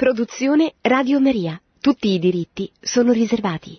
Produzione 0.00 0.72
Radio 0.80 1.20
Maria. 1.20 1.60
Tutti 1.78 2.08
i 2.08 2.18
diritti 2.18 2.70
sono 2.80 3.12
riservati. 3.12 3.78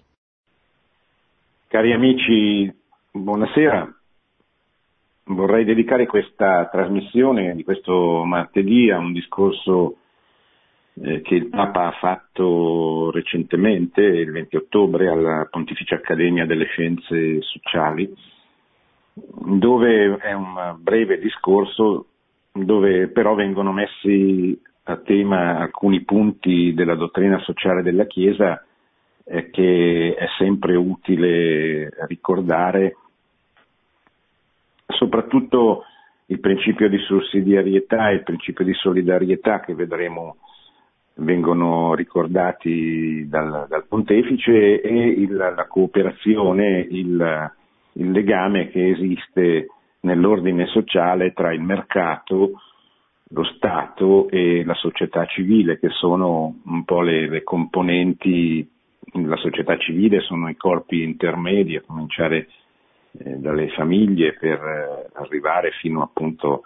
Cari 1.68 1.94
amici, 1.94 2.72
buonasera. 3.10 3.92
Vorrei 5.24 5.66
dedicare 5.66 6.06
questa 6.06 6.70
trasmissione 6.72 7.56
di 7.56 7.64
questo 7.64 8.24
martedì 8.24 8.92
a 8.92 9.00
un 9.00 9.14
discorso 9.14 9.96
eh, 11.02 11.22
che 11.22 11.34
il 11.34 11.50
Papa 11.50 11.88
ha 11.88 11.98
fatto 12.00 13.10
recentemente, 13.10 14.04
il 14.04 14.30
20 14.30 14.58
ottobre, 14.58 15.10
alla 15.10 15.48
Pontificia 15.50 15.96
Accademia 15.96 16.46
delle 16.46 16.66
Scienze 16.66 17.42
Sociali, 17.42 18.08
dove 19.16 20.18
è 20.18 20.34
un 20.34 20.76
breve 20.78 21.18
discorso 21.18 22.06
dove 22.54 23.08
però 23.08 23.34
vengono 23.34 23.72
messi 23.72 24.70
a 24.84 24.98
tema 24.98 25.60
alcuni 25.60 26.02
punti 26.04 26.74
della 26.74 26.96
dottrina 26.96 27.40
sociale 27.40 27.84
della 27.84 28.06
Chiesa 28.06 28.64
eh, 29.24 29.50
che 29.50 30.16
è 30.18 30.26
sempre 30.38 30.76
utile 30.76 31.90
ricordare, 32.08 32.96
soprattutto 34.88 35.84
il 36.28 36.40
principio 36.40 36.90
di 36.90 36.98
sussidiarietà 36.98 38.10
e 38.10 38.16
il 38.16 38.24
principio 38.24 38.66
di 38.66 38.74
solidarietà 38.74 39.60
che 39.60 39.76
vedremo 39.76 40.38
vengono 41.16 41.94
ricordati 41.94 43.28
dal, 43.28 43.68
dal 43.68 43.86
pontefice 43.86 44.82
e 44.82 45.08
il, 45.10 45.36
la 45.36 45.68
cooperazione, 45.68 46.88
il, 46.90 47.52
il 47.94 48.12
legame 48.12 48.70
che 48.70 48.90
esiste 48.90 49.68
nell'ordine 50.02 50.66
sociale 50.68 51.34
tra 51.34 51.54
il 51.54 51.62
mercato, 51.62 52.54
lo 53.34 53.44
Stato 53.44 54.30
e 54.30 54.64
la 54.66 54.74
società 54.74 55.26
civile, 55.26 55.80
che 55.80 55.90
sono 55.90 56.56
un 56.66 56.84
po' 56.84 57.02
le, 57.02 57.30
le 57.30 57.44
componenti, 57.44 58.68
la 59.14 59.38
società 59.38 59.78
civile 59.78 60.20
sono 60.22 60.50
i 60.50 60.56
corpi 60.56 61.04
intermedi, 61.04 61.76
a 61.76 61.84
cominciare 61.86 62.48
eh, 63.20 63.38
dalle 63.38 63.70
famiglie 63.70 64.34
per 64.34 64.60
eh, 64.60 65.10
arrivare 65.14 65.72
fino 65.80 66.02
appunto 66.02 66.64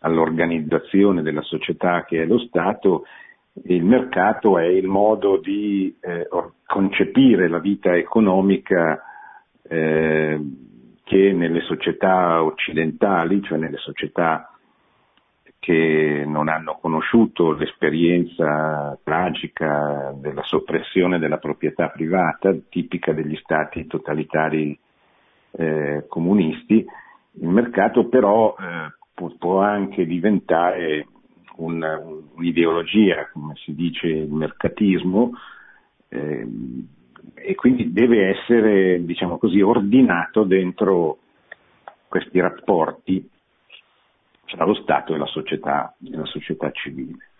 all'organizzazione 0.00 1.22
della 1.22 1.42
società 1.42 2.04
che 2.04 2.22
è 2.22 2.26
lo 2.26 2.38
Stato. 2.38 3.04
Il 3.64 3.84
mercato 3.84 4.58
è 4.58 4.64
il 4.64 4.86
modo 4.86 5.36
di 5.36 5.94
eh, 6.00 6.26
concepire 6.66 7.48
la 7.48 7.58
vita 7.58 7.94
economica 7.94 9.02
eh, 9.68 10.40
che 11.04 11.32
nelle 11.32 11.60
società 11.60 12.42
occidentali, 12.42 13.42
cioè 13.42 13.58
nelle 13.58 13.76
società 13.76 14.51
che 15.62 16.24
non 16.26 16.48
hanno 16.48 16.76
conosciuto 16.80 17.52
l'esperienza 17.52 18.98
tragica 19.04 20.12
della 20.16 20.42
soppressione 20.42 21.20
della 21.20 21.38
proprietà 21.38 21.86
privata, 21.86 22.52
tipica 22.68 23.12
degli 23.12 23.36
stati 23.36 23.86
totalitari 23.86 24.76
eh, 25.52 26.04
comunisti, 26.08 26.84
il 27.34 27.48
mercato 27.48 28.08
però 28.08 28.56
eh, 28.58 28.92
può, 29.14 29.30
può, 29.38 29.60
anche 29.60 30.04
diventare 30.04 31.06
una, 31.58 31.96
un'ideologia, 32.34 33.30
come 33.32 33.54
si 33.54 33.72
dice 33.72 34.08
il 34.08 34.32
mercatismo, 34.32 35.30
eh, 36.08 36.46
e 37.34 37.54
quindi 37.54 37.92
deve 37.92 38.30
essere, 38.30 39.04
diciamo 39.04 39.38
così, 39.38 39.60
ordinato 39.60 40.42
dentro 40.42 41.18
questi 42.08 42.40
rapporti 42.40 43.30
tra 44.46 44.64
lo 44.64 44.74
Stato 44.74 45.14
e 45.14 45.18
la 45.18 45.26
società, 45.26 45.94
e 46.04 46.16
la 46.16 46.26
società 46.26 46.70
civile. 46.72 47.30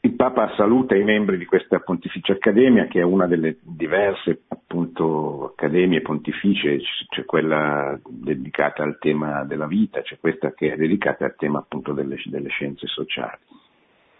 Il 0.00 0.16
Papa 0.16 0.52
saluta 0.54 0.94
i 0.94 1.02
membri 1.02 1.38
di 1.38 1.46
questa 1.46 1.78
Pontificia 1.80 2.34
Accademia, 2.34 2.86
che 2.86 3.00
è 3.00 3.02
una 3.02 3.26
delle 3.26 3.56
diverse 3.62 4.42
appunto, 4.48 5.52
accademie 5.52 6.02
pontificie, 6.02 6.78
c'è 7.08 7.24
quella 7.24 7.98
dedicata 8.06 8.82
al 8.82 8.98
tema 8.98 9.44
della 9.44 9.66
vita, 9.66 10.02
c'è 10.02 10.18
questa 10.20 10.52
che 10.52 10.72
è 10.72 10.76
dedicata 10.76 11.24
al 11.24 11.36
tema 11.36 11.60
appunto 11.60 11.92
delle, 11.92 12.20
delle 12.26 12.50
scienze 12.50 12.86
sociali. 12.86 13.38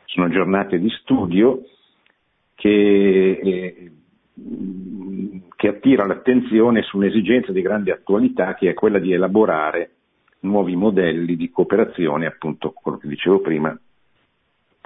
Sono 0.06 0.30
giornate 0.30 0.78
di 0.78 0.88
studio 0.88 1.60
che, 2.54 3.40
eh, 3.42 3.92
che 5.54 5.68
attira 5.68 6.06
l'attenzione 6.06 6.82
su 6.82 6.96
un'esigenza 6.96 7.52
di 7.52 7.60
grande 7.60 7.92
attualità 7.92 8.54
che 8.54 8.70
è 8.70 8.74
quella 8.74 8.98
di 8.98 9.12
elaborare 9.12 9.90
nuovi 10.44 10.76
modelli 10.76 11.36
di 11.36 11.50
cooperazione, 11.50 12.26
appunto 12.26 12.70
quello 12.72 12.98
che 12.98 13.08
dicevo 13.08 13.40
prima, 13.40 13.76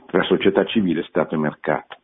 tra 0.06 0.22
società 0.22 0.64
civile, 0.64 1.04
Stato 1.04 1.34
e 1.34 1.38
mercato. 1.38 1.96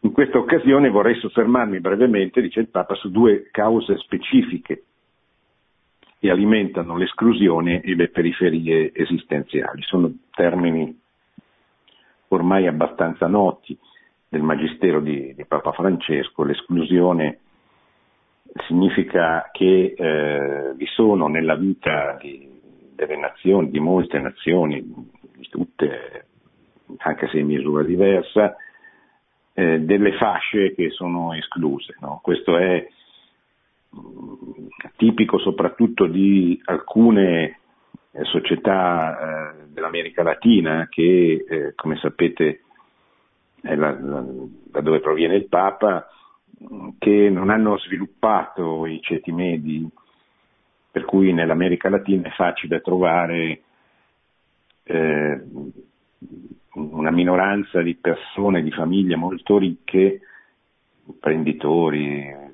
In 0.00 0.12
questa 0.12 0.38
occasione 0.38 0.88
vorrei 0.88 1.16
soffermarmi 1.16 1.78
brevemente, 1.80 2.40
dice 2.40 2.60
il 2.60 2.68
Papa, 2.68 2.94
su 2.94 3.10
due 3.10 3.48
cause 3.50 3.98
specifiche 3.98 4.84
che 6.18 6.30
alimentano 6.30 6.96
l'esclusione 6.96 7.82
e 7.82 7.94
le 7.94 8.08
periferie 8.08 8.92
esistenziali. 8.94 9.82
Sono 9.82 10.10
termini 10.30 10.98
ormai 12.28 12.66
abbastanza 12.66 13.26
noti 13.26 13.76
del 14.28 14.42
Magistero 14.42 15.00
di, 15.00 15.34
di 15.34 15.44
Papa 15.44 15.72
Francesco, 15.72 16.44
l'esclusione 16.44 17.40
significa 18.66 19.48
che 19.52 19.94
eh, 19.96 20.74
vi 20.74 20.86
sono 20.86 21.28
nella 21.28 21.54
vita 21.54 22.16
di, 22.20 22.48
delle 22.94 23.16
nazioni, 23.16 23.70
di 23.70 23.80
molte 23.80 24.18
nazioni, 24.18 24.82
di 24.82 25.48
tutte, 25.48 26.26
anche 26.98 27.28
se 27.28 27.38
in 27.38 27.46
misura 27.46 27.82
diversa, 27.82 28.56
eh, 29.54 29.80
delle 29.80 30.16
fasce 30.16 30.74
che 30.74 30.90
sono 30.90 31.32
escluse. 31.34 31.96
No? 32.00 32.20
Questo 32.22 32.56
è 32.56 32.86
mh, 33.90 33.98
mm, 33.98 34.66
tipico 34.96 35.38
soprattutto 35.38 36.06
di 36.06 36.60
alcune 36.64 37.58
eh, 38.12 38.24
società 38.24 39.52
eh, 39.52 39.66
dell'America 39.68 40.22
Latina 40.22 40.88
che, 40.90 41.44
eh, 41.48 41.74
come 41.74 41.96
sapete, 41.96 42.62
è 43.62 43.74
la, 43.74 43.90
la, 43.90 44.24
da 44.70 44.80
dove 44.80 45.00
proviene 45.00 45.36
il 45.36 45.46
Papa, 45.48 46.08
che 46.98 47.30
non 47.30 47.50
hanno 47.50 47.78
sviluppato 47.78 48.86
i 48.86 49.00
ceti 49.00 49.32
medi, 49.32 49.88
per 50.90 51.04
cui 51.04 51.32
nell'America 51.32 51.88
Latina 51.88 52.28
è 52.28 52.32
facile 52.32 52.80
trovare 52.80 53.62
eh, 54.82 55.42
una 56.72 57.10
minoranza 57.10 57.80
di 57.80 57.94
persone, 57.94 58.62
di 58.62 58.70
famiglie 58.70 59.16
molto 59.16 59.58
ricche, 59.58 60.20
imprenditori 61.06 62.48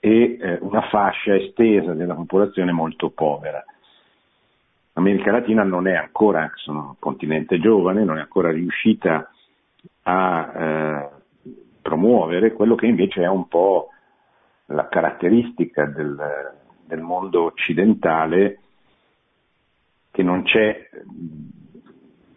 e 0.00 0.38
eh, 0.40 0.58
una 0.60 0.82
fascia 0.88 1.34
estesa 1.34 1.92
della 1.92 2.14
popolazione 2.14 2.72
molto 2.72 3.10
povera. 3.10 3.64
L'America 4.94 5.30
Latina 5.30 5.62
non 5.62 5.86
è 5.86 5.94
ancora, 5.94 6.50
sono 6.54 6.88
un 6.88 6.98
continente 6.98 7.58
giovane, 7.60 8.04
non 8.04 8.16
è 8.16 8.20
ancora 8.20 8.50
riuscita 8.50 9.30
a 10.02 10.52
eh, 10.54 11.15
promuovere 11.86 12.52
quello 12.52 12.74
che 12.74 12.86
invece 12.86 13.22
è 13.22 13.28
un 13.28 13.46
po' 13.46 13.90
la 14.66 14.88
caratteristica 14.88 15.84
del, 15.84 16.52
del 16.84 17.00
mondo 17.00 17.44
occidentale 17.44 18.58
che 20.10 20.24
non 20.24 20.42
c'è, 20.42 20.88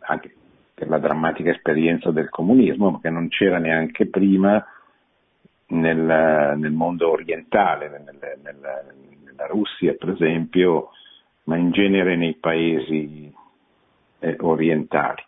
anche 0.02 0.36
per 0.76 0.88
la 0.88 1.00
drammatica 1.00 1.50
esperienza 1.50 2.12
del 2.12 2.30
comunismo, 2.30 2.92
ma 2.92 3.00
che 3.00 3.10
non 3.10 3.28
c'era 3.30 3.58
neanche 3.58 4.06
prima 4.06 4.64
nel, 5.70 6.54
nel 6.56 6.72
mondo 6.72 7.10
orientale, 7.10 7.90
nel, 7.90 8.04
nel, 8.44 8.60
nella 9.24 9.48
Russia 9.48 9.96
per 9.96 10.10
esempio, 10.10 10.92
ma 11.46 11.58
in 11.58 11.72
genere 11.72 12.16
nei 12.16 12.36
paesi 12.36 13.34
eh, 14.20 14.36
orientali. 14.42 15.24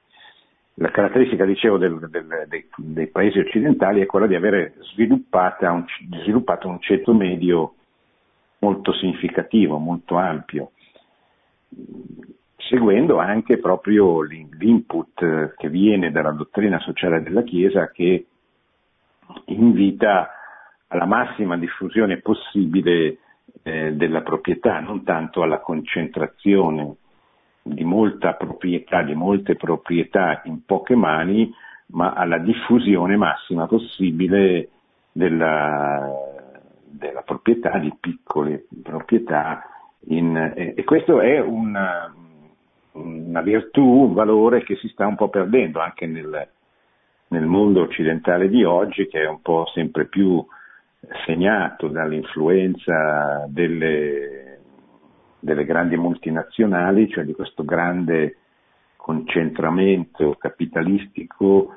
La 0.82 0.90
caratteristica, 0.90 1.46
dicevo, 1.46 1.78
del, 1.78 2.10
del, 2.10 2.26
dei, 2.48 2.68
dei, 2.76 3.06
paesi 3.06 3.38
occidentali 3.38 4.02
è 4.02 4.08
quella 4.08 4.26
di 4.26 4.34
avere 4.34 4.74
un, 4.98 5.86
sviluppato 6.24 6.68
un 6.68 6.80
ceto 6.82 7.14
medio 7.14 7.76
molto 8.58 8.92
significativo, 8.94 9.78
molto 9.78 10.16
ampio, 10.16 10.72
seguendo 12.58 13.20
anche 13.20 13.60
proprio 13.60 14.24
l'input 14.24 15.54
che 15.56 15.70
viene 15.70 16.10
dalla 16.10 16.32
dottrina 16.32 16.80
sociale 16.80 17.22
della 17.22 17.44
Chiesa 17.44 17.92
che 17.92 18.26
invita 19.46 20.32
alla 20.88 21.06
massima 21.06 21.58
diffusione 21.58 22.22
possibile 22.22 23.20
eh, 23.62 23.94
della 23.94 24.22
proprietà, 24.22 24.80
non 24.80 25.04
tanto 25.04 25.44
alla 25.44 25.60
concentrazione 25.60 26.96
di 27.62 27.84
molta 27.84 28.34
proprietà, 28.34 29.04
di 29.04 29.14
molte 29.14 29.56
proprietà 29.56 30.42
in 30.46 30.66
poche 30.66 30.96
mani, 30.96 31.54
ma 31.88 32.14
alla 32.14 32.38
diffusione 32.38 33.18
massima 33.18 33.68
possibile 33.68 34.70
della, 35.12 36.10
della 36.84 37.22
proprietà, 37.22 37.78
di 37.78 37.94
piccole 38.00 38.66
proprietà. 38.82 39.66
In, 40.08 40.36
e, 40.56 40.74
e, 40.76 40.84
questo 40.84 41.22
è 41.22 41.40
un, 41.40 41.78
una 42.94 43.42
virtù, 43.42 43.84
un 43.84 44.14
valore 44.14 44.64
che 44.64 44.76
si 44.78 44.88
sta 44.88 45.06
un 45.06 45.16
po' 45.16 45.30
perdendo 45.30 45.80
anche 45.80 46.08
nel, 46.08 46.48
nel 47.28 47.46
mondo 47.46 47.82
occidentale 47.82 48.50
di 48.50 48.64
oggi, 48.64 49.08
che 49.08 49.22
è 49.22 49.28
un 49.28 49.42
po' 49.42 49.66
sempre 49.74 50.06
più 50.06 50.44
segnato 51.26 51.88
dall'influenza 51.88 53.46
delle, 53.48 54.41
delle 55.42 55.66
grandi 55.66 55.98
multinazionali, 55.98 57.10
cioè 57.10 57.26
di 57.26 57.34
questo 57.34 57.66
grande 57.66 58.38
concentramento 58.96 60.36
capitalistico 60.38 61.74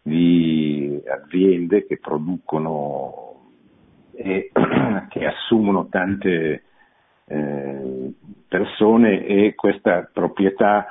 di 0.00 1.00
aziende 1.06 1.84
che 1.86 1.98
producono 1.98 3.50
e 4.14 4.50
che 5.10 5.26
assumono 5.26 5.88
tante 5.88 6.62
eh, 7.26 8.12
persone 8.48 9.26
e 9.26 9.54
questa 9.54 10.08
proprietà 10.12 10.86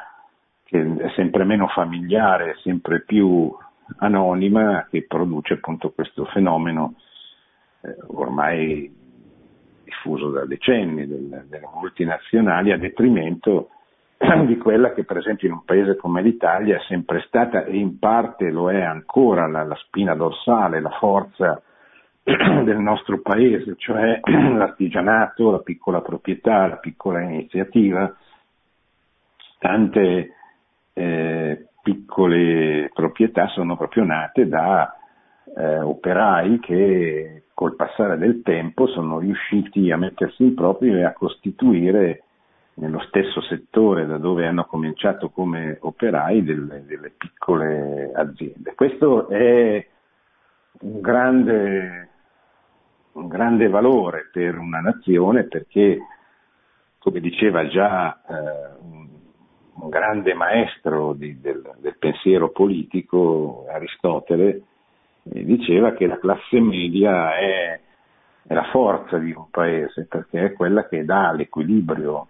che 0.64 0.80
è 0.80 1.12
sempre 1.16 1.44
meno 1.44 1.68
familiare, 1.68 2.58
sempre 2.62 3.02
più 3.02 3.54
anonima, 3.98 4.88
che 4.90 5.06
produce 5.06 5.56
appunto 5.56 5.92
questo 5.92 6.26
fenomeno 6.26 6.96
eh, 7.82 7.96
ormai 8.08 9.01
diffuso 10.02 10.30
da 10.30 10.46
decenni 10.46 11.08
del, 11.08 11.46
delle 11.48 11.70
multinazionali 11.74 12.72
a 12.72 12.78
detrimento 12.78 13.70
di 14.46 14.58
quella 14.58 14.94
che 14.94 15.04
per 15.04 15.18
esempio 15.18 15.48
in 15.48 15.54
un 15.54 15.64
paese 15.64 15.96
come 15.96 16.22
l'Italia 16.22 16.78
è 16.78 16.82
sempre 16.88 17.24
stata 17.28 17.64
e 17.64 17.78
in 17.78 18.00
parte 18.00 18.50
lo 18.50 18.72
è 18.72 18.82
ancora 18.82 19.48
la, 19.48 19.64
la 19.64 19.76
spina 19.76 20.16
dorsale, 20.16 20.82
la 20.82 20.90
forza 21.00 21.62
del 22.24 22.78
nostro 22.78 23.22
paese, 23.22 23.76
cioè 23.78 24.20
l'artigianato, 24.26 25.52
la 25.52 25.60
piccola 25.60 26.02
proprietà, 26.02 26.68
la 26.68 26.78
piccola 26.78 27.22
iniziativa, 27.22 28.14
tante 29.60 30.34
eh, 30.94 31.66
piccole 31.82 32.92
proprietà 32.94 33.48
sono 33.48 33.78
proprio 33.78 34.04
nate 34.04 34.48
da 34.48 34.96
eh, 35.56 35.80
operai 35.80 36.60
che 36.60 37.44
col 37.54 37.76
passare 37.76 38.18
del 38.18 38.42
tempo 38.42 38.88
sono 38.88 39.20
riusciti 39.20 39.92
a 39.92 39.98
mettersi 39.98 40.44
in 40.44 40.56
proprio 40.56 40.96
e 40.98 41.04
a 41.04 41.14
costituire 41.14 42.24
nello 42.76 43.00
stesso 43.02 43.42
settore 43.42 44.06
da 44.06 44.18
dove 44.18 44.48
hanno 44.48 44.66
cominciato 44.66 45.30
come 45.30 45.78
operai 45.80 46.44
delle, 46.44 46.84
delle 46.86 47.12
piccole 47.12 48.12
aziende. 48.14 48.74
Questo 48.74 49.28
è 49.28 49.86
un 50.82 51.02
grande, 51.02 52.10
un 53.14 53.28
grande, 53.28 53.68
valore 53.68 54.30
per 54.32 54.58
una 54.58 54.80
nazione 54.80 55.44
perché, 55.44 56.00
come 56.98 57.20
diceva 57.20 57.68
già 57.68 58.22
eh, 58.28 58.34
un, 58.82 59.08
un, 59.76 59.90
grande 59.90 60.34
maestro 60.34 61.14
di, 61.14 61.40
del, 61.40 61.62
del, 61.78 61.98
pensiero 62.00 62.50
politico, 62.50 63.66
Aristotele, 63.70 64.64
diceva 65.24 65.94
che 65.94 66.08
la 66.08 66.18
classe 66.18 66.60
media 66.60 67.38
è, 67.38 67.80
è 68.48 68.54
la 68.54 68.70
forza 68.72 69.18
di 69.18 69.32
un 69.32 69.50
paese 69.50 70.06
perché 70.10 70.46
è 70.46 70.54
quella 70.54 70.88
che 70.88 71.06
dà 71.06 71.32
l'equilibrio 71.32 72.28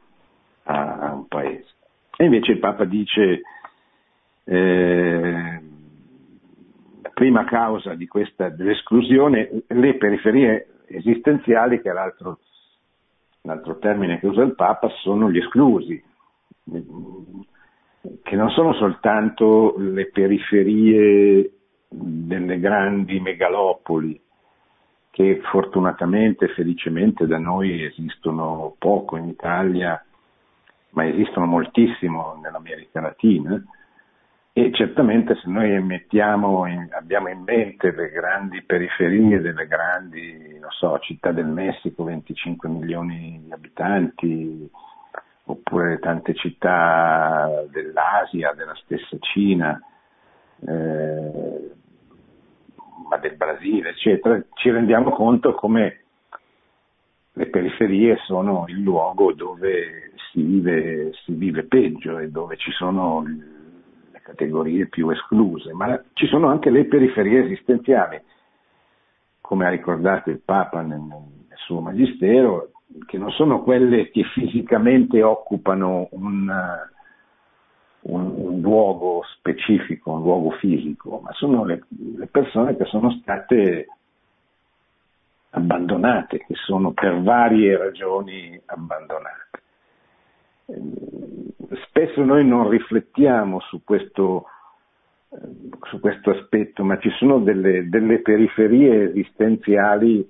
a, 0.63 0.97
a 0.97 1.13
un 1.13 1.27
paese. 1.27 1.69
E 2.17 2.25
invece 2.25 2.51
il 2.51 2.59
Papa 2.59 2.83
dice 2.85 3.41
eh, 4.43 5.61
la 7.01 7.09
prima 7.13 7.45
causa 7.45 7.95
di 7.95 8.07
questa 8.07 8.49
dell'esclusione, 8.49 9.63
le 9.67 9.95
periferie 9.95 10.67
esistenziali, 10.87 11.81
che 11.81 11.89
è 11.89 11.93
l'altro, 11.93 12.39
l'altro 13.41 13.77
termine 13.79 14.19
che 14.19 14.27
usa 14.27 14.43
il 14.43 14.55
Papa, 14.55 14.89
sono 15.01 15.31
gli 15.31 15.37
esclusi, 15.37 16.03
che 18.23 18.35
non 18.35 18.49
sono 18.49 18.73
soltanto 18.73 19.75
le 19.77 20.09
periferie 20.11 21.60
delle 21.93 22.59
grandi 22.59 23.19
megalopoli, 23.19 24.19
che 25.09 25.41
fortunatamente 25.51 26.47
felicemente 26.49 27.27
da 27.27 27.37
noi 27.37 27.83
esistono 27.83 28.75
poco 28.79 29.17
in 29.17 29.27
Italia 29.27 30.01
ma 30.91 31.07
esistono 31.07 31.45
moltissimo 31.45 32.39
nell'America 32.41 33.01
Latina. 33.01 33.61
E 34.53 34.71
certamente 34.73 35.35
se 35.35 35.49
noi 35.49 35.73
in, 35.73 36.89
abbiamo 36.91 37.29
in 37.29 37.41
mente 37.41 37.91
le 37.91 38.09
grandi 38.09 38.61
periferie 38.63 39.39
delle 39.39 39.65
grandi, 39.65 40.59
so, 40.69 40.99
città 40.99 41.31
del 41.31 41.45
Messico, 41.45 42.03
25 42.03 42.67
milioni 42.67 43.41
di 43.45 43.51
abitanti, 43.53 44.69
oppure 45.45 45.99
tante 45.99 46.33
città 46.33 47.63
dell'Asia, 47.69 48.53
della 48.53 48.75
stessa 48.75 49.17
Cina, 49.21 49.81
eh, 50.67 51.71
ma 53.11 53.17
del 53.17 53.35
Brasile, 53.35 53.89
eccetera, 53.89 54.41
ci 54.53 54.71
rendiamo 54.71 55.09
conto 55.11 55.53
come 55.53 55.99
le 57.33 57.47
periferie 57.47 58.15
sono 58.25 58.63
il 58.69 58.79
luogo 58.79 59.33
dove 59.33 60.13
si 60.31 60.41
vive, 60.41 61.11
si 61.25 61.33
vive 61.33 61.63
peggio 61.63 62.19
e 62.19 62.29
dove 62.29 62.55
ci 62.55 62.71
sono 62.71 63.21
le 63.25 64.21
categorie 64.23 64.87
più 64.87 65.09
escluse, 65.09 65.73
ma 65.73 66.01
ci 66.13 66.25
sono 66.27 66.47
anche 66.47 66.69
le 66.69 66.85
periferie 66.85 67.43
esistenziali, 67.43 68.21
come 69.41 69.65
ha 69.65 69.69
ricordato 69.69 70.29
il 70.29 70.39
Papa 70.39 70.79
nel, 70.81 71.01
nel 71.01 71.57
suo 71.65 71.81
Magistero, 71.81 72.71
che 73.05 73.17
non 73.17 73.31
sono 73.31 73.61
quelle 73.61 74.09
che 74.09 74.23
fisicamente 74.33 75.21
occupano 75.21 76.07
un, 76.11 76.49
un, 78.03 78.33
un, 78.35 78.61
luogo 78.61 79.23
specifico, 79.37 80.11
un 80.11 80.21
luogo 80.21 80.51
fisico, 80.51 81.19
ma 81.23 81.31
sono 81.33 81.63
le, 81.65 81.83
le 82.17 82.27
persone 82.27 82.75
che 82.75 82.85
sono 82.85 83.11
state 83.21 83.87
abbandonate, 85.51 86.39
che 86.39 86.55
sono 86.55 86.91
per 86.91 87.21
varie 87.21 87.77
ragioni 87.77 88.59
abbandonate. 88.65 89.49
Spesso 91.87 92.23
noi 92.23 92.45
non 92.45 92.69
riflettiamo 92.69 93.59
su 93.59 93.83
questo, 93.83 94.45
su 95.81 95.99
questo 95.99 96.31
aspetto, 96.31 96.83
ma 96.83 96.97
ci 96.99 97.09
sono 97.11 97.39
delle, 97.39 97.89
delle 97.89 98.19
periferie 98.19 99.09
esistenziali 99.09 100.29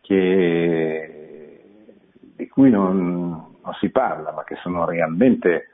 che, 0.00 1.62
di 2.36 2.48
cui 2.48 2.70
non, 2.70 3.56
non 3.62 3.74
si 3.80 3.90
parla, 3.90 4.32
ma 4.32 4.44
che 4.44 4.56
sono 4.56 4.84
realmente 4.84 5.68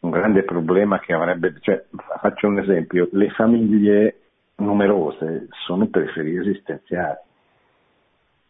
un 0.00 0.10
grande 0.10 0.42
problema 0.44 0.98
che 0.98 1.12
avrebbe, 1.12 1.54
cioè, 1.60 1.84
faccio 2.20 2.46
un 2.46 2.58
esempio, 2.58 3.08
le 3.12 3.30
famiglie 3.30 4.20
numerose 4.56 5.48
sono 5.66 5.86
periferie 5.88 6.40
esistenziali. 6.40 7.18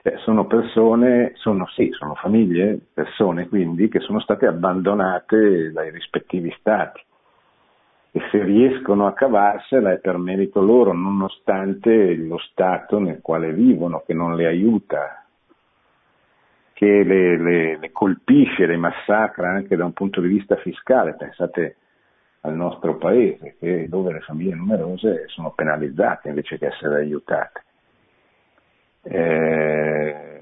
Cioè, 0.02 0.16
sono 0.18 0.46
persone, 0.46 1.32
sono, 1.34 1.66
sì, 1.68 1.90
sono 1.92 2.14
famiglie, 2.14 2.78
persone 2.92 3.48
quindi, 3.48 3.88
che 3.88 4.00
sono 4.00 4.20
state 4.20 4.46
abbandonate 4.46 5.72
dai 5.72 5.90
rispettivi 5.90 6.54
stati 6.58 7.02
e 8.12 8.20
se 8.30 8.42
riescono 8.42 9.06
a 9.06 9.12
cavarsela 9.12 9.92
è 9.92 9.98
per 9.98 10.18
merito 10.18 10.60
loro, 10.60 10.92
nonostante 10.92 12.14
lo 12.16 12.38
stato 12.38 12.98
nel 12.98 13.20
quale 13.20 13.52
vivono, 13.52 14.02
che 14.04 14.14
non 14.14 14.34
le 14.34 14.46
aiuta, 14.46 15.19
che 16.80 17.04
le, 17.04 17.36
le, 17.36 17.76
le 17.76 17.92
colpisce, 17.92 18.64
le 18.64 18.78
massacra 18.78 19.50
anche 19.50 19.76
da 19.76 19.84
un 19.84 19.92
punto 19.92 20.22
di 20.22 20.28
vista 20.28 20.56
fiscale. 20.56 21.14
Pensate 21.14 21.76
al 22.40 22.54
nostro 22.54 22.96
paese, 22.96 23.56
che, 23.58 23.86
dove 23.86 24.14
le 24.14 24.20
famiglie 24.20 24.54
numerose 24.54 25.24
sono 25.26 25.50
penalizzate 25.50 26.30
invece 26.30 26.56
che 26.56 26.68
essere 26.68 27.00
aiutate. 27.00 27.64
Eh, 29.02 30.40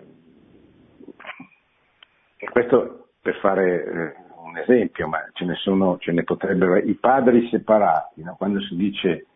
e 2.36 2.48
questo 2.50 3.08
per 3.20 3.34
fare 3.40 3.84
eh, 3.84 4.14
un 4.44 4.58
esempio, 4.58 5.08
ma 5.08 5.18
ce 5.32 5.44
ne 5.44 5.56
sono, 5.56 5.98
ce 5.98 6.12
ne 6.12 6.22
potrebbero, 6.22 6.76
i 6.76 6.94
padri 6.94 7.48
separati, 7.48 8.22
no? 8.22 8.36
quando 8.38 8.60
si 8.60 8.76
dice 8.76 9.26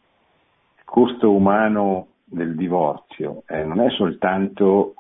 costo 0.85 1.33
umano 1.33 2.11
del 2.27 2.55
divorzio, 2.55 3.43
eh, 3.49 3.65
non 3.65 3.81
è 3.81 3.91
soltanto 3.91 4.95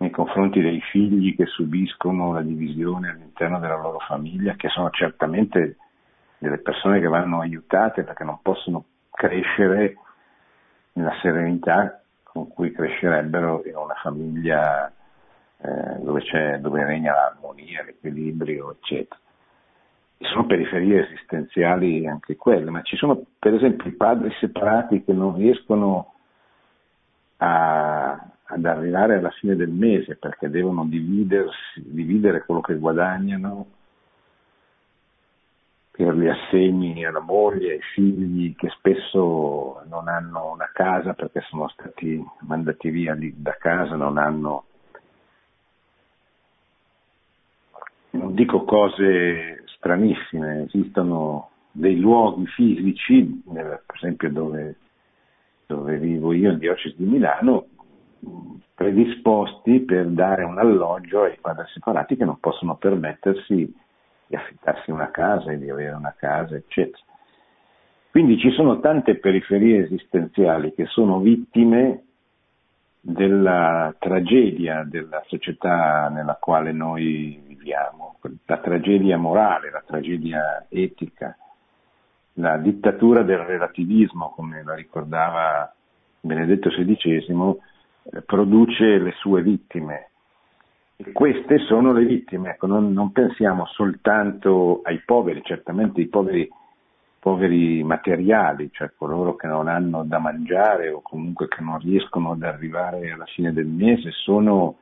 nei 0.00 0.10
confronti 0.10 0.62
dei 0.62 0.80
figli 0.80 1.36
che 1.36 1.44
subiscono 1.44 2.32
la 2.32 2.40
divisione 2.40 3.10
all'interno 3.10 3.58
della 3.58 3.76
loro 3.76 3.98
famiglia, 3.98 4.54
che 4.54 4.68
sono 4.68 4.88
certamente 4.90 5.76
delle 6.38 6.58
persone 6.58 7.00
che 7.00 7.06
vanno 7.06 7.40
aiutate 7.40 8.02
perché 8.02 8.24
non 8.24 8.38
possono 8.40 8.84
crescere 9.10 9.96
nella 10.94 11.12
serenità 11.20 12.02
con 12.22 12.48
cui 12.48 12.72
crescerebbero 12.72 13.62
in 13.66 13.76
una 13.76 13.94
famiglia 14.00 14.90
eh, 15.58 15.98
dove, 16.00 16.22
dove, 16.60 16.84
regna 16.84 17.12
l'armonia, 17.12 17.84
l'equilibrio, 17.84 18.70
eccetera. 18.70 19.20
Ci 20.16 20.26
sono 20.28 20.46
periferie 20.46 21.04
esistenziali 21.04 22.06
anche 22.06 22.36
quelle, 22.36 22.70
ma 22.70 22.80
ci 22.82 22.96
sono 22.96 23.22
per 23.38 23.52
esempio 23.52 23.90
i 23.90 23.94
padri 23.94 24.30
separati 24.40 25.04
che 25.04 25.12
non 25.12 25.36
riescono 25.36 26.14
a, 27.38 28.18
ad 28.52 28.64
arrivare 28.64 29.16
alla 29.16 29.30
fine 29.30 29.54
del 29.54 29.70
mese 29.70 30.16
perché 30.16 30.50
devono 30.50 30.84
dividere 30.84 32.42
quello 32.44 32.60
che 32.60 32.76
guadagnano 32.76 33.66
per 35.90 36.16
gli 36.16 36.26
assegni 36.26 37.04
alla 37.04 37.20
moglie, 37.20 37.74
ai 37.74 37.80
figli 37.94 38.54
che 38.56 38.70
spesso 38.70 39.82
non 39.88 40.08
hanno 40.08 40.52
una 40.52 40.70
casa 40.72 41.12
perché 41.12 41.42
sono 41.48 41.68
stati 41.68 42.24
mandati 42.40 42.88
via 42.88 43.14
da 43.34 43.54
casa, 43.58 43.96
non 43.96 44.16
hanno, 44.16 44.64
non 48.10 48.34
dico 48.34 48.64
cose 48.64 49.62
stranissime, 49.66 50.62
esistono 50.62 51.50
dei 51.70 52.00
luoghi 52.00 52.46
fisici, 52.46 53.42
per 53.52 53.82
esempio 53.94 54.30
dove, 54.30 54.76
dove 55.66 55.98
vivo 55.98 56.32
io 56.32 56.50
in 56.50 56.58
diocesi 56.58 56.96
di 56.96 57.04
Milano, 57.04 57.66
predisposti 58.74 59.80
per 59.80 60.06
dare 60.08 60.44
un 60.44 60.58
alloggio 60.58 61.22
ai 61.22 61.38
padri 61.40 61.66
separati 61.72 62.16
che 62.16 62.24
non 62.24 62.38
possono 62.38 62.76
permettersi 62.76 63.74
di 64.26 64.36
affittarsi 64.36 64.90
una 64.90 65.10
casa 65.10 65.50
e 65.50 65.58
di 65.58 65.68
avere 65.68 65.94
una 65.94 66.14
casa, 66.16 66.54
eccetera. 66.54 67.02
Quindi 68.10 68.38
ci 68.38 68.50
sono 68.50 68.80
tante 68.80 69.18
periferie 69.18 69.84
esistenziali 69.84 70.74
che 70.74 70.86
sono 70.86 71.20
vittime 71.20 72.04
della 73.00 73.94
tragedia 73.98 74.84
della 74.84 75.22
società 75.26 76.08
nella 76.08 76.36
quale 76.40 76.72
noi 76.72 77.40
viviamo, 77.46 78.18
la 78.46 78.58
tragedia 78.58 79.16
morale, 79.16 79.70
la 79.70 79.82
tragedia 79.86 80.66
etica, 80.68 81.36
la 82.34 82.56
dittatura 82.58 83.22
del 83.22 83.38
relativismo, 83.38 84.32
come 84.34 84.62
la 84.62 84.74
ricordava 84.74 85.72
Benedetto 86.20 86.68
XVI, 86.68 87.58
produce 88.24 88.98
le 88.98 89.12
sue 89.12 89.42
vittime. 89.42 90.08
E 90.96 91.12
queste 91.12 91.58
sono 91.60 91.92
le 91.92 92.04
vittime, 92.04 92.50
ecco, 92.50 92.66
non, 92.66 92.92
non, 92.92 93.10
pensiamo 93.12 93.64
soltanto 93.66 94.80
ai 94.82 95.00
poveri, 95.04 95.42
certamente 95.42 96.00
i 96.02 96.08
poveri, 96.08 96.46
poveri 97.18 97.82
materiali, 97.82 98.68
cioè 98.70 98.92
coloro 98.96 99.34
che 99.34 99.46
non 99.46 99.66
hanno 99.66 100.04
da 100.04 100.18
mangiare 100.18 100.90
o 100.90 101.00
comunque 101.00 101.48
che 101.48 101.62
non 101.62 101.78
riescono 101.78 102.32
ad 102.32 102.42
arrivare 102.42 103.12
alla 103.12 103.24
fine 103.24 103.52
del 103.54 103.66
mese, 103.66 104.10
sono 104.10 104.76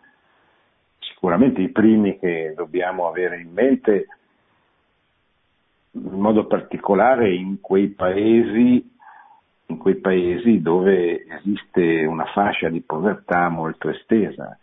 sicuramente 0.99 1.61
i 1.61 1.71
primi 1.71 2.19
che 2.19 2.53
dobbiamo 2.57 3.07
avere 3.07 3.41
in 3.41 3.53
mente, 3.53 4.07
in 5.93 6.19
modo 6.19 6.47
particolare 6.47 7.33
in 7.33 7.61
quei 7.61 7.89
paesi, 7.89 8.97
in 9.71 9.79
quei 9.79 9.97
paesi 9.97 10.63
dove 10.63 11.27
esiste 11.27 12.05
una 12.05 12.25
fascia 12.27 12.69
di 12.69 12.81
povertà 12.81 13.49
molto 13.49 13.91
estesa 13.91 14.59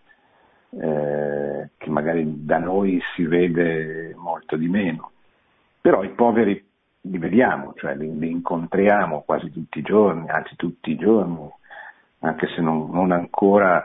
eh, 0.71 1.69
che 1.77 1.89
magari 1.89 2.45
da 2.45 2.57
noi 2.57 3.00
si 3.15 3.24
vede 3.24 4.13
molto 4.17 4.55
di 4.55 4.67
meno. 4.67 5.12
Però 5.79 6.03
i 6.03 6.09
poveri 6.09 6.63
li 7.01 7.17
vediamo, 7.19 7.74
cioè 7.75 7.95
li, 7.95 8.17
li 8.17 8.31
incontriamo 8.31 9.21
quasi 9.21 9.51
tutti 9.51 9.79
i 9.79 9.83
giorni, 9.83 10.27
anzi 10.29 10.55
tutti 10.55 10.91
i 10.91 10.97
giorni, 10.97 11.50
anche 12.19 12.47
se 12.55 12.62
non, 12.62 12.89
non 12.91 13.12
ancora 13.12 13.83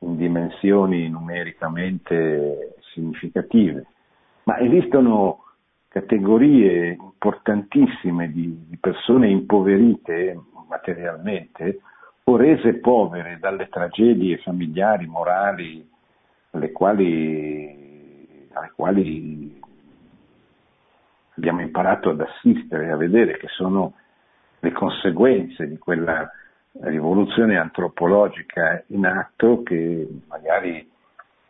in 0.00 0.16
dimensioni 0.16 1.08
numericamente 1.08 2.76
significative. 2.92 3.86
Ma 4.44 4.58
esistono 4.58 5.44
categorie 5.90 6.92
importantissime 6.92 8.30
di, 8.30 8.66
di 8.68 8.76
persone 8.76 9.28
impoverite 9.28 10.38
materialmente 10.68 11.80
o 12.24 12.36
rese 12.36 12.74
povere 12.74 13.38
dalle 13.40 13.68
tragedie 13.68 14.38
familiari, 14.38 15.06
morali, 15.06 15.84
alle 16.52 16.70
quali, 16.70 18.46
alle 18.52 18.72
quali 18.76 19.60
abbiamo 21.34 21.60
imparato 21.60 22.10
ad 22.10 22.20
assistere 22.20 22.92
a 22.92 22.96
vedere 22.96 23.36
che 23.36 23.48
sono 23.48 23.94
le 24.60 24.70
conseguenze 24.70 25.66
di 25.66 25.76
quella 25.76 26.30
rivoluzione 26.82 27.58
antropologica 27.58 28.84
in 28.88 29.06
atto 29.06 29.64
che 29.64 30.06
magari 30.28 30.88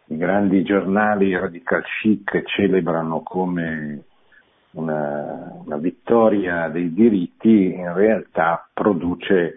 i 0.06 0.16
grandi 0.16 0.62
giornali 0.62 1.36
radical 1.36 1.82
chic 2.00 2.42
celebrano 2.44 3.20
come 3.22 4.04
una, 4.72 5.52
una 5.64 5.76
vittoria 5.76 6.68
dei 6.68 6.92
diritti, 6.92 7.74
in 7.74 7.92
realtà 7.92 8.68
produce 8.72 9.54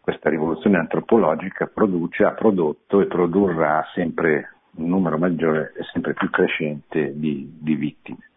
questa 0.00 0.30
rivoluzione 0.30 0.78
antropologica 0.78 1.66
produce, 1.66 2.24
ha 2.24 2.32
prodotto 2.32 3.00
e 3.00 3.06
produrrà 3.06 3.84
sempre 3.92 4.54
un 4.76 4.88
numero 4.88 5.18
maggiore 5.18 5.74
e 5.76 5.82
sempre 5.92 6.14
più 6.14 6.30
crescente 6.30 7.12
di, 7.14 7.58
di 7.60 7.74
vittime. 7.74 8.30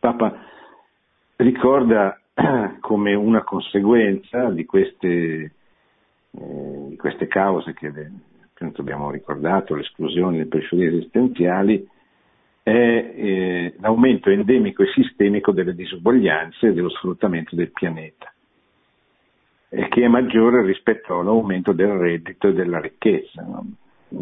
Papa 0.00 0.36
ricorda 1.36 2.18
come 2.80 3.14
una 3.14 3.44
conseguenza 3.44 4.50
di 4.50 4.64
queste, 4.64 5.52
eh, 6.30 6.94
queste 6.96 7.28
cause 7.28 7.72
che 7.74 7.86
appunto 8.52 8.80
abbiamo 8.80 9.10
ricordato, 9.10 9.74
l'esclusione 9.76 10.38
delle 10.38 10.48
periferie 10.48 10.88
esistenziali, 10.88 11.88
è 12.62 12.70
eh, 12.70 13.74
l'aumento 13.80 14.30
endemico 14.30 14.82
e 14.82 14.92
sistemico 14.94 15.52
delle 15.52 15.74
disuguaglianze 15.74 16.68
e 16.68 16.72
dello 16.72 16.90
sfruttamento 16.90 17.56
del 17.56 17.72
pianeta, 17.72 18.32
e 19.68 19.88
che 19.88 20.04
è 20.04 20.08
maggiore 20.08 20.64
rispetto 20.64 21.18
all'aumento 21.18 21.72
del 21.72 21.92
reddito 21.92 22.48
e 22.48 22.52
della 22.52 22.80
ricchezza. 22.80 23.42
No? 23.42 23.66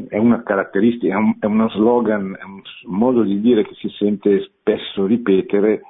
è 0.08 0.16
una 0.16 0.42
caratteristica, 0.42 1.14
è, 1.14 1.16
un, 1.16 1.34
è 1.38 1.46
uno 1.46 1.68
slogan, 1.70 2.36
è 2.38 2.44
un 2.44 2.62
modo 2.84 3.22
di 3.22 3.40
dire 3.40 3.64
che 3.64 3.74
si 3.74 3.88
sente 3.88 4.40
spesso 4.42 5.06
ripetere, 5.06 5.82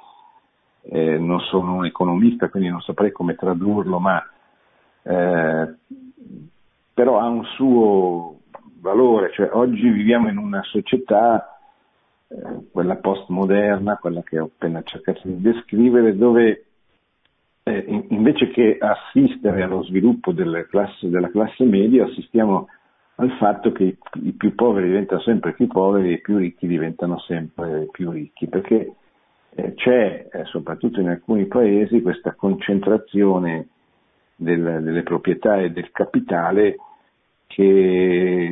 eh, 0.83 1.17
non 1.17 1.39
sono 1.41 1.75
un 1.75 1.85
economista 1.85 2.49
quindi 2.49 2.69
non 2.69 2.81
saprei 2.81 3.11
come 3.11 3.35
tradurlo, 3.35 3.99
ma 3.99 4.23
eh, 5.03 5.75
però 6.93 7.19
ha 7.19 7.27
un 7.27 7.43
suo 7.55 8.39
valore, 8.79 9.31
cioè 9.33 9.49
oggi 9.53 9.87
viviamo 9.89 10.29
in 10.29 10.37
una 10.37 10.63
società, 10.63 11.60
quella 12.71 12.95
postmoderna, 12.95 13.97
quella 13.97 14.21
che 14.23 14.39
ho 14.39 14.45
appena 14.45 14.81
cercato 14.83 15.21
di 15.23 15.41
descrivere, 15.41 16.15
dove 16.15 16.65
eh, 17.63 18.05
invece 18.09 18.49
che 18.49 18.77
assistere 18.79 19.63
allo 19.63 19.83
sviluppo 19.83 20.33
classe, 20.69 21.09
della 21.09 21.29
classe 21.29 21.63
media 21.63 22.05
assistiamo 22.05 22.67
al 23.15 23.31
fatto 23.37 23.71
che 23.71 23.97
i 24.23 24.31
più 24.31 24.55
poveri 24.55 24.87
diventano 24.87 25.21
sempre 25.21 25.53
più 25.53 25.67
poveri 25.67 26.09
e 26.09 26.13
i 26.13 26.21
più 26.21 26.37
ricchi 26.37 26.65
diventano 26.65 27.19
sempre 27.19 27.87
più 27.91 28.09
ricchi, 28.09 28.47
perché 28.47 28.95
eh, 29.53 29.73
c'è, 29.75 30.27
eh, 30.31 30.45
soprattutto 30.45 31.01
in 31.01 31.09
alcuni 31.09 31.45
paesi, 31.45 32.01
questa 32.01 32.33
concentrazione 32.33 33.67
del, 34.35 34.79
delle 34.81 35.03
proprietà 35.03 35.57
e 35.57 35.71
del 35.71 35.91
capitale 35.91 36.77
che, 37.45 38.51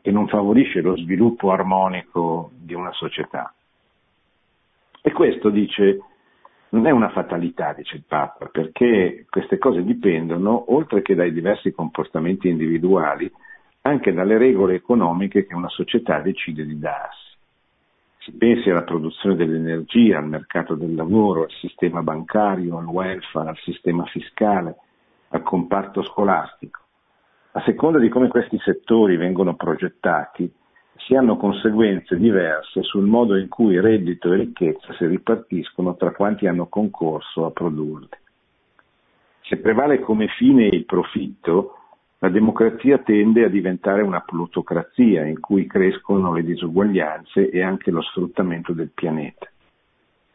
che 0.00 0.10
non 0.10 0.28
favorisce 0.28 0.80
lo 0.80 0.96
sviluppo 0.96 1.50
armonico 1.50 2.50
di 2.54 2.74
una 2.74 2.92
società. 2.92 3.52
E 5.00 5.12
questo 5.12 5.50
dice 5.50 6.00
non 6.70 6.86
è 6.86 6.90
una 6.90 7.08
fatalità, 7.08 7.72
dice 7.72 7.96
il 7.96 8.04
Papa, 8.06 8.46
perché 8.46 9.24
queste 9.30 9.56
cose 9.56 9.82
dipendono, 9.82 10.72
oltre 10.74 11.00
che 11.00 11.14
dai 11.14 11.32
diversi 11.32 11.72
comportamenti 11.72 12.48
individuali, 12.48 13.30
anche 13.82 14.12
dalle 14.12 14.36
regole 14.36 14.74
economiche 14.74 15.46
che 15.46 15.54
una 15.54 15.70
società 15.70 16.20
decide 16.20 16.66
di 16.66 16.78
darsi. 16.78 17.26
Si 18.18 18.32
pensi 18.32 18.68
alla 18.68 18.82
produzione 18.82 19.36
dell'energia, 19.36 20.18
al 20.18 20.28
mercato 20.28 20.74
del 20.74 20.94
lavoro, 20.94 21.44
al 21.44 21.50
sistema 21.52 22.02
bancario, 22.02 22.76
al 22.76 22.84
welfare, 22.84 23.48
al 23.48 23.58
sistema 23.58 24.04
fiscale, 24.04 24.76
al 25.28 25.42
comparto 25.42 26.02
scolastico. 26.02 26.80
A 27.58 27.62
seconda 27.62 27.98
di 27.98 28.08
come 28.08 28.28
questi 28.28 28.56
settori 28.60 29.16
vengono 29.16 29.56
progettati, 29.56 30.48
si 30.94 31.16
hanno 31.16 31.36
conseguenze 31.36 32.16
diverse 32.16 32.84
sul 32.84 33.04
modo 33.04 33.34
in 33.34 33.48
cui 33.48 33.80
reddito 33.80 34.32
e 34.32 34.36
ricchezza 34.36 34.92
si 34.92 35.04
ripartiscono 35.06 35.96
tra 35.96 36.12
quanti 36.12 36.46
hanno 36.46 36.68
concorso 36.68 37.46
a 37.46 37.50
produrli. 37.50 38.08
Se 39.40 39.56
prevale 39.56 39.98
come 39.98 40.28
fine 40.28 40.66
il 40.66 40.84
profitto, 40.84 41.78
la 42.18 42.28
democrazia 42.28 42.98
tende 42.98 43.44
a 43.44 43.48
diventare 43.48 44.02
una 44.02 44.20
plutocrazia 44.20 45.24
in 45.24 45.40
cui 45.40 45.66
crescono 45.66 46.32
le 46.32 46.44
disuguaglianze 46.44 47.50
e 47.50 47.60
anche 47.60 47.90
lo 47.90 48.02
sfruttamento 48.02 48.72
del 48.72 48.92
pianeta. 48.94 49.50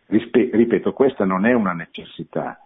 Rispe- 0.08 0.50
ripeto, 0.52 0.92
questa 0.92 1.24
non 1.24 1.46
è 1.46 1.54
una 1.54 1.72
necessità. 1.72 2.63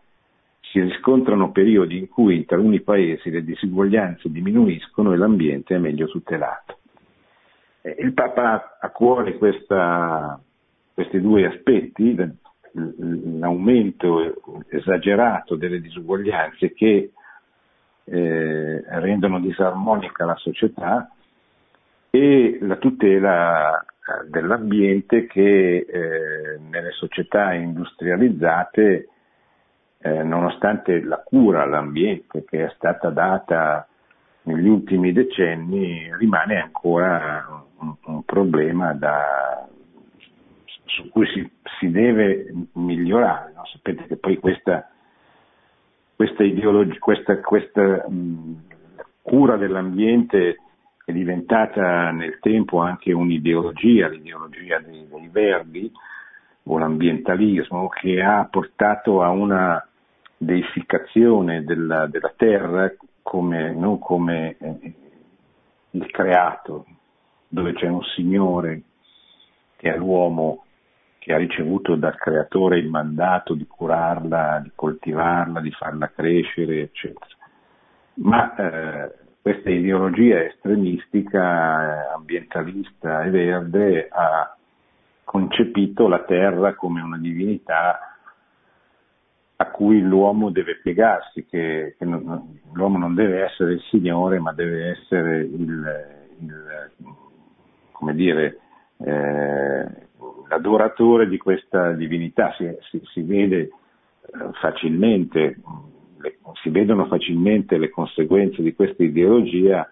Si 0.72 0.82
riscontrano 0.82 1.52
periodi 1.52 1.98
in 1.98 2.10
cui 2.10 2.36
in 2.36 2.46
taluni 2.46 2.82
paesi 2.82 3.30
le 3.30 3.44
disuguaglianze 3.44 4.30
diminuiscono 4.30 5.14
e 5.14 5.18
l'ambiente 5.18 5.76
è 5.76 5.78
meglio 5.78 6.08
tutelato. 6.08 6.80
Eh, 7.82 7.96
il 8.00 8.14
Papa 8.14 8.54
ha 8.54 8.78
a 8.82 8.90
cuore 8.90 9.38
questa, 9.38 10.40
questi 10.94 11.22
due 11.22 11.46
aspetti, 11.46 12.16
l'aumento 13.40 14.64
esagerato 14.70 15.56
delle 15.56 15.80
disuguaglianze 15.80 16.74
che 16.74 17.12
eh, 18.04 18.84
rendono 19.00 19.40
disarmonica 19.40 20.26
la 20.26 20.36
società 20.36 21.12
e 22.10 22.58
la 22.62 22.78
tutela 22.78 23.84
dell'ambiente 24.30 25.28
che 25.28 25.86
eh, 25.88 26.60
nelle 26.70 26.92
società 26.92 27.54
industrializzate, 27.54 29.10
eh, 30.08 30.24
nonostante 30.24 31.02
la 31.04 31.18
cura 31.18 31.64
all'ambiente 31.64 32.46
che 32.46 32.66
è 32.66 32.72
stata 32.76 33.10
data 33.10 33.88
negli 34.44 34.68
ultimi 34.68 35.12
decenni, 35.12 36.10
rimane 36.18 36.62
ancora 36.62 37.46
un, 37.80 37.96
un 38.06 38.24
problema 38.24 38.94
da, 38.94 39.68
su 40.86 41.10
cui 41.10 41.28
si, 41.28 41.50
si 41.80 41.92
deve 41.92 42.54
migliorare. 42.74 43.52
No? 43.56 43.66
Sapete 43.66 44.06
che 44.06 44.16
poi 44.16 44.38
questa, 44.38 44.90
questa, 46.16 46.44
questa, 47.00 47.40
questa 47.42 48.06
mh, 48.08 48.64
cura 49.22 49.58
dell'ambiente 49.58 50.58
è 51.04 51.12
diventata 51.12 52.12
nel 52.12 52.40
tempo 52.40 52.80
anche 52.80 53.12
un'ideologia, 53.12 54.08
l'ideologia 54.08 54.80
dei, 54.80 55.08
dei 55.10 55.28
verdi 55.30 55.92
o 56.64 56.78
l'ambientalismo 56.78 57.88
che 57.90 58.22
ha 58.22 58.46
portato 58.50 59.22
a 59.22 59.30
una 59.30 59.88
deificazione 60.38 61.64
della, 61.64 62.06
della 62.08 62.34
terra 62.36 62.94
come, 63.22 63.74
non 63.74 64.00
come 64.00 64.56
eh, 64.60 64.94
il 65.92 66.12
creato, 66.12 66.86
dove 67.48 67.74
c'è 67.74 67.88
un 67.88 68.04
Signore 68.16 68.82
che 69.78 69.94
è 69.94 69.98
l'uomo 69.98 70.64
che 71.20 71.34
ha 71.34 71.38
ricevuto 71.38 71.96
dal 71.96 72.16
creatore 72.16 72.80
il 72.80 72.88
mandato 72.88 73.54
di 73.54 73.68
curarla, 73.68 74.62
di 74.64 74.72
coltivarla, 74.74 75.60
di 75.60 75.72
farla 75.72 76.10
crescere, 76.10 76.82
eccetera. 76.84 77.36
Ma 78.16 78.56
eh, 78.56 79.14
questa 79.42 79.70
ideologia 79.70 80.42
estremistica, 80.44 82.14
ambientalista 82.14 83.24
e 83.24 83.30
verde 83.30 84.08
ha 84.10 84.56
concepito 85.24 86.08
la 86.08 86.24
terra 86.24 86.76
come 86.76 87.02
una 87.02 87.18
divinità 87.18 88.17
a 89.60 89.66
cui 89.72 90.02
l'uomo 90.02 90.52
deve 90.52 90.80
piegarsi, 90.82 91.46
che, 91.46 91.96
che 91.98 92.06
non, 92.06 92.60
l'uomo 92.74 92.98
non 92.98 93.16
deve 93.16 93.44
essere 93.44 93.74
il 93.74 93.82
Signore, 93.90 94.40
ma 94.40 94.54
deve 94.54 94.90
essere 94.92 95.40
il, 95.40 95.84
il 96.40 96.92
come 97.92 98.14
dire, 98.14 98.60
eh, 98.98 99.86
l'adoratore 100.48 101.28
di 101.28 101.38
questa 101.38 101.94
divinità. 101.94 102.54
Si, 102.56 102.70
si, 102.90 103.02
si 103.12 103.22
vede 103.24 103.60
eh, 103.60 103.70
facilmente 104.62 105.58
le, 106.20 106.38
si 106.62 106.70
vedono 106.70 107.06
facilmente 107.06 107.78
le 107.78 107.90
conseguenze 107.90 108.62
di 108.62 108.74
questa 108.74 109.04
ideologia 109.04 109.90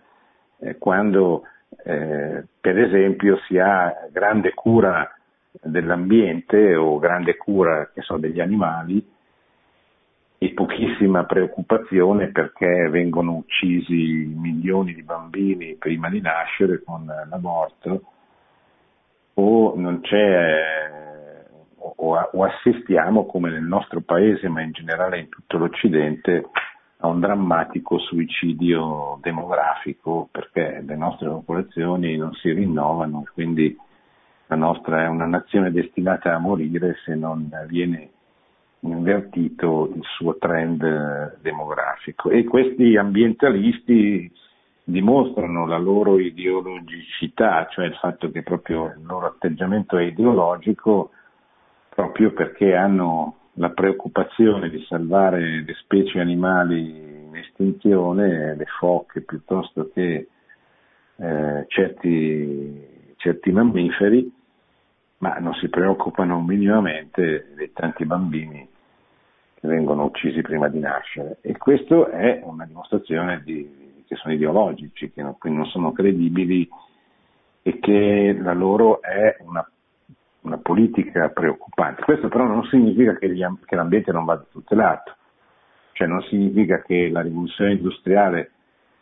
eh, 0.60 0.78
quando 0.78 1.44
eh, 1.84 2.46
per 2.60 2.80
esempio 2.80 3.38
si 3.48 3.58
ha 3.58 4.08
grande 4.12 4.54
cura 4.54 5.10
dell'ambiente 5.62 6.76
o 6.76 7.00
grande 7.00 7.38
cura 7.38 7.92
so, 8.00 8.18
degli 8.18 8.40
animali 8.40 9.14
e 10.46 10.54
pochissima 10.54 11.26
preoccupazione 11.26 12.28
perché 12.28 12.88
vengono 12.90 13.34
uccisi 13.34 14.32
milioni 14.36 14.94
di 14.94 15.02
bambini 15.02 15.76
prima 15.76 16.10
di 16.10 16.22
nascere 16.22 16.84
con 16.84 17.06
l'aborto 17.06 18.02
o 19.34 19.74
non 19.76 20.02
c'è 20.02 20.94
o, 21.98 22.44
assistiamo, 22.44 23.26
come 23.26 23.50
nel 23.50 23.64
nostro 23.64 24.02
paese, 24.02 24.48
ma 24.50 24.62
in 24.62 24.72
generale 24.72 25.20
in 25.20 25.30
tutto 25.30 25.58
l'Occidente, 25.58 26.50
a 27.00 27.08
un 27.08 27.20
drammatico 27.20 28.00
suicidio 28.00 29.20
demografico 29.22 30.28
perché 30.32 30.84
le 30.86 30.96
nostre 30.96 31.28
popolazioni 31.28 32.18
non 32.18 32.34
si 32.34 32.52
rinnovano, 32.52 33.24
quindi 33.34 33.78
la 34.48 34.56
nostra 34.56 35.04
è 35.04 35.08
una 35.08 35.26
nazione 35.26 35.72
destinata 35.72 36.34
a 36.34 36.40
morire 36.40 36.96
se 37.04 37.16
non 37.16 37.50
viene 37.68 38.10
invertito 38.88 39.92
il 39.96 40.04
suo 40.04 40.38
trend 40.38 41.40
demografico. 41.42 42.30
E 42.30 42.44
questi 42.44 42.96
ambientalisti 42.96 44.32
dimostrano 44.84 45.66
la 45.66 45.78
loro 45.78 46.20
ideologicità, 46.20 47.68
cioè 47.72 47.86
il 47.86 47.96
fatto 47.96 48.30
che 48.30 48.44
proprio 48.44 48.94
il 48.98 49.04
loro 49.06 49.26
atteggiamento 49.26 49.98
è 49.98 50.04
ideologico, 50.04 51.10
proprio 51.90 52.32
perché 52.34 52.76
hanno 52.76 53.38
la 53.54 53.70
preoccupazione 53.70 54.70
di 54.70 54.84
salvare 54.88 55.64
le 55.64 55.74
specie 55.82 56.20
animali 56.20 57.26
in 57.26 57.36
estinzione, 57.36 58.56
le 58.56 58.66
foche 58.80 59.22
piuttosto 59.22 59.90
che 59.94 60.28
eh, 61.16 61.66
certi, 61.68 63.14
certi 63.16 63.52
mammiferi, 63.52 64.32
ma 65.20 65.38
non 65.40 65.54
si 65.56 65.70
preoccupano 65.70 66.42
minimamente 66.42 67.54
dei 67.56 67.72
tanti 67.74 68.06
bambini 68.06 68.74
vengono 69.66 70.06
uccisi 70.06 70.42
prima 70.42 70.68
di 70.70 70.80
nascere. 70.80 71.38
E 71.42 71.58
questo 71.58 72.08
è 72.08 72.42
una 72.44 72.66
dimostrazione 72.66 73.42
di, 73.44 74.04
che 74.08 74.16
sono 74.16 74.34
ideologici, 74.34 75.12
che 75.12 75.22
non, 75.22 75.36
non 75.42 75.66
sono 75.66 75.92
credibili 75.92 76.68
e 77.62 77.80
che 77.80 78.38
la 78.40 78.54
loro 78.54 79.02
è 79.02 79.38
una 79.42 79.68
una 80.46 80.58
politica 80.58 81.30
preoccupante. 81.30 82.04
Questo 82.04 82.30
però 82.30 82.46
non 82.46 82.64
significa 82.66 83.18
che, 83.18 83.30
gli, 83.30 83.44
che 83.66 83.76
l'ambiente 83.76 84.12
non 84.12 84.26
vada 84.26 84.46
tutelato, 84.50 85.16
cioè 85.92 86.08
non 86.08 86.22
significa 86.24 86.82
che 86.82 87.10
la 87.10 87.22
rivoluzione 87.22 87.74
industriale 87.74 88.52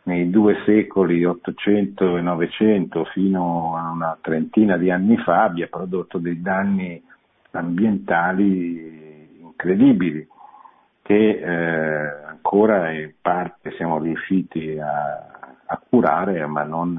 nei 0.04 0.28
due 0.28 0.56
secoli, 0.66 1.24
800 1.24 2.16
e 2.18 2.20
900, 2.20 3.04
fino 3.12 3.76
a 3.76 3.90
una 3.90 4.18
trentina 4.20 4.76
di 4.76 4.90
anni 4.90 5.16
fa, 5.18 5.44
abbia 5.44 5.68
prodotto 5.68 6.18
dei 6.18 6.40
danni 6.42 7.02
ambientali 7.52 9.38
incredibili, 9.40 10.26
che 11.04 11.38
eh, 11.38 12.24
ancora 12.26 12.90
in 12.92 13.12
parte 13.20 13.72
siamo 13.72 13.98
riusciti 13.98 14.78
a, 14.78 15.52
a 15.66 15.82
curare, 15.86 16.46
ma 16.46 16.62
non, 16.62 16.98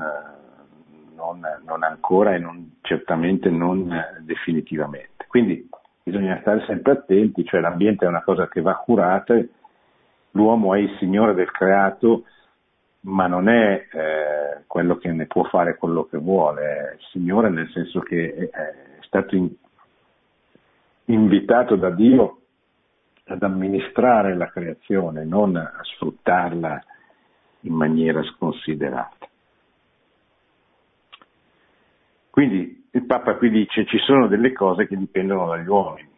non, 1.16 1.42
non 1.66 1.82
ancora 1.82 2.36
e 2.36 2.38
non, 2.38 2.78
certamente 2.82 3.50
non 3.50 3.92
definitivamente. 4.20 5.26
Quindi 5.28 5.68
bisogna 6.04 6.38
stare 6.42 6.64
sempre 6.68 6.92
attenti, 6.92 7.44
cioè 7.46 7.62
l'ambiente 7.62 8.06
è 8.06 8.08
una 8.08 8.22
cosa 8.22 8.48
che 8.48 8.62
va 8.62 8.76
curata, 8.76 9.34
l'uomo 10.32 10.76
è 10.76 10.78
il 10.78 10.96
signore 11.00 11.34
del 11.34 11.50
creato, 11.50 12.26
ma 13.02 13.26
non 13.26 13.50
è 13.50 13.88
eh, 13.92 14.64
quello 14.68 14.98
che 14.98 15.12
ne 15.12 15.26
può 15.26 15.46
fare 15.46 15.78
quello 15.78 16.04
che 16.04 16.20
vuole, 16.20 16.62
è 16.62 16.94
il 16.94 17.06
signore 17.10 17.50
nel 17.50 17.72
senso 17.72 18.02
che 18.02 18.36
è, 18.36 18.56
è 18.56 19.00
stato 19.02 19.36
in, 19.36 19.50
invitato 21.06 21.76
da 21.76 21.90
Dio 21.90 22.42
ad 23.26 23.44
amministrare 23.44 24.36
la 24.36 24.50
creazione, 24.50 25.24
non 25.26 25.56
a 25.56 25.80
sfruttarla 25.82 26.84
in 27.62 27.74
maniera 27.74 28.22
sconsiderata. 28.24 29.28
Quindi 32.30 32.88
il 32.92 33.06
Papa 33.06 33.36
qui 33.36 33.50
dice 33.50 33.86
ci 33.86 33.98
sono 34.00 34.28
delle 34.28 34.52
cose 34.52 34.88
che 34.88 34.98
dipendono 34.98 35.48
dagli 35.48 35.68
uomini. 35.68 36.10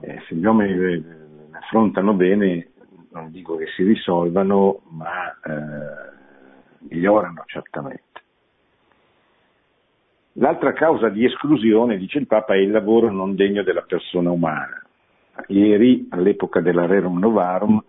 Eh, 0.00 0.22
se 0.26 0.34
gli 0.34 0.44
uomini 0.44 0.74
le, 0.74 1.04
affrontano 1.52 2.14
bene, 2.14 2.70
non 3.12 3.30
dico 3.30 3.56
che 3.56 3.66
si 3.74 3.82
risolvano, 3.82 4.80
ma 4.90 5.30
eh, 5.44 6.10
migliorano 6.88 7.42
certamente. 7.46 8.02
L'altra 10.36 10.72
causa 10.72 11.08
di 11.08 11.24
esclusione, 11.24 11.98
dice 11.98 12.18
il 12.18 12.26
Papa, 12.26 12.54
è 12.54 12.58
il 12.58 12.70
lavoro 12.70 13.10
non 13.10 13.34
degno 13.34 13.62
della 13.62 13.82
persona 13.82 14.30
umana. 14.30 14.81
Ieri, 15.48 16.06
all'epoca 16.10 16.60
della 16.60 16.86
Rerum 16.86 17.18
Novarum, 17.18 17.82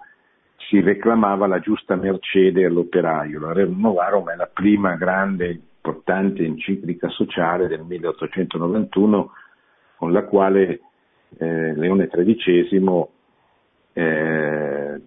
si 0.69 0.79
reclamava 0.79 1.47
la 1.47 1.59
giusta 1.59 1.95
mercede 1.95 2.65
all'operaio. 2.65 3.39
La 3.39 3.53
Rerum 3.53 3.79
Novarum 3.79 4.29
è 4.29 4.35
la 4.35 4.49
prima 4.51 4.95
grande 4.95 5.61
importante 5.83 6.43
enciclica 6.43 7.09
sociale 7.09 7.67
del 7.67 7.81
1891 7.81 9.31
con 9.97 10.11
la 10.11 10.23
quale 10.23 10.81
eh, 11.37 11.75
Leone 11.75 12.07
XIII 12.07 13.05
eh, 13.93 15.01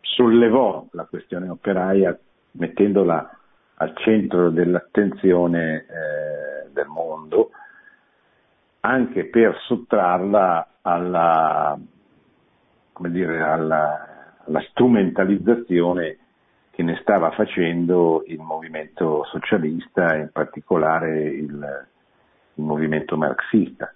sollevò 0.00 0.86
la 0.92 1.04
questione 1.04 1.48
operaia 1.48 2.18
mettendola 2.52 3.30
al 3.74 3.96
centro 3.96 4.50
dell'attenzione 4.50 5.86
eh, 5.86 6.70
del 6.72 6.86
mondo, 6.86 7.50
anche 8.88 9.26
per 9.26 9.54
sottrarla 9.66 10.78
alla, 10.80 11.78
dire, 13.08 13.42
alla, 13.42 14.34
alla 14.44 14.60
strumentalizzazione 14.70 16.16
che 16.70 16.82
ne 16.82 16.96
stava 17.02 17.30
facendo 17.32 18.22
il 18.26 18.40
movimento 18.40 19.24
socialista 19.24 20.16
in 20.16 20.30
particolare 20.32 21.20
il, 21.24 21.86
il 22.54 22.64
movimento 22.64 23.16
marxista. 23.18 23.92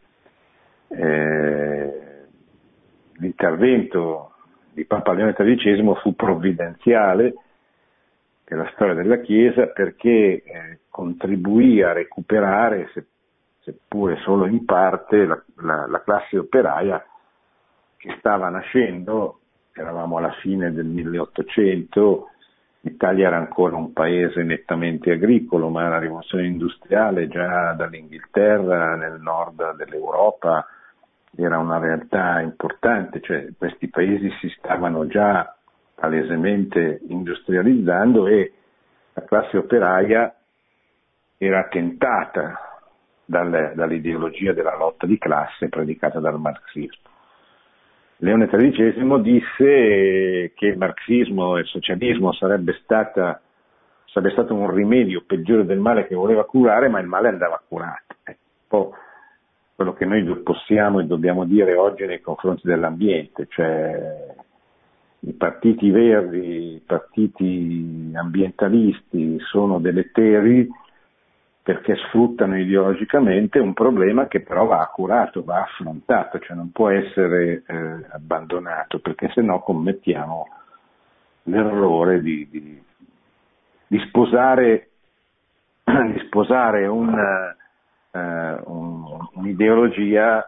Eh, 0.89 1.93
l'intervento 3.15 4.35
di 4.73 4.85
Papa 4.85 5.15
Leone 5.15 5.33
XIII 5.33 5.95
fu 6.03 6.15
provvidenziale 6.15 7.35
è 8.53 8.55
la 8.55 8.71
storia 8.75 8.95
della 8.95 9.21
Chiesa, 9.21 9.67
perché 9.69 10.43
eh, 10.43 10.79
contribuì 10.91 11.83
a 11.83 11.93
recuperare, 11.93 12.91
se, 12.93 13.07
seppure 13.63 14.17
solo 14.23 14.47
in 14.47 14.65
parte, 14.65 15.25
la, 15.25 15.43
la, 15.57 15.87
la 15.87 16.03
classe 16.03 16.39
operaia 16.39 17.05
che 17.97 18.17
stava 18.19 18.49
nascendo, 18.49 19.41
eravamo 19.73 20.19
alla 20.19 20.33
fine 20.41 20.73
del 20.73 20.87
1800, 20.87 22.29
l'Italia 22.81 23.29
era 23.29 23.37
ancora 23.37 23.77
un 23.77 23.93
paese 23.93 24.43
nettamente 24.43 25.13
agricolo, 25.13 25.69
ma 25.69 25.89
la 25.89 25.99
rivoluzione 25.99 26.47
industriale 26.47 27.29
già 27.29 27.73
dall'Inghilterra 27.75 28.97
nel 28.97 29.21
nord 29.21 29.77
dell'Europa 29.77 30.67
era 31.37 31.59
una 31.59 31.79
realtà 31.79 32.41
importante, 32.41 33.21
cioè 33.21 33.49
questi 33.57 33.89
paesi 33.89 34.31
si 34.41 34.49
stavano 34.59 35.07
già 35.07 35.57
palesemente 35.95 37.01
industrializzando 37.07 38.27
e 38.27 38.53
la 39.13 39.25
classe 39.25 39.57
operaia 39.57 40.35
era 41.39 41.69
tentata 41.69 42.72
dalle, 43.33 43.73
dall'ideologia 43.75 44.53
della 44.53 44.77
lotta 44.77 45.07
di 45.07 45.17
classe 45.17 45.71
predicata 45.71 46.21
dal 46.21 46.39
marxismo. 46.39 47.09
Leone 48.19 48.47
XIII 48.47 49.23
disse 49.23 50.53
che 50.55 50.67
il 50.67 50.77
marxismo 50.77 51.57
e 51.57 51.61
il 51.61 51.67
socialismo 51.67 52.33
sarebbe, 52.35 52.79
stata, 52.83 53.41
sarebbe 54.05 54.33
stato 54.33 54.55
un 54.55 54.71
rimedio 54.71 55.25
peggiore 55.27 55.65
del 55.65 55.79
male 55.79 56.07
che 56.07 56.15
voleva 56.15 56.45
curare, 56.45 56.89
ma 56.89 57.01
il 57.01 57.07
male 57.07 57.29
andava 57.29 57.61
curato. 57.67 58.15
È 58.23 58.31
un 58.31 58.37
po' 58.69 58.95
quello 59.75 59.95
che 59.95 60.05
noi 60.05 60.25
possiamo 60.43 61.01
e 61.01 61.05
dobbiamo 61.05 61.45
dire 61.45 61.75
oggi 61.75 62.05
nei 62.05 62.21
confronti 62.21 62.67
dell'ambiente, 62.67 63.47
cioè 63.49 64.35
i 65.21 65.33
partiti 65.33 65.91
verdi, 65.91 66.75
i 66.75 66.83
partiti 66.85 68.13
ambientalisti 68.15 69.39
sono 69.41 69.81
deleteri 69.81 70.69
perché 71.63 71.95
sfruttano 72.09 72.59
ideologicamente 72.59 73.61
un 73.61 73.73
problema 73.73 74.27
che 74.27 74.41
però 74.41 74.67
va 74.67 74.85
curato, 74.93 75.45
va 75.45 75.63
affrontato, 75.63 76.41
cioè 76.41 76.57
non 76.57 76.73
può 76.73 76.89
essere 76.89 77.63
eh, 77.65 78.07
abbandonato, 78.11 78.99
perché 78.99 79.31
se 79.33 79.43
no 79.43 79.61
commettiamo 79.61 80.49
l'errore 81.45 82.21
di, 82.21 82.49
di, 82.51 82.83
di 83.87 83.99
sposare, 84.09 84.89
di 85.85 86.23
sposare 86.27 86.87
un, 86.87 87.17
eh, 88.11 88.61
un, 88.65 89.29
un'ideologia 89.35 90.45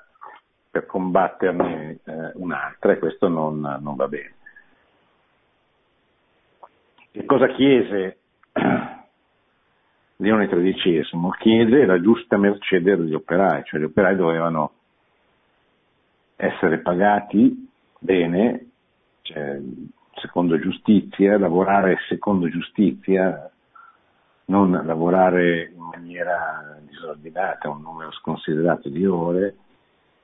per 0.68 0.86
combatterne 0.86 2.00
eh, 2.04 2.30
un'altra 2.34 2.92
e 2.92 2.98
questo 2.98 3.28
non, 3.28 3.60
non 3.80 3.94
va 3.94 4.08
bene. 4.08 4.34
Che 7.12 7.24
cosa 7.24 7.46
chiese 7.46 8.18
Leone 10.16 10.46
XIII 10.46 11.02
chiede 11.38 11.86
la 11.86 12.00
giusta 12.00 12.36
mercede 12.36 12.96
degli 12.96 13.14
operai, 13.14 13.64
cioè 13.64 13.80
gli 13.80 13.84
operai 13.84 14.14
dovevano 14.14 14.72
essere 16.36 16.78
pagati 16.78 17.68
bene, 17.98 18.66
cioè, 19.22 19.58
secondo 20.14 20.58
giustizia, 20.58 21.38
lavorare 21.38 21.96
secondo 22.08 22.48
giustizia, 22.48 23.50
non 24.46 24.70
lavorare 24.84 25.72
in 25.74 25.82
maniera 25.82 26.78
disordinata, 26.86 27.70
un 27.70 27.82
numero 27.82 28.12
sconsiderato 28.12 28.88
di 28.88 29.04
ore, 29.06 29.56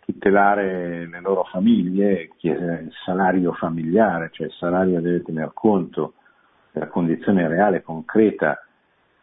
tutelare 0.05 1.07
le 1.09 1.20
loro 1.20 1.44
famiglie, 1.44 2.31
il 2.40 2.92
salario 3.05 3.53
familiare, 3.55 4.31
cioè 4.33 4.46
il 4.46 4.53
salario 4.53 5.00
deve 5.00 5.22
tener 5.22 5.50
conto 5.53 6.14
della 6.70 6.88
condizione 6.88 7.48
reale, 7.48 7.83
concreta 7.83 8.64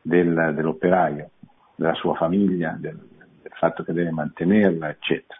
del, 0.01 0.53
dell'operaio, 0.55 1.31
della 1.75 1.93
sua 1.93 2.15
famiglia, 2.15 2.75
del, 2.79 2.97
del, 3.41 3.51
fatto 3.53 3.83
che 3.83 3.93
deve 3.93 4.11
mantenerla, 4.11 4.89
eccetera. 4.89 5.39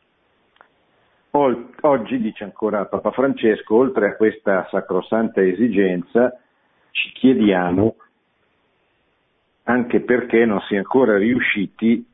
Oggi, 1.32 2.20
dice 2.20 2.44
ancora 2.44 2.86
Papa 2.86 3.12
Francesco, 3.12 3.76
oltre 3.76 4.10
a 4.10 4.16
questa 4.16 4.68
sacrosanta 4.72 5.42
esigenza, 5.42 6.36
ci 6.92 7.12
chiediamo 7.12 7.96
anche 9.64 10.00
perché 10.00 10.46
non 10.46 10.60
si 10.62 10.76
è 10.76 10.78
ancora 10.78 11.18
riusciti 11.18 12.06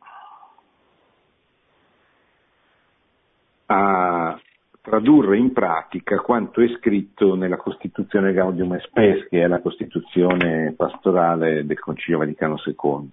a 3.68 4.38
tradurre 4.84 5.38
in 5.38 5.54
pratica 5.54 6.20
quanto 6.20 6.60
è 6.60 6.68
scritto 6.78 7.36
nella 7.36 7.56
Costituzione 7.56 8.34
Gaudium 8.34 8.74
et 8.74 8.82
Spes, 8.82 9.30
che 9.30 9.42
è 9.42 9.48
la 9.48 9.62
Costituzione 9.62 10.74
pastorale 10.76 11.66
del 11.66 11.80
Concilio 11.80 12.20
Vaticano 12.20 12.62
II. 12.66 13.10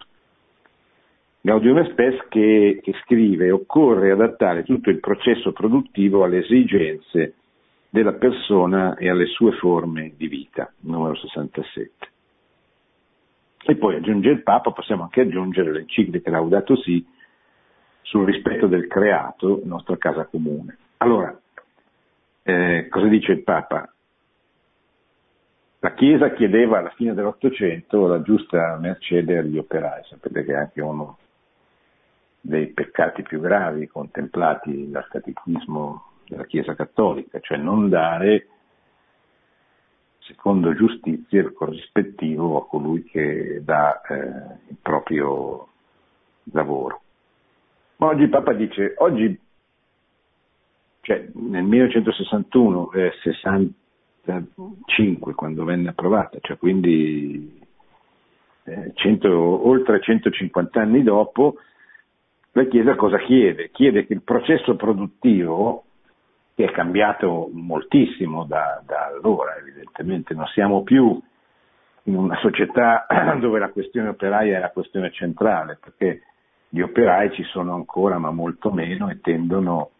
Gaudium 1.43 1.79
et 1.79 1.91
Spes 1.93 2.27
che, 2.29 2.81
che 2.83 2.93
scrive 3.05 3.53
occorre 3.53 4.11
adattare 4.11 4.65
tutto 4.65 4.91
il 4.91 4.99
processo 4.99 5.53
produttivo 5.53 6.25
alle 6.25 6.39
esigenze 6.39 7.35
della 7.89 8.15
persona 8.15 8.97
e 8.97 9.09
alle 9.09 9.27
sue 9.27 9.53
forme 9.53 10.15
di 10.17 10.27
vita, 10.27 10.73
numero 10.81 11.15
67. 11.15 12.09
E 13.63 13.77
poi 13.77 13.95
aggiunge 13.95 14.31
il 14.31 14.43
Papa, 14.43 14.73
possiamo 14.73 15.05
anche 15.05 15.21
aggiungere 15.21 15.71
l'enciclica 15.71 16.31
Laudato 16.31 16.75
Si 16.75 17.07
sul 18.03 18.27
rispetto 18.27 18.67
del 18.67 18.89
creato, 18.89 19.61
nostra 19.63 19.97
casa 19.99 20.25
comune. 20.25 20.77
Allora, 20.97 21.40
eh, 22.43 22.89
cosa 22.89 23.07
dice 23.07 23.33
il 23.33 23.43
Papa? 23.43 23.93
La 25.83 25.95
Chiesa 25.95 26.33
chiedeva 26.33 26.79
alla 26.79 26.91
fine 26.91 27.15
dell'Ottocento 27.15 28.07
la 28.07 28.21
giusta 28.21 28.77
mercede 28.77 29.39
agli 29.39 29.57
operai, 29.57 30.03
sapete 30.05 30.45
che 30.45 30.53
è 30.53 30.57
anche 30.57 30.81
uno 30.83 31.19
dei 32.41 32.69
peccati 32.69 33.23
più 33.23 33.41
gravi 33.41 33.87
contemplati 33.87 34.91
dal 34.91 35.09
catechismo 35.09 36.05
della 36.27 36.45
Chiesa 36.45 36.75
Cattolica, 36.75 37.41
cioè 37.41 37.59
non 37.59 37.89
dare 37.89 38.47
secondo 40.21 40.75
giustizia 40.75 41.41
il 41.41 41.53
corrispettivo 41.53 42.59
a 42.59 42.67
colui 42.67 43.05
che 43.05 43.61
dà 43.65 44.01
eh, 44.03 44.17
il 44.69 44.77
proprio 44.81 45.67
lavoro. 46.53 47.01
Ma 47.97 48.07
oggi 48.09 48.23
il 48.23 48.29
Papa 48.29 48.53
dice, 48.53 48.95
oggi 48.99 49.39
cioè, 51.01 51.29
nel 51.35 51.65
1961, 51.65 52.93
eh, 52.93 53.13
65 53.23 55.35
quando 55.35 55.65
venne 55.65 55.91
approvata, 55.91 56.39
cioè 56.41 56.59
quindi 56.59 57.61
eh, 58.65 58.93
100, 58.95 59.69
oltre 59.69 60.01
150 60.01 60.81
anni 60.81 61.03
dopo, 61.03 61.57
la 62.53 62.65
Chiesa 62.65 62.97
cosa 62.97 63.19
chiede? 63.19 63.71
Chiede 63.71 64.07
che 64.07 64.13
il 64.13 64.23
processo 64.23 64.77
produttivo, 64.77 65.85
che 66.55 66.65
è 66.65 66.71
cambiato 66.73 67.49
moltissimo 67.53 68.45
da, 68.45 68.83
da 68.85 69.07
allora, 69.07 69.57
evidentemente, 69.57 70.35
non 70.35 70.47
siamo 70.47 70.83
più 70.83 71.21
in 72.05 72.17
una 72.17 72.37
società 72.41 73.07
dove 73.39 73.59
la 73.59 73.71
questione 73.71 74.09
operaia 74.09 74.59
è 74.59 74.61
la 74.61 74.71
questione 74.71 75.11
centrale, 75.13 75.79
perché 75.81 76.23
gli 76.69 76.81
operai 76.81 77.33
ci 77.33 77.45
sono 77.45 77.75
ancora, 77.75 78.19
ma 78.19 78.31
molto 78.31 78.71
meno, 78.71 79.09
e 79.09 79.21
tendono 79.21 79.91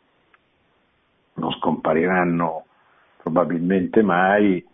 non 1.35 1.53
scompariranno 1.53 2.65
probabilmente 3.23 4.03
mai, 4.03 4.65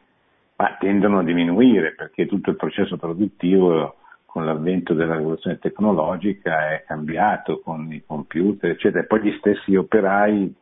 ma 0.56 0.76
tendono 0.78 1.18
a 1.18 1.24
diminuire 1.24 1.94
perché 1.94 2.26
tutto 2.26 2.50
il 2.50 2.56
processo 2.56 2.96
produttivo 2.96 3.96
con 4.24 4.44
l'avvento 4.44 4.94
della 4.94 5.16
rivoluzione 5.16 5.58
tecnologica 5.58 6.70
è 6.70 6.84
cambiato 6.86 7.60
con 7.60 7.92
i 7.92 8.02
computer, 8.04 8.70
eccetera. 8.70 9.02
E 9.02 9.06
poi 9.06 9.22
gli 9.22 9.36
stessi 9.38 9.74
operai 9.74 10.54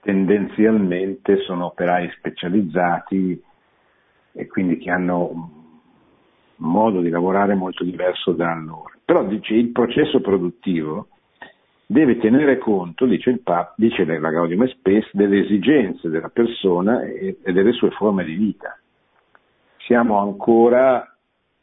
tendenzialmente 0.00 1.38
sono 1.38 1.66
operai 1.66 2.10
specializzati 2.16 3.42
e 4.32 4.46
quindi 4.48 4.78
che 4.78 4.90
hanno 4.90 5.30
un 5.30 5.48
modo 6.56 7.00
di 7.00 7.08
lavorare 7.08 7.54
molto 7.54 7.84
diverso 7.84 8.32
da 8.32 8.50
allora. 8.50 8.92
Però 9.04 9.24
dice 9.24 9.54
il 9.54 9.70
processo 9.70 10.20
produttivo 10.20 11.08
deve 11.86 12.18
tenere 12.18 12.58
conto, 12.58 13.06
dice, 13.06 13.30
il 13.30 13.40
Papa, 13.40 13.74
dice 13.76 14.04
la 14.04 14.30
Gaudium 14.30 14.66
Spes, 14.66 15.08
delle 15.12 15.40
esigenze 15.40 16.08
della 16.08 16.28
persona 16.28 17.02
e, 17.02 17.38
e 17.42 17.52
delle 17.52 17.72
sue 17.72 17.90
forme 17.90 18.24
di 18.24 18.34
vita. 18.34 18.78
Siamo 19.78 20.18
ancora 20.18 21.14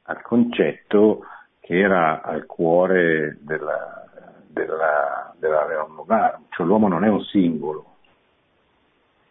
al 0.04 0.22
concetto 0.22 1.26
che 1.60 1.80
era 1.80 2.22
al 2.22 2.46
cuore 2.46 3.38
della, 3.42 4.06
della, 4.48 5.34
della 5.40 5.66
Rerum 5.66 5.96
Novarum, 5.96 6.46
cioè 6.50 6.66
l'uomo 6.66 6.88
non 6.88 7.04
è 7.04 7.08
un 7.08 7.22
singolo, 7.24 7.86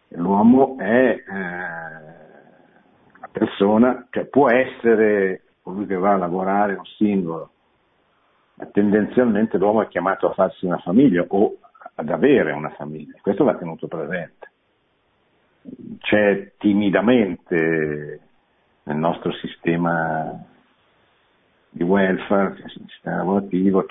l'uomo 0.09 0.77
è 0.77 0.83
eh, 0.85 1.23
una 3.17 3.29
persona, 3.31 4.07
cioè 4.09 4.25
può 4.25 4.49
essere 4.49 5.43
colui 5.61 5.85
che 5.85 5.95
va 5.95 6.13
a 6.13 6.17
lavorare 6.17 6.73
un 6.73 6.85
singolo, 6.97 7.51
tendenzialmente 8.71 9.57
l'uomo 9.57 9.81
è 9.81 9.87
chiamato 9.87 10.29
a 10.29 10.33
farsi 10.33 10.65
una 10.65 10.77
famiglia 10.77 11.25
o 11.27 11.57
ad 11.95 12.09
avere 12.09 12.51
una 12.51 12.69
famiglia, 12.71 13.17
questo 13.21 13.43
va 13.43 13.55
tenuto 13.55 13.87
presente. 13.87 14.49
C'è 15.99 16.53
timidamente 16.57 18.19
nel 18.83 18.97
nostro 18.97 19.31
sistema 19.33 20.43
di 21.69 21.83
welfare, 21.83 22.63
sistema 22.67 23.17
lavorativo, 23.17 23.85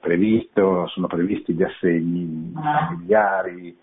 previsto, 0.00 0.86
sono 0.86 1.06
previsti 1.08 1.52
gli 1.52 1.62
assegni 1.62 2.52
familiari, 2.54 3.76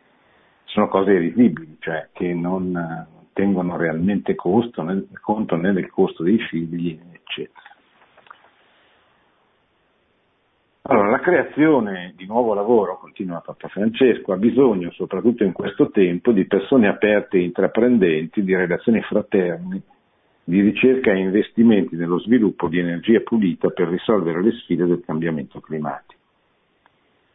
sono 0.64 0.88
cose 0.88 1.18
risibili, 1.18 1.78
cioè 1.80 2.10
che 2.12 2.34
non 2.34 3.08
tengono 3.34 3.78
realmente 3.78 4.36
costo, 4.36 4.82
né, 4.82 5.06
conto 5.22 5.56
né 5.56 5.74
del 5.74 5.90
costo 5.90 6.24
dei 6.24 6.40
figli, 6.40 7.00
eccetera. 7.12 7.63
Allora, 10.86 11.12
la 11.12 11.22
creazione 11.22 12.12
di 12.18 12.26
nuovo 12.26 12.54
lavoro, 12.54 12.98
continua 12.98 13.40
Papa 13.40 13.70
Francesco, 13.70 14.34
ha 14.34 14.36
bisogno, 14.36 14.92
soprattutto 14.92 15.46
in 15.46 15.54
questo 15.54 15.90
tempo, 15.92 16.34
di 16.34 16.46
persone 16.46 16.90
aperte 16.90 17.38
e 17.38 17.44
intraprendenti, 17.44 18.44
di 18.44 18.54
relazioni 18.54 19.02
fraterne, 19.02 19.82
di 20.44 20.60
ricerca 20.60 21.14
e 21.14 21.20
investimenti 21.20 21.96
nello 21.96 22.20
sviluppo 22.20 22.68
di 22.68 22.80
energia 22.80 23.22
pulita 23.22 23.70
per 23.70 23.88
risolvere 23.88 24.44
le 24.44 24.52
sfide 24.52 24.86
del 24.86 25.02
cambiamento 25.06 25.62
climatico. 25.62 26.20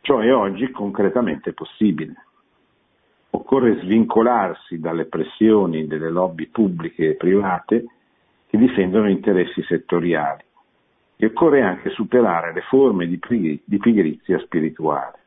Ciò 0.02 0.18
è 0.18 0.30
oggi 0.30 0.70
concretamente 0.70 1.54
possibile. 1.54 2.26
Occorre 3.30 3.80
svincolarsi 3.80 4.78
dalle 4.78 5.06
pressioni 5.06 5.86
delle 5.86 6.10
lobby 6.10 6.48
pubbliche 6.48 7.08
e 7.08 7.14
private 7.14 7.86
che 8.46 8.58
difendono 8.58 9.08
interessi 9.08 9.62
settoriali 9.62 10.44
e 11.20 11.26
occorre 11.26 11.62
anche 11.62 11.90
superare 11.90 12.52
le 12.52 12.60
forme 12.62 13.08
di, 13.08 13.18
pigrizia 13.18 14.38
spirituale. 14.38 15.18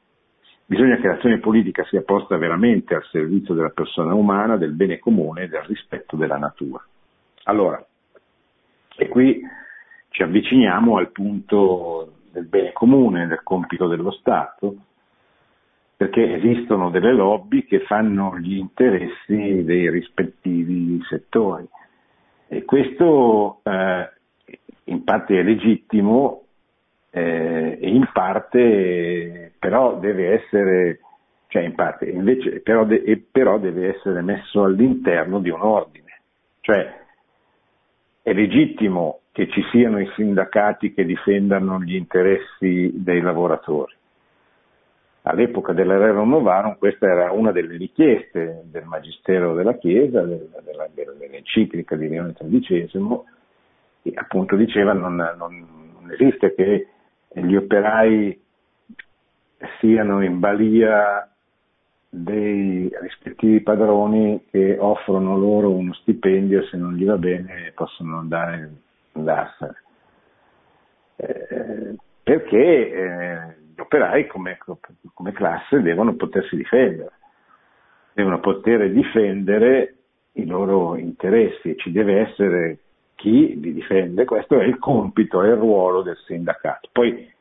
Bisogna 0.66 0.96
che 0.96 1.08
l'azione 1.08 1.40
politica 1.40 1.84
sia 1.84 2.02
posta 2.02 2.38
veramente 2.38 2.96
al 2.96 3.04
servizio 3.12 3.54
della 3.54 3.72
persona 3.72 4.14
umana, 4.14 4.56
del 4.56 4.72
bene 4.72 5.00
comune 5.00 5.44
e 5.44 5.48
del 5.50 5.64
rispetto 5.64 6.16
della 6.16 6.38
natura. 6.38 6.82
Allora, 7.44 7.86
e 8.96 9.08
qui 9.10 9.42
ci 10.08 10.24
avviciniamo 10.24 10.96
al 10.96 11.12
punto 11.12 12.14
del 12.32 12.46
bene 12.46 12.72
comune, 12.72 13.28
del 13.28 13.44
compito 13.44 13.88
dello 13.88 14.12
Stato, 14.12 14.76
perché 15.98 16.36
esistono 16.36 16.90
delle 16.90 17.12
lobby 17.12 17.66
che 17.66 17.82
fanno 17.82 18.38
gli 18.38 18.56
interessi 18.56 19.66
dei 19.66 19.90
rispettivi 19.90 21.04
settori. 21.10 21.68
E 22.48 22.64
questo 22.64 23.60
eh, 23.64 24.10
in 24.86 25.04
parte 25.04 25.40
è 25.40 25.44
legittimo 25.44 26.44
eh, 27.12 27.78
e 27.80 27.90
in 27.90 28.10
parte 28.12 29.54
però 29.60 30.00
deve 30.00 30.34
essere, 30.34 31.00
cioè 31.48 31.64
in 31.64 31.76
parte 31.76 32.06
invece 32.06 32.62
però, 32.62 32.86
de, 32.86 33.24
però 33.32 33.60
deve 33.60 33.96
essere 33.96 34.22
messo 34.22 34.64
all'interno 34.64 35.40
di 35.40 35.50
un 35.50 35.62
ordine. 35.62 36.22
Cioè 36.62 37.00
è 38.24 38.34
legittimo 38.34 39.22
che 39.32 39.48
ci 39.50 39.64
siano 39.72 40.00
i 40.00 40.10
sindacati 40.16 40.94
che 40.94 41.06
difendano 41.06 41.80
gli 41.82 41.96
interessi 41.96 42.92
dei 42.94 43.22
lavoratori. 43.22 43.94
All'epoca 45.24 45.74
dell'Erero 45.74 46.26
Novarum 46.26 46.78
questa 46.78 47.08
era 47.08 47.32
una 47.32 47.52
delle 47.52 47.78
richieste 47.78 48.64
del 48.66 48.86
Magistero 48.86 49.54
della 49.54 49.78
Chiesa, 49.78 50.22
della, 50.22 50.60
della, 50.64 51.14
dell'enciclica 51.18 51.96
di 51.96 52.10
Leone 52.10 52.34
XIII, 52.34 52.90
appunto 54.16 54.56
diceva 54.56 54.94
non, 54.94 55.16
non, 55.16 55.68
non 55.94 56.12
esiste 56.12 56.54
che 56.56 56.88
gli 57.34 57.56
operai 57.56 58.40
siano 59.80 60.24
in 60.24 60.40
balia 60.40 61.28
dei 62.14 62.92
rispettivi 63.00 63.62
padroni 63.62 64.48
che 64.52 64.76
offrono 64.78 65.38
loro 65.38 65.72
uno 65.72 65.94
stipendio 65.94 66.66
se 66.66 66.76
non 66.76 66.96
gli 66.96 67.06
va 67.06 67.18
bene 67.18 67.72
possono 67.74 68.18
andare 68.18 68.70
andarsene. 69.14 69.76
Eh, 71.16 71.96
perché 72.24 72.92
eh, 72.92 73.56
gli 73.74 73.80
operai 73.80 74.28
come, 74.28 74.58
come, 75.14 75.32
classe 75.32 75.82
devono 75.82 76.16
potersi 76.16 76.56
difendere, 76.56 77.12
devono 78.14 78.40
poter 78.40 78.92
difendere 78.92 79.96
i 80.34 80.46
loro 80.46 80.98
interessi 80.98 81.76
ci 81.78 81.92
deve 81.92 82.20
essere 82.22 82.78
chi 83.22 83.60
li 83.60 83.72
difende, 83.72 84.26
questo 84.26 84.60
è 84.60 84.64
il 84.64 84.80
compito, 84.80 85.44
è 85.44 85.48
il 85.48 85.56
ruolo 85.56 86.02
del 86.02 86.18
sindacato. 86.26 86.90
Poi 86.92 87.10
il 87.10 87.34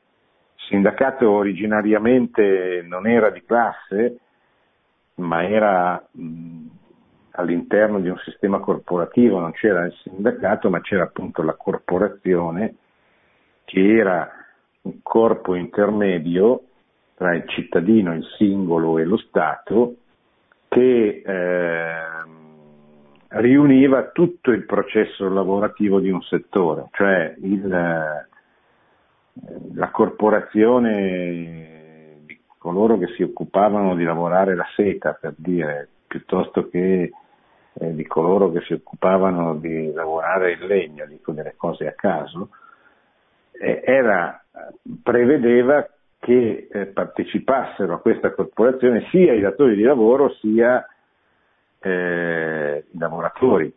sindacato 0.68 1.30
originariamente 1.30 2.84
non 2.86 3.06
era 3.06 3.30
di 3.30 3.42
classe, 3.42 4.18
ma 5.14 5.42
era 5.48 6.06
mh, 6.10 6.66
all'interno 7.30 7.98
di 7.98 8.10
un 8.10 8.18
sistema 8.18 8.58
corporativo, 8.58 9.38
non 9.38 9.52
c'era 9.52 9.86
il 9.86 9.94
sindacato, 10.02 10.68
ma 10.68 10.82
c'era 10.82 11.04
appunto 11.04 11.40
la 11.40 11.54
corporazione 11.54 12.74
che 13.64 13.96
era 13.96 14.30
un 14.82 15.00
corpo 15.02 15.54
intermedio 15.54 16.62
tra 17.14 17.34
il 17.34 17.48
cittadino, 17.48 18.14
il 18.14 18.24
singolo 18.36 18.98
e 18.98 19.04
lo 19.04 19.16
Stato 19.16 19.94
che 20.68 21.22
eh, 21.24 22.39
riuniva 23.30 24.10
tutto 24.10 24.50
il 24.50 24.64
processo 24.64 25.28
lavorativo 25.28 26.00
di 26.00 26.10
un 26.10 26.22
settore, 26.22 26.88
cioè 26.92 27.34
il, 27.38 27.68
la 29.74 29.90
corporazione 29.90 31.78
coloro 32.60 32.98
che 32.98 33.06
si 33.16 33.22
occupavano 33.22 33.94
di 33.94 34.04
lavorare 34.04 34.54
la 34.54 34.66
seta, 34.76 35.16
per 35.18 35.32
dire, 35.38 35.88
piuttosto 36.06 36.68
che 36.68 37.10
eh, 37.72 37.94
di 37.94 38.06
coloro 38.06 38.52
che 38.52 38.60
si 38.66 38.74
occupavano 38.74 39.54
di 39.56 39.90
lavorare 39.92 40.52
il 40.52 40.66
legno, 40.66 41.06
dico 41.06 41.32
delle 41.32 41.54
cose 41.56 41.86
a 41.86 41.92
caso, 41.92 42.50
eh, 43.52 43.80
era, 43.82 44.44
prevedeva 45.02 45.88
che 46.18 46.68
eh, 46.70 46.86
partecipassero 46.86 47.94
a 47.94 48.00
questa 48.00 48.34
corporazione 48.34 49.06
sia 49.10 49.32
i 49.32 49.40
datori 49.40 49.74
di 49.74 49.82
lavoro 49.82 50.34
sia 50.34 50.86
eh, 51.80 52.84
i 52.92 52.98
lavoratori. 52.98 53.72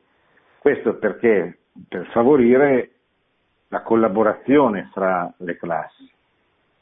Questo 0.60 0.96
perché? 0.98 1.60
Per 1.90 2.06
favorire 2.12 2.92
la 3.70 3.82
collaborazione 3.82 4.90
fra 4.94 5.34
le 5.38 5.58
classi 5.58 6.12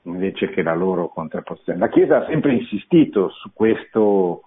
invece 0.04 0.50
che 0.50 0.64
la 0.64 0.74
loro 0.74 1.10
contrapposizione. 1.10 1.80
La 1.80 1.90
Chiesa 1.90 2.18
ha 2.18 2.26
sempre 2.26 2.54
insistito 2.54 3.30
su, 3.30 3.52
questo, 3.54 4.44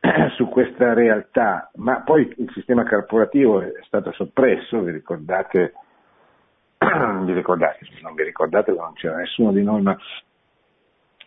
su 0.36 0.48
questa 0.48 0.94
realtà, 0.94 1.70
ma 1.76 2.00
poi 2.00 2.32
il 2.38 2.50
sistema 2.54 2.84
corporativo 2.84 3.60
è 3.60 3.72
stato 3.82 4.12
soppresso, 4.12 4.80
vi 4.80 4.92
ricordate, 4.92 5.74
vi 6.78 7.32
ricordate, 7.32 7.78
non 8.02 8.14
vi 8.14 8.24
ricordate 8.24 8.72
che 8.72 8.78
non 8.78 8.94
c'era 8.94 9.16
nessuno 9.16 9.52
di 9.52 9.62
noi, 9.62 9.82
ma 9.82 9.96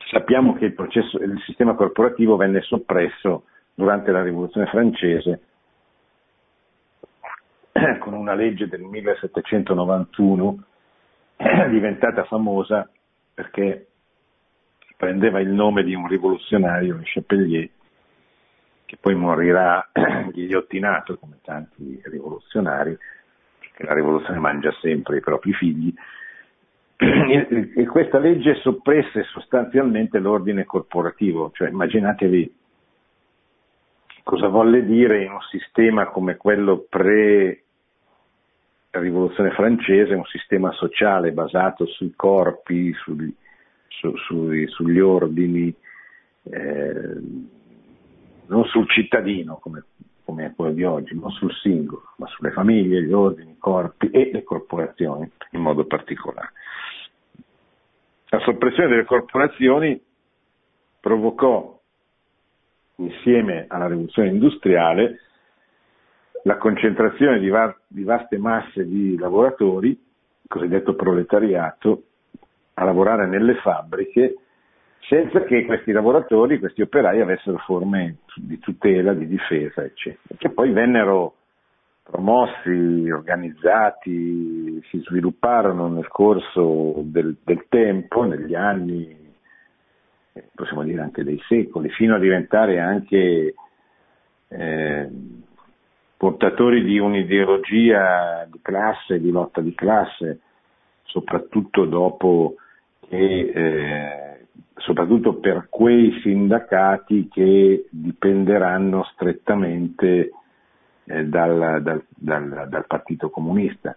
sappiamo 0.09 0.53
che 0.55 0.65
il, 0.65 0.73
processo, 0.73 1.17
il 1.17 1.39
sistema 1.45 1.75
corporativo 1.75 2.35
venne 2.35 2.61
soppresso 2.61 3.45
durante 3.73 4.11
la 4.11 4.21
rivoluzione 4.21 4.67
francese 4.67 5.41
con 7.99 8.13
una 8.13 8.33
legge 8.33 8.67
del 8.67 8.81
1791 8.81 10.63
diventata 11.69 12.23
famosa 12.25 12.89
perché 13.33 13.87
prendeva 14.95 15.39
il 15.39 15.49
nome 15.49 15.83
di 15.83 15.93
un 15.95 16.07
rivoluzionario, 16.07 16.95
le 16.95 17.03
Chapelier, 17.03 17.69
che 18.85 18.97
poi 19.01 19.15
morirà 19.15 19.89
ghigliottinato 20.31 21.17
come 21.17 21.39
tanti 21.43 21.99
rivoluzionari, 22.05 22.97
perché 23.59 23.83
la 23.83 23.93
rivoluzione 23.93 24.39
mangia 24.39 24.71
sempre 24.79 25.17
i 25.17 25.21
propri 25.21 25.51
figli. 25.53 25.93
E 26.95 27.85
questa 27.87 28.17
legge 28.17 28.55
soppresse 28.61 29.23
sostanzialmente 29.23 30.19
l'ordine 30.19 30.63
corporativo, 30.63 31.51
cioè 31.53 31.67
immaginatevi 31.67 32.55
cosa 34.23 34.47
volle 34.47 34.85
dire 34.85 35.23
in 35.23 35.31
un 35.31 35.41
sistema 35.49 36.07
come 36.07 36.37
quello 36.37 36.85
pre 36.89 37.63
rivoluzione 38.91 39.51
francese, 39.51 40.13
un 40.13 40.25
sistema 40.25 40.71
sociale 40.71 41.31
basato 41.31 41.85
sui 41.85 42.13
corpi, 42.15 42.93
sugli, 42.93 43.33
su, 43.87 44.15
sui, 44.17 44.67
sugli 44.67 44.99
ordini, 44.99 45.73
eh, 46.43 47.21
non 48.47 48.65
sul 48.65 48.87
cittadino 48.89 49.57
come, 49.57 49.83
come 50.23 50.53
quello 50.55 50.73
di 50.73 50.83
oggi, 50.83 51.17
non 51.17 51.31
sul 51.31 51.53
singolo, 51.53 52.13
ma 52.17 52.27
sulle 52.27 52.51
famiglie, 52.51 53.03
gli 53.03 53.13
ordini, 53.13 53.51
i 53.51 53.57
corpi 53.57 54.09
e 54.09 54.29
le 54.31 54.43
corporazioni 54.43 55.29
in 55.51 55.61
modo 55.61 55.85
particolare. 55.85 56.51
La 58.29 58.39
soppressione 58.39 58.89
delle 58.89 59.05
corporazioni 59.05 59.99
provocò, 60.99 61.72
insieme 62.97 63.65
alla 63.67 63.87
rivoluzione 63.87 64.29
industriale, 64.29 65.19
la 66.43 66.57
concentrazione 66.57 67.39
di, 67.39 67.49
va- 67.49 67.75
di 67.87 68.03
vaste 68.03 68.37
masse 68.37 68.85
di 68.85 69.17
lavoratori, 69.17 69.99
cosiddetto 70.47 70.95
proletariato, 70.95 72.03
a 72.75 72.83
lavorare 72.83 73.27
nelle 73.27 73.55
fabbriche 73.55 74.35
senza 75.07 75.43
che 75.43 75.65
questi 75.65 75.91
lavoratori, 75.91 76.59
questi 76.59 76.81
operai 76.81 77.19
avessero 77.19 77.57
forme 77.59 78.19
di 78.35 78.57
tutela, 78.59 79.13
di 79.13 79.27
difesa, 79.27 79.83
eccetera, 79.83 80.35
che 80.37 80.49
poi 80.49 80.71
vennero 80.71 81.35
promossi, 82.03 83.09
organizzati, 83.09 84.81
si 84.89 84.99
svilupparono 85.05 85.87
nel 85.87 86.07
corso 86.07 86.95
del, 87.03 87.37
del 87.43 87.65
tempo, 87.69 88.23
negli 88.23 88.55
anni, 88.55 89.22
possiamo 90.53 90.83
dire 90.83 91.01
anche 91.01 91.23
dei 91.23 91.41
secoli, 91.47 91.89
fino 91.89 92.15
a 92.15 92.19
diventare 92.19 92.79
anche 92.79 93.53
eh, 94.47 95.09
portatori 96.17 96.83
di 96.83 96.97
un'ideologia 96.99 98.47
di 98.49 98.59
classe, 98.61 99.19
di 99.19 99.29
lotta 99.29 99.61
di 99.61 99.75
classe, 99.75 100.39
soprattutto 101.03 101.85
dopo 101.85 102.55
che, 103.07 103.51
eh, 103.53 104.45
soprattutto 104.77 105.35
per 105.35 105.67
quei 105.69 106.19
sindacati 106.21 107.27
che 107.29 107.87
dipenderanno 107.89 109.03
strettamente 109.13 110.31
eh, 111.05 111.25
dal, 111.25 111.81
dal, 111.81 112.03
dal, 112.09 112.67
dal, 112.69 112.85
Partito 112.87 113.29
Comunista, 113.29 113.95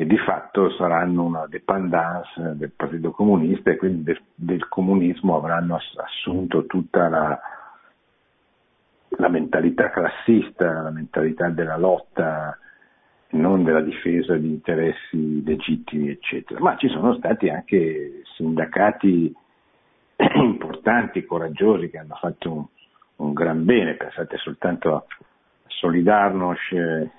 che 0.00 0.06
di 0.06 0.16
fatto 0.16 0.70
saranno 0.70 1.24
una 1.24 1.46
dependance 1.46 2.56
del 2.56 2.70
Partito 2.70 3.10
Comunista 3.10 3.70
e 3.70 3.76
quindi 3.76 4.02
del, 4.02 4.18
del 4.34 4.66
comunismo 4.66 5.36
avranno 5.36 5.78
assunto 5.96 6.64
tutta 6.64 7.10
la, 7.10 7.38
la 9.08 9.28
mentalità 9.28 9.90
classista, 9.90 10.80
la 10.80 10.90
mentalità 10.90 11.50
della 11.50 11.76
lotta, 11.76 12.56
non 13.32 13.62
della 13.62 13.82
difesa 13.82 14.36
di 14.36 14.48
interessi 14.48 15.44
legittimi, 15.44 16.08
eccetera. 16.08 16.60
Ma 16.60 16.78
ci 16.78 16.88
sono 16.88 17.12
stati 17.16 17.50
anche 17.50 18.22
sindacati 18.36 19.30
importanti, 20.34 21.26
coraggiosi, 21.26 21.90
che 21.90 21.98
hanno 21.98 22.16
fatto 22.18 22.50
un, 22.50 22.64
un 23.16 23.34
gran 23.34 23.66
bene, 23.66 23.96
pensate 23.96 24.38
soltanto 24.38 24.94
a 24.94 25.04
Solidarność, 25.66 26.72
eh, 26.72 27.10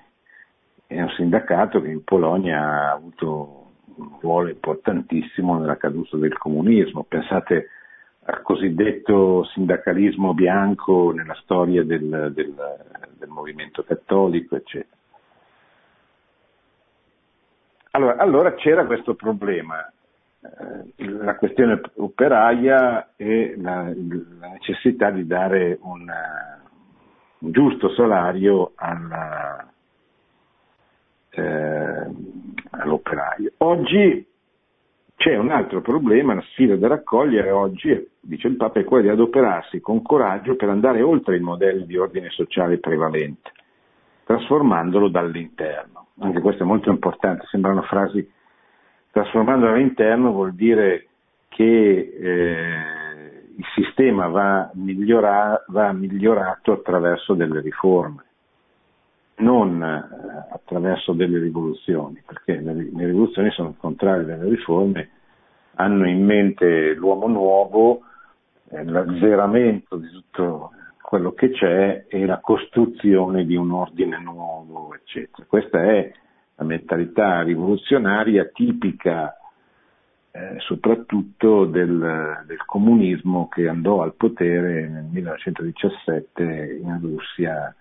è 0.92 1.02
un 1.02 1.10
sindacato 1.10 1.80
che 1.80 1.88
in 1.88 2.04
Polonia 2.04 2.60
ha 2.60 2.92
avuto 2.92 3.72
un 3.96 4.18
ruolo 4.20 4.48
importantissimo 4.48 5.58
nella 5.58 5.76
caduta 5.76 6.16
del 6.16 6.36
comunismo, 6.36 7.04
pensate 7.04 7.68
al 8.24 8.42
cosiddetto 8.42 9.44
sindacalismo 9.46 10.32
bianco 10.32 11.12
nella 11.12 11.34
storia 11.42 11.82
del, 11.82 12.32
del, 12.32 12.54
del 13.18 13.28
movimento 13.28 13.82
cattolico, 13.82 14.56
eccetera. 14.56 14.96
Allora, 17.94 18.16
allora 18.16 18.54
c'era 18.54 18.86
questo 18.86 19.14
problema, 19.14 19.86
eh, 20.40 21.08
la 21.08 21.34
questione 21.36 21.80
operaia 21.96 23.12
e 23.16 23.54
la, 23.58 23.92
la 24.38 24.48
necessità 24.48 25.10
di 25.10 25.26
dare 25.26 25.78
una, 25.82 26.62
un 27.38 27.50
giusto 27.50 27.90
salario 27.90 28.72
alla, 28.76 29.72
eh, 31.34 32.06
all'operaio. 32.70 33.52
Oggi 33.58 34.26
c'è 35.16 35.36
un 35.36 35.50
altro 35.50 35.80
problema, 35.80 36.34
la 36.34 36.42
sfida 36.52 36.76
da 36.76 36.88
raccogliere 36.88 37.50
oggi, 37.50 38.08
dice 38.20 38.48
il 38.48 38.56
Papa, 38.56 38.80
è 38.80 38.84
quella 38.84 39.04
di 39.04 39.08
adoperarsi 39.10 39.80
con 39.80 40.02
coraggio 40.02 40.56
per 40.56 40.68
andare 40.68 41.02
oltre 41.02 41.36
il 41.36 41.42
modello 41.42 41.84
di 41.84 41.96
ordine 41.96 42.28
sociale 42.30 42.78
prevalente, 42.78 43.52
trasformandolo 44.24 45.08
dall'interno 45.08 46.02
anche 46.22 46.40
questo 46.40 46.62
è 46.62 46.66
molto 46.66 46.90
importante, 46.90 47.46
sembrano 47.46 47.82
frasi, 47.82 48.28
trasformando 49.10 49.66
all'interno 49.68 50.32
vuol 50.32 50.54
dire 50.54 51.08
che 51.48 51.64
eh, 51.64 53.44
il 53.56 53.64
sistema 53.74 54.28
va, 54.28 54.70
migliora, 54.74 55.64
va, 55.68 55.92
migliorato 55.92 56.72
attraverso 56.72 57.34
delle 57.34 57.60
riforme, 57.60 58.24
non 59.42 59.82
eh, 59.82 60.54
attraverso 60.54 61.12
delle 61.12 61.38
rivoluzioni, 61.38 62.22
perché 62.24 62.60
le, 62.60 62.72
rivoluzioni 62.72 63.50
sono 63.50 63.70
il 63.70 63.76
contrario 63.76 64.24
delle 64.24 64.48
riforme, 64.48 65.10
hanno 65.74 66.08
in 66.08 66.24
mente 66.24 66.94
l'uomo 66.94 67.26
nuovo, 67.26 68.02
eh, 68.70 68.84
l'azzeramento 68.84 69.96
di 69.96 70.08
tutto 70.08 70.70
quello 71.00 71.32
che 71.32 71.50
c'è 71.50 72.06
e 72.08 72.24
la 72.24 72.38
costruzione 72.38 73.44
di 73.44 73.56
un 73.56 73.72
ordine 73.72 74.18
nuovo, 74.18 74.94
eccetera. 74.94 75.46
Questa 75.46 75.82
è 75.82 76.10
la 76.54 76.64
mentalità 76.64 77.42
rivoluzionaria 77.42 78.46
tipica 78.46 79.36
eh, 80.34 80.56
soprattutto 80.60 81.66
del, 81.66 82.42
del, 82.46 82.64
comunismo 82.64 83.48
che 83.48 83.68
andò 83.68 84.00
al 84.00 84.14
potere 84.14 84.88
nel 84.88 85.04
1917 85.04 86.80
in 86.82 86.98
Russia 87.02 87.74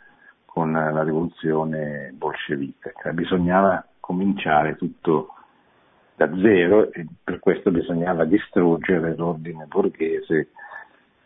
con 0.54 0.72
la 0.74 1.04
rivoluzione 1.04 2.12
bolscevica. 2.14 2.92
Cioè, 3.02 3.14
bisognava 3.14 3.86
cominciare 4.00 4.76
tutto 4.76 5.36
da 6.16 6.30
zero 6.42 6.92
e 6.92 7.06
per 7.24 7.40
questo 7.40 7.72
bisognava 7.72 8.26
distruggere 8.26 9.16
l'ordine 9.16 9.66
borghese 9.66 10.50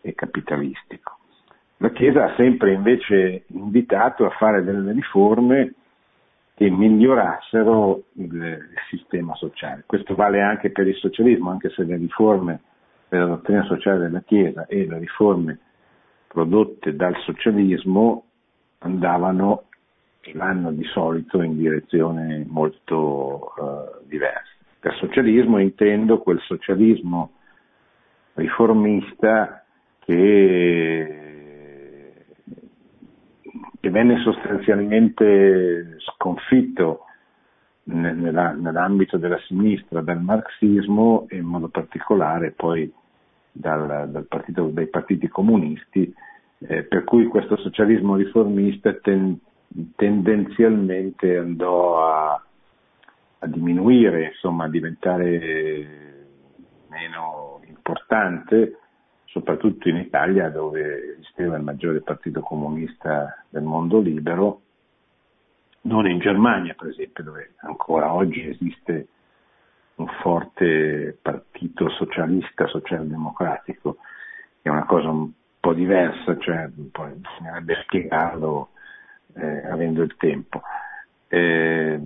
e 0.00 0.14
capitalistico. 0.14 1.18
La 1.78 1.90
Chiesa 1.90 2.24
ha 2.24 2.34
sempre 2.36 2.72
invece 2.72 3.44
invitato 3.48 4.24
a 4.24 4.30
fare 4.30 4.62
delle 4.62 4.92
riforme 4.92 5.74
che 6.54 6.70
migliorassero 6.70 8.04
il, 8.14 8.74
sistema 8.88 9.34
sociale. 9.34 9.82
Questo 9.84 10.14
vale 10.14 10.40
anche 10.40 10.70
per 10.70 10.86
il 10.86 10.94
socialismo, 10.94 11.50
anche 11.50 11.70
se 11.70 11.82
le 11.82 11.96
riforme 11.96 12.60
per 13.08 13.18
la 13.18 13.26
dottrina 13.26 13.64
sociale 13.64 13.98
della 13.98 14.20
Chiesa 14.20 14.64
e 14.66 14.86
le 14.86 14.98
riforme 14.98 15.58
prodotte 16.28 16.94
dal 16.94 17.16
socialismo 17.24 18.25
andavano 18.86 19.64
e 20.20 20.32
vanno 20.34 20.72
di 20.72 20.84
solito 20.84 21.42
in 21.42 21.56
direzione 21.56 22.44
molto 22.48 23.52
uh, 23.56 24.06
diversa. 24.06 24.54
Per 24.80 24.94
socialismo 24.94 25.58
intendo 25.58 26.18
quel 26.18 26.40
socialismo 26.40 27.32
riformista 28.34 29.64
che 30.00 31.26
che 33.86 33.92
venne 33.92 34.18
sostanzialmente 34.18 35.98
sconfitto 36.00 37.04
nella, 37.84 38.50
nell'ambito 38.50 39.16
della 39.16 39.38
sinistra 39.46 40.00
dal 40.00 40.20
marxismo 40.20 41.26
e 41.28 41.36
in 41.36 41.44
modo 41.44 41.68
particolare 41.68 42.50
poi 42.50 42.92
dal, 43.52 44.08
dal 44.10 44.26
partito, 44.26 44.66
dai 44.72 44.88
partiti 44.88 45.28
comunisti, 45.28 46.12
eh, 46.58 46.84
per 46.84 47.04
cui 47.04 47.26
questo 47.26 47.56
socialismo 47.56 48.16
riformista 48.16 48.92
ten, 48.94 49.38
tendenzialmente 49.94 51.36
andò 51.36 52.06
a, 52.06 52.44
a 53.38 53.46
diminuire, 53.46 54.26
insomma, 54.26 54.64
a 54.64 54.70
diventare 54.70 56.26
meno 56.88 57.60
importante 57.66 58.78
soprattutto 59.36 59.90
in 59.90 59.96
Italia 59.96 60.48
dove 60.48 61.16
esisteva 61.18 61.56
il 61.56 61.62
maggiore 61.62 62.00
partito 62.00 62.40
comunista 62.40 63.44
del 63.50 63.64
mondo 63.64 64.00
libero, 64.00 64.62
non 65.82 66.08
in 66.08 66.18
Germania 66.20 66.74
per 66.74 66.88
esempio 66.88 67.22
dove 67.22 67.54
ancora 67.58 68.14
oggi 68.14 68.48
esiste 68.48 69.08
un 69.96 70.06
forte 70.22 71.18
partito 71.20 71.90
socialista, 71.90 72.66
socialdemocratico, 72.66 73.96
che 74.62 74.68
è 74.68 74.70
una 74.70 74.86
cosa 74.86 75.10
po' 75.66 75.74
diversa, 75.74 76.38
cioè 76.38 76.70
poi 76.92 77.12
bisognerebbe 77.14 77.74
spiegarlo 77.82 78.68
eh, 79.34 79.66
avendo 79.66 80.02
il 80.02 80.14
tempo. 80.16 80.62
Eh, 81.26 82.00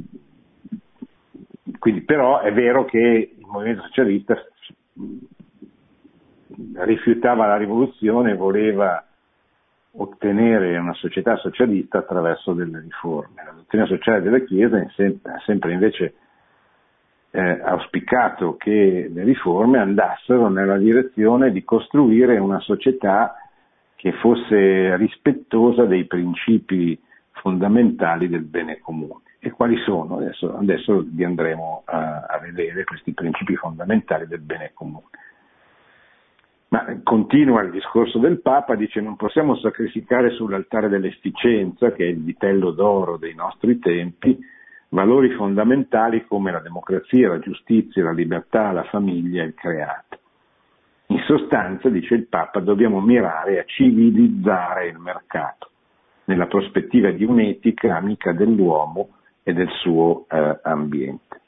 quindi 1.78 2.00
però 2.02 2.40
è 2.40 2.52
vero 2.54 2.86
che 2.86 3.34
il 3.36 3.46
movimento 3.46 3.82
socialista 3.82 4.34
rifiutava 6.76 7.46
la 7.46 7.56
rivoluzione 7.58 8.32
e 8.32 8.36
voleva 8.36 9.04
ottenere 9.92 10.78
una 10.78 10.94
società 10.94 11.36
socialista 11.36 11.98
attraverso 11.98 12.54
delle 12.54 12.80
riforme. 12.80 13.42
La 13.44 13.52
dottrina 13.52 13.84
sociale 13.84 14.22
della 14.22 14.40
Chiesa 14.40 14.78
ha 14.78 15.42
sempre 15.44 15.72
invece 15.72 16.14
eh, 17.32 17.60
auspicato 17.62 18.56
che 18.56 19.10
le 19.12 19.22
riforme 19.22 19.78
andassero 19.78 20.48
nella 20.48 20.78
direzione 20.78 21.52
di 21.52 21.62
costruire 21.62 22.38
una 22.38 22.60
società 22.60 23.34
che 24.00 24.12
fosse 24.12 24.96
rispettosa 24.96 25.84
dei 25.84 26.06
principi 26.06 26.98
fondamentali 27.32 28.30
del 28.30 28.44
bene 28.44 28.78
comune. 28.78 29.24
E 29.38 29.50
quali 29.50 29.76
sono? 29.84 30.16
Adesso, 30.16 30.56
adesso 30.56 31.06
li 31.12 31.22
andremo 31.22 31.82
a, 31.84 32.20
a 32.22 32.38
vedere 32.38 32.84
questi 32.84 33.12
principi 33.12 33.56
fondamentali 33.56 34.26
del 34.26 34.40
bene 34.40 34.70
comune. 34.72 35.04
Ma 36.68 36.98
continua 37.02 37.60
il 37.60 37.72
discorso 37.72 38.18
del 38.18 38.40
Papa, 38.40 38.74
dice 38.74 39.02
non 39.02 39.16
possiamo 39.16 39.54
sacrificare 39.56 40.30
sull'altare 40.30 40.88
dell'efficienza, 40.88 41.92
che 41.92 42.04
è 42.04 42.08
il 42.08 42.22
vitello 42.22 42.70
d'oro 42.70 43.18
dei 43.18 43.34
nostri 43.34 43.78
tempi, 43.78 44.38
valori 44.88 45.28
fondamentali 45.34 46.24
come 46.24 46.52
la 46.52 46.60
democrazia, 46.60 47.28
la 47.28 47.38
giustizia, 47.38 48.04
la 48.04 48.12
libertà, 48.12 48.72
la 48.72 48.84
famiglia 48.84 49.42
il 49.42 49.52
creato. 49.52 50.20
In 51.20 51.26
sostanza, 51.26 51.90
dice 51.90 52.14
il 52.14 52.28
Papa, 52.28 52.60
dobbiamo 52.60 52.98
mirare 52.98 53.60
a 53.60 53.64
civilizzare 53.64 54.86
il 54.86 54.98
mercato, 54.98 55.68
nella 56.24 56.46
prospettiva 56.46 57.10
di 57.10 57.24
un'etica 57.24 57.94
amica 57.94 58.32
dell'uomo 58.32 59.10
e 59.42 59.52
del 59.52 59.68
suo 59.82 60.24
eh, 60.30 60.60
ambiente. 60.62 61.40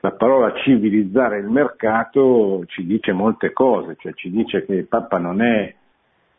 La 0.00 0.12
parola 0.12 0.54
civilizzare 0.62 1.40
il 1.40 1.50
mercato 1.50 2.64
ci 2.68 2.86
dice 2.86 3.12
molte 3.12 3.52
cose, 3.52 3.96
cioè 3.98 4.14
ci 4.14 4.30
dice 4.30 4.64
che 4.64 4.72
il 4.72 4.86
Papa 4.86 5.18
non 5.18 5.42
è, 5.42 5.74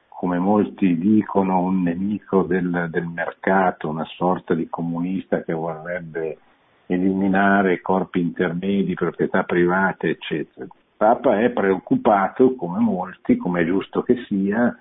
come 0.09 0.39
molti 0.39 0.97
dicono, 0.97 1.59
un 1.59 1.83
nemico 1.83 2.41
del, 2.41 2.87
del 2.89 3.05
mercato, 3.05 3.87
una 3.87 4.05
sorta 4.15 4.55
di 4.55 4.67
comunista 4.67 5.43
che 5.43 5.53
vorrebbe 5.53 6.39
eliminare 6.87 7.81
corpi 7.81 8.19
intermedi, 8.19 8.95
proprietà 8.95 9.43
private, 9.43 10.09
eccetera. 10.09 10.65
Papa 11.02 11.39
è 11.39 11.49
preoccupato, 11.49 12.54
come 12.54 12.78
molti, 12.78 13.36
come 13.36 13.62
è 13.62 13.66
giusto 13.66 14.04
che 14.04 14.24
sia, 14.28 14.78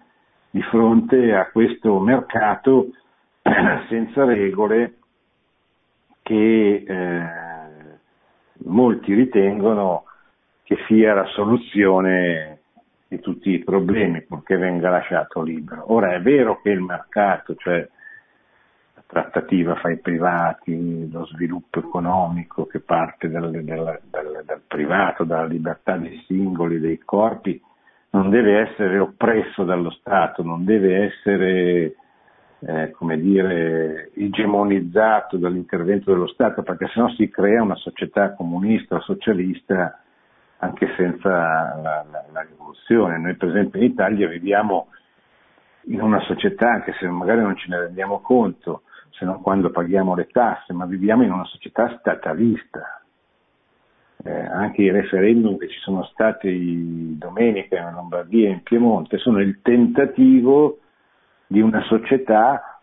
di 0.51 0.61
fronte 0.65 1.35
a 1.35 1.49
questo 1.51 1.99
mercato 1.99 2.89
senza 3.89 4.25
regole 4.27 4.97
che 6.21 6.85
eh, 6.87 7.23
molti 8.67 9.15
ritengono 9.15 10.05
che 10.63 10.77
sia 10.87 11.15
la 11.15 11.25
soluzione 11.25 12.61
di 13.09 13.19
tutti 13.21 13.53
i 13.53 13.65
problemi, 13.65 14.21
purché 14.21 14.59
venga 14.59 14.91
lasciato 14.91 15.41
libero. 15.41 15.91
Ora 15.91 16.13
è 16.13 16.21
vero 16.21 16.61
che 16.61 16.69
il 16.69 16.83
mercato, 16.83 17.55
cioè 17.55 17.89
trattativa 19.11 19.75
fra 19.75 19.91
i 19.91 19.99
privati, 19.99 21.11
lo 21.11 21.27
sviluppo 21.27 21.81
economico 21.81 22.67
che 22.67 22.79
parte 22.79 23.29
dal, 23.29 23.51
dal, 23.51 24.01
dal, 24.09 24.43
dal 24.45 24.63
privato, 24.67 25.25
dalla 25.25 25.47
libertà 25.47 25.97
dei 25.97 26.23
singoli, 26.27 26.79
dei 26.79 26.99
corpi, 26.99 27.61
non 28.11 28.31
deve 28.31 28.61
essere 28.61 28.99
oppresso 28.99 29.65
dallo 29.65 29.91
Stato, 29.91 30.43
non 30.45 30.65
deve 30.65 31.07
essere 31.07 31.95
eh, 32.61 32.91
come 32.93 33.19
dire, 33.19 34.11
egemonizzato 34.15 35.39
dall'intervento 35.39 36.13
dello 36.13 36.29
Stato, 36.29 36.63
perché 36.63 36.87
sennò 36.89 37.09
si 37.11 37.29
crea 37.29 37.63
una 37.63 37.77
società 37.77 38.35
comunista 38.35 39.01
socialista 39.01 40.01
anche 40.59 40.93
senza 40.97 41.31
la, 41.31 42.05
la, 42.11 42.25
la 42.33 42.47
rivoluzione. 42.49 43.19
Noi 43.19 43.35
per 43.35 43.49
esempio 43.49 43.81
in 43.81 43.87
Italia 43.87 44.29
viviamo 44.29 44.89
in 45.85 46.01
una 46.01 46.21
società, 46.21 46.71
anche 46.71 46.93
se 47.01 47.09
magari 47.09 47.41
non 47.41 47.57
ce 47.57 47.67
ne 47.69 47.81
rendiamo 47.81 48.21
conto, 48.21 48.83
se 49.11 49.25
non 49.25 49.41
quando 49.43 49.71
paghiamo 49.71 50.15
le 50.15 50.27
tasse, 50.27 50.73
ma 50.73 50.87
viviamo 50.87 51.23
in 51.23 51.33
una 51.33 51.45
società 51.45 51.97
statalista. 51.99 53.03
Eh, 54.23 54.31
anche 54.31 54.83
i 54.83 54.91
referendum 54.91 55.57
che 55.57 55.69
ci 55.69 55.79
sono 55.81 56.05
stati 56.05 57.17
domenica 57.17 57.79
in 57.79 57.95
Lombardia 57.95 58.49
e 58.49 58.53
in 58.53 58.63
Piemonte 58.63 59.17
sono 59.17 59.41
il 59.41 59.61
tentativo 59.63 60.81
di 61.47 61.61
una 61.61 61.83
società 61.85 62.79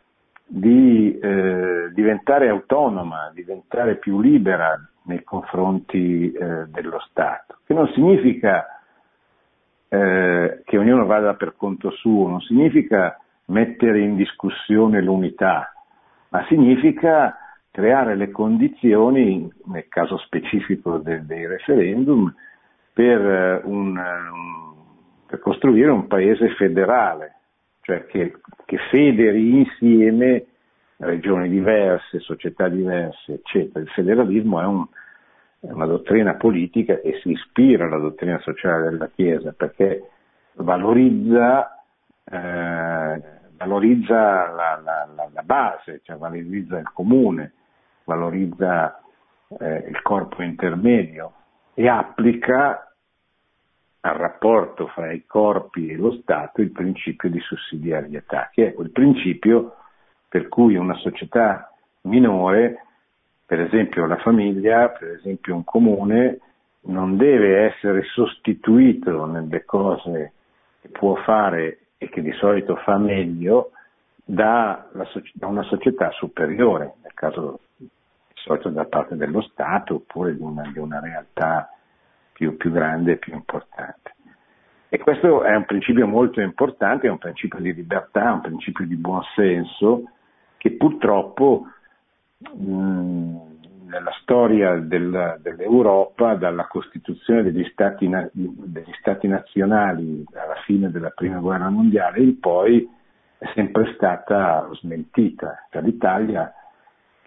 di 0.47 1.17
eh, 1.19 1.91
diventare 1.93 2.49
autonoma, 2.49 3.31
diventare 3.33 3.97
più 3.97 4.19
libera 4.19 4.79
nei 5.03 5.23
confronti 5.23 6.31
eh, 6.31 6.65
dello 6.67 6.99
Stato, 7.09 7.59
che 7.65 7.73
non 7.73 7.87
significa 7.93 8.65
eh, 9.89 10.61
che 10.65 10.77
ognuno 10.77 11.05
vada 11.05 11.35
per 11.35 11.55
conto 11.55 11.91
suo, 11.91 12.27
non 12.27 12.41
significa 12.41 13.19
mettere 13.45 13.99
in 13.99 14.15
discussione 14.15 15.01
l'unità, 15.01 15.71
ma 16.29 16.45
significa 16.47 17.35
creare 17.71 18.15
le 18.15 18.31
condizioni, 18.31 19.47
nel 19.65 19.87
caso 19.87 20.17
specifico 20.17 20.97
de- 20.97 21.25
dei 21.25 21.45
referendum, 21.45 22.33
per, 22.91 23.21
eh, 23.21 23.61
un, 23.65 23.95
un, 23.95 24.73
per 25.27 25.39
costruire 25.39 25.91
un 25.91 26.07
paese 26.07 26.49
federale, 26.55 27.35
cioè 27.81 28.05
che, 28.05 28.39
che 28.65 28.77
federi 28.89 29.59
insieme 29.59 30.45
regioni 30.97 31.49
diverse, 31.49 32.19
società 32.19 32.67
diverse, 32.67 33.33
eccetera. 33.33 33.79
Il 33.79 33.89
federalismo 33.89 34.59
è, 34.59 34.65
un, 34.65 34.85
è, 35.59 35.71
una 35.71 35.85
dottrina 35.85 36.33
politica 36.33 36.99
che 36.99 37.19
si 37.21 37.31
ispira 37.31 37.85
alla 37.85 37.99
dottrina 37.99 38.39
sociale 38.39 38.89
della 38.89 39.09
Chiesa 39.13 39.53
perché 39.55 40.09
valorizza, 40.53 41.83
eh, 42.23 43.21
valorizza 43.57 44.47
la, 44.51 44.81
la, 44.83 45.29
la, 45.33 45.41
base, 45.43 46.01
cioè 46.03 46.15
valorizza 46.17 46.77
il 46.77 46.89
comune, 46.93 47.53
valorizza 48.03 49.01
eh, 49.59 49.85
il 49.87 50.01
corpo 50.01 50.41
intermedio 50.41 51.33
e 51.73 51.87
applica 51.87 52.91
al 54.01 54.15
rapporto 54.15 54.87
fra 54.87 55.11
i 55.11 55.25
corpi 55.25 55.89
e 55.89 55.95
lo 55.95 56.11
Stato 56.21 56.61
il 56.61 56.71
principio 56.71 57.29
di 57.29 57.39
sussidiarietà, 57.39 58.49
che 58.53 58.67
è 58.67 58.73
quel 58.73 58.91
principio 58.91 59.75
per 60.29 60.47
cui 60.47 60.75
una 60.75 60.95
società 60.95 61.71
minore, 62.01 62.85
per 63.45 63.59
esempio 63.61 64.05
la 64.05 64.17
famiglia, 64.17 64.89
per 64.89 65.09
esempio 65.09 65.55
un 65.55 65.63
comune, 65.63 66.39
non 66.81 67.17
deve 67.17 67.65
essere 67.65 68.03
sostituito 68.03 69.25
nelle 69.25 69.65
cose 69.65 70.33
che 70.81 70.89
può 70.89 71.15
fare 71.15 71.86
e 71.97 72.09
che 72.09 72.21
di 72.21 72.31
solito 72.33 72.75
fa 72.77 72.97
meglio 72.97 73.71
da, 74.23 74.89
una 75.39 75.63
società 75.63 76.11
superiore, 76.11 76.95
nel 77.01 77.13
caso 77.13 77.59
di 77.77 77.89
solito 78.33 78.69
da 78.69 78.85
parte 78.85 79.15
dello 79.15 79.41
Stato 79.41 79.95
oppure 79.95 80.35
di 80.35 80.41
una, 80.41 80.69
di 80.71 80.79
una 80.79 80.99
realtà 80.99 81.71
più, 82.33 82.57
più 82.57 82.71
grande 82.71 83.13
e 83.13 83.17
più 83.17 83.33
importante. 83.33 84.15
E 84.89 84.99
questo 84.99 85.43
è 85.43 85.55
un 85.55 85.65
principio 85.65 86.07
molto 86.07 86.39
importante, 86.39 87.07
è 87.07 87.09
un 87.09 87.17
principio 87.17 87.59
di 87.59 87.73
libertà, 87.73 88.31
un 88.33 88.41
principio 88.41 88.85
di 88.85 88.95
buonsenso 88.95 90.03
che 90.57 90.71
purtroppo 90.71 91.65
mh, 92.37 93.46
nella 93.87 94.11
storia 94.21 94.75
del, 94.75 95.39
dell'Europa, 95.41 96.35
dalla 96.35 96.67
Costituzione 96.67 97.43
degli 97.43 97.65
stati, 97.71 98.09
degli 98.31 98.93
stati 98.99 99.27
nazionali 99.27 100.23
alla 100.33 100.61
fine 100.65 100.91
della 100.91 101.09
Prima 101.09 101.39
Guerra 101.39 101.69
Mondiale 101.69 102.19
in 102.19 102.39
poi 102.39 102.87
è 103.37 103.49
sempre 103.53 103.93
stata 103.95 104.67
smentita. 104.73 105.67
Cioè, 105.69 105.81
L'Italia 105.81 106.51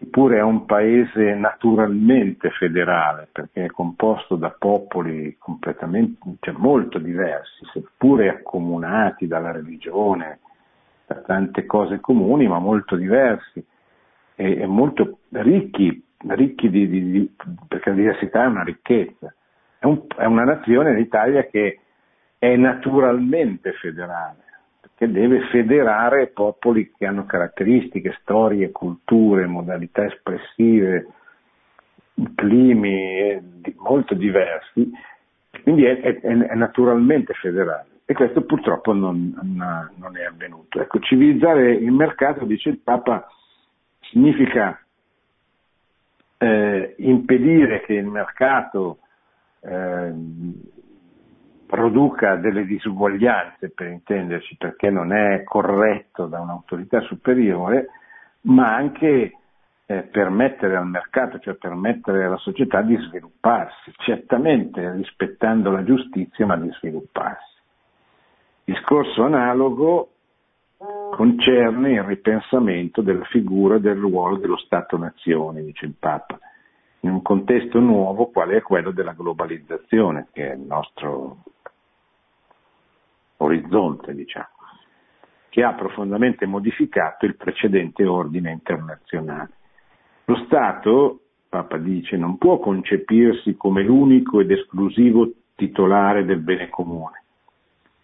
che 0.01 0.07
pure 0.07 0.39
è 0.39 0.43
un 0.43 0.65
paese 0.65 1.35
naturalmente 1.35 2.49
federale, 2.53 3.29
perché 3.31 3.67
è 3.67 3.71
composto 3.71 4.37
da 4.37 4.49
popoli 4.49 5.37
completamente, 5.39 6.37
cioè 6.41 6.55
molto 6.57 6.99
diversi, 6.99 7.67
seppure 7.71 8.31
accomunati 8.31 9.27
dalla 9.27 9.53
religione, 9.53 10.39
da 11.07 11.17
tante 11.17 11.67
cose 11.67 12.01
comuni, 12.01 12.49
ma 12.49 12.59
molto 12.59 12.97
diversi 12.97 13.63
e, 14.35 14.61
e 14.61 14.67
molto 14.67 15.19
ricchi, 15.33 16.03
ricchi 16.29 16.71
di, 16.71 16.89
di, 16.89 17.11
di, 17.11 17.37
perché 17.69 17.91
la 17.91 17.97
diversità 17.97 18.45
è 18.45 18.47
una 18.47 18.65
ricchezza. 18.65 19.35
È, 19.79 19.87
un, 19.87 20.07
è 20.17 20.25
una 20.25 20.45
nazione, 20.45 20.95
l'Italia, 20.95 21.47
che 21.47 21.81
è 22.39 22.57
naturalmente 22.57 23.73
federale 23.73 24.49
che 25.01 25.11
deve 25.11 25.41
federare 25.47 26.27
popoli 26.27 26.93
che 26.95 27.07
hanno 27.07 27.25
caratteristiche, 27.25 28.19
storie, 28.21 28.71
culture, 28.71 29.47
modalità 29.47 30.05
espressive, 30.05 31.07
climi 32.35 33.19
eh, 33.19 33.43
molto 33.77 34.13
diversi, 34.13 34.91
quindi 35.63 35.85
è, 35.85 36.01
è, 36.01 36.21
è, 36.21 36.55
naturalmente 36.55 37.33
federale. 37.33 37.87
E 38.05 38.13
questo 38.13 38.43
purtroppo 38.43 38.93
non, 38.93 39.33
non 39.97 40.17
è 40.19 40.25
avvenuto. 40.25 40.83
Ecco, 40.83 40.99
civilizzare 40.99 41.73
il 41.73 41.93
mercato, 41.93 42.45
dice 42.45 42.69
il 42.69 42.81
Papa, 42.81 43.27
significa 44.01 44.79
eh, 46.43 46.95
impedire 46.97 47.83
che 47.83 47.93
il 47.93 48.07
mercato 48.07 49.01
eh, 49.61 50.13
produca 51.67 52.37
delle 52.37 52.65
disuguaglianze, 52.65 53.69
per 53.71 53.89
intenderci, 53.89 54.57
perché 54.57 54.89
non 54.89 55.13
è 55.13 55.45
corretto 55.45 56.27
da 56.27 56.41
un'autorità 56.41 57.01
superiore, 57.03 57.89
ma 58.43 58.75
anche 58.75 59.35
eh, 59.85 60.03
permettere 60.05 60.77
al 60.77 60.87
mercato, 60.87 61.39
cioè 61.41 61.55
permettere 61.55 62.25
alla 62.25 62.39
società 62.39 62.81
di 62.81 62.97
svilupparsi, 62.97 63.93
certamente 63.99 64.93
rispettando 64.93 65.71
la 65.71 65.85
giustizia, 65.85 66.47
ma 66.47 66.57
di 66.57 66.71
svilupparsi. 66.79 67.59
Discorso 68.65 69.25
analogo 69.25 70.13
concerne 71.11 71.93
il 71.93 72.03
ripensamento 72.03 73.03
della 73.03 73.25
figura 73.25 73.77
e 73.77 73.81
del 73.81 73.97
ruolo 73.97 74.37
dello 74.37 74.57
Stato-nazione, 74.57 75.63
dice 75.63 75.85
il 75.85 75.95
Papa, 75.99 76.39
in 77.01 77.11
un 77.11 77.23
contesto 77.23 77.79
nuovo 77.81 78.31
quale 78.31 78.57
è 78.57 78.63
quello 78.63 78.91
della 78.91 79.13
globalizzazione, 79.13 80.29
che 80.33 80.51
è 80.51 80.55
il 80.55 80.61
nostro 80.61 81.43
orizzonte, 83.39 84.15
diciamo, 84.15 84.49
che 85.51 85.63
ha 85.63 85.75
profondamente 85.75 86.47
modificato 86.47 87.27
il 87.27 87.37
precedente 87.37 88.07
ordine 88.07 88.51
internazionale. 88.51 89.51
Lo 90.25 90.37
Stato, 90.47 91.21
Papa 91.49 91.77
dice, 91.77 92.17
non 92.17 92.39
può 92.39 92.59
concepirsi 92.59 93.57
come 93.57 93.83
l'unico 93.83 94.41
ed 94.41 94.51
esclusivo 94.51 95.31
titolare 95.57 96.25
del 96.25 96.41
bene 96.41 96.69
comune, 96.69 97.20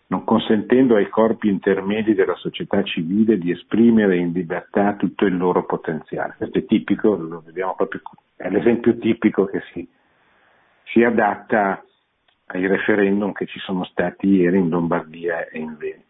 non 0.08 0.24
consentendo 0.24 0.94
ai 0.96 1.08
corpi 1.08 1.48
intermedi 1.48 2.14
della 2.14 2.36
società 2.36 2.82
civile 2.84 3.38
di 3.38 3.50
esprimere 3.50 4.16
in 4.16 4.32
libertà 4.32 4.94
tutto 4.94 5.24
il 5.24 5.36
loro 5.36 5.64
potenziale. 5.64 6.34
Questo 6.36 6.58
è 6.58 6.64
tipico, 6.64 7.16
lo 7.16 7.42
vediamo 7.44 7.74
proprio, 7.74 8.02
è 8.36 8.48
l'esempio 8.48 8.96
tipico 8.98 9.46
che 9.46 9.62
si, 9.72 9.86
si 10.84 11.02
adatta 11.02 11.82
ai 12.46 12.66
referendum 12.66 13.32
che 13.32 13.46
ci 13.46 13.58
sono 13.58 13.84
stati 13.84 14.28
ieri 14.28 14.58
in 14.58 14.68
Lombardia 14.68 15.48
e 15.48 15.58
in 15.58 15.76
Veneto. 15.76 16.04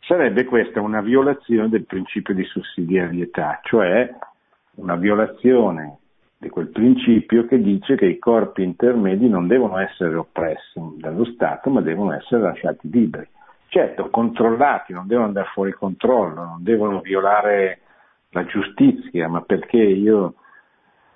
Sarebbe 0.00 0.44
questa 0.44 0.80
una 0.80 1.00
violazione 1.00 1.68
del 1.68 1.84
principio 1.84 2.34
di 2.34 2.44
sussidiarietà, 2.44 3.60
cioè 3.62 4.12
una 4.76 4.96
violazione 4.96 5.98
di 6.40 6.48
quel 6.50 6.68
principio 6.68 7.46
che 7.46 7.60
dice 7.60 7.96
che 7.96 8.06
i 8.06 8.18
corpi 8.18 8.62
intermedi 8.62 9.28
non 9.28 9.48
devono 9.48 9.78
essere 9.78 10.14
oppressi 10.14 10.80
dallo 10.96 11.24
Stato, 11.24 11.68
ma 11.68 11.80
devono 11.80 12.12
essere 12.12 12.42
lasciati 12.42 12.88
liberi. 12.88 13.28
Certo, 13.66 14.08
controllati, 14.08 14.92
non 14.92 15.08
devono 15.08 15.26
andare 15.26 15.48
fuori 15.52 15.72
controllo, 15.72 16.44
non 16.44 16.62
devono 16.62 17.00
violare 17.00 17.80
la 18.30 18.44
giustizia, 18.44 19.28
ma 19.28 19.40
perché 19.40 19.78
io 19.78 20.34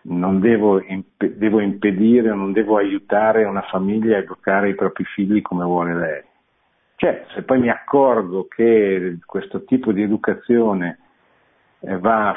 non 0.03 0.41
devo, 0.41 0.83
imp- 0.83 1.25
devo 1.25 1.61
impedire, 1.61 2.35
non 2.35 2.53
devo 2.53 2.77
aiutare 2.77 3.45
una 3.45 3.63
famiglia 3.63 4.17
a 4.17 4.21
educare 4.21 4.71
i 4.71 4.75
propri 4.75 5.05
figli 5.05 5.41
come 5.41 5.65
vuole 5.65 5.95
lei. 5.95 6.23
Cioè, 6.97 7.27
se 7.35 7.43
poi 7.43 7.61
mi 7.61 7.69
accorgo 7.69 8.47
che 8.49 9.19
questo 9.25 9.65
tipo 9.65 9.93
di 9.93 10.03
educazione 10.03 10.99
eh, 11.81 11.97
va 11.99 12.35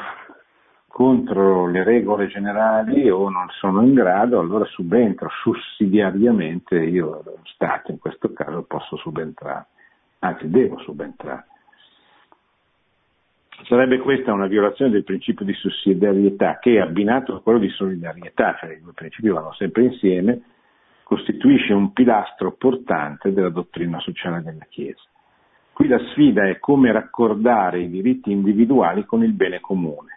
contro 0.88 1.66
le 1.66 1.84
regole 1.84 2.26
generali 2.26 3.10
o 3.10 3.28
non 3.28 3.48
sono 3.50 3.82
in 3.82 3.94
grado, 3.94 4.38
allora 4.40 4.64
subentro 4.64 5.28
sussidiariamente, 5.42 6.76
io, 6.78 7.22
Stato 7.44 7.90
in 7.90 7.98
questo 7.98 8.32
caso, 8.32 8.62
posso 8.62 8.96
subentrare, 8.96 9.66
anzi 10.20 10.48
devo 10.48 10.78
subentrare. 10.78 11.46
Sarebbe 13.64 13.98
questa 13.98 14.32
una 14.32 14.46
violazione 14.46 14.90
del 14.90 15.04
principio 15.04 15.44
di 15.44 15.54
sussidiarietà 15.54 16.58
che, 16.58 16.80
abbinato 16.80 17.34
a 17.34 17.40
quello 17.40 17.58
di 17.58 17.70
solidarietà, 17.70 18.56
cioè 18.60 18.72
i 18.72 18.80
due 18.80 18.92
principi 18.92 19.28
vanno 19.28 19.52
sempre 19.54 19.84
insieme, 19.84 20.42
costituisce 21.02 21.72
un 21.72 21.92
pilastro 21.92 22.52
portante 22.52 23.32
della 23.32 23.48
dottrina 23.48 23.98
sociale 24.00 24.42
della 24.42 24.66
Chiesa. 24.68 25.04
Qui 25.72 25.88
la 25.88 25.98
sfida 26.10 26.48
è 26.48 26.58
come 26.58 26.92
raccordare 26.92 27.80
i 27.80 27.90
diritti 27.90 28.30
individuali 28.30 29.04
con 29.04 29.22
il 29.22 29.32
bene 29.32 29.60
comune 29.60 30.15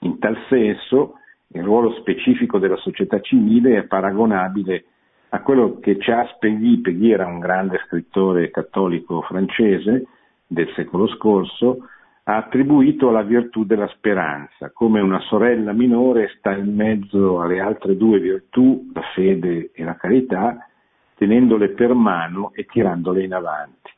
in 0.00 0.18
tal 0.18 0.36
senso 0.48 1.14
il 1.48 1.62
ruolo 1.62 1.92
specifico 1.94 2.58
della 2.58 2.76
società 2.76 3.20
civile 3.20 3.78
è 3.78 3.82
paragonabile 3.84 4.84
a 5.30 5.40
quello 5.42 5.78
che 5.78 5.96
Charles 5.98 6.36
Peguy, 6.38 6.80
Peguy 6.80 7.10
era 7.10 7.26
un 7.26 7.38
grande 7.38 7.80
scrittore 7.86 8.50
cattolico 8.50 9.20
francese 9.22 10.06
del 10.46 10.72
secolo 10.74 11.06
scorso, 11.08 11.86
ha 12.24 12.36
attribuito 12.36 13.08
alla 13.08 13.22
virtù 13.22 13.64
della 13.64 13.88
speranza, 13.88 14.70
come 14.72 15.00
una 15.00 15.20
sorella 15.20 15.72
minore 15.72 16.32
sta 16.38 16.52
in 16.52 16.74
mezzo 16.74 17.40
alle 17.40 17.60
altre 17.60 17.96
due 17.96 18.18
virtù, 18.20 18.90
la 18.94 19.02
fede 19.14 19.70
e 19.74 19.84
la 19.84 19.96
carità, 19.96 20.66
tenendole 21.14 21.70
per 21.70 21.92
mano 21.92 22.52
e 22.54 22.64
tirandole 22.64 23.24
in 23.24 23.34
avanti. 23.34 23.90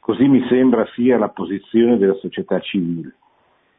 Così 0.00 0.28
mi 0.28 0.44
sembra 0.48 0.86
sia 0.94 1.16
la 1.16 1.28
posizione 1.28 1.96
della 1.96 2.14
società 2.14 2.58
civile 2.60 3.14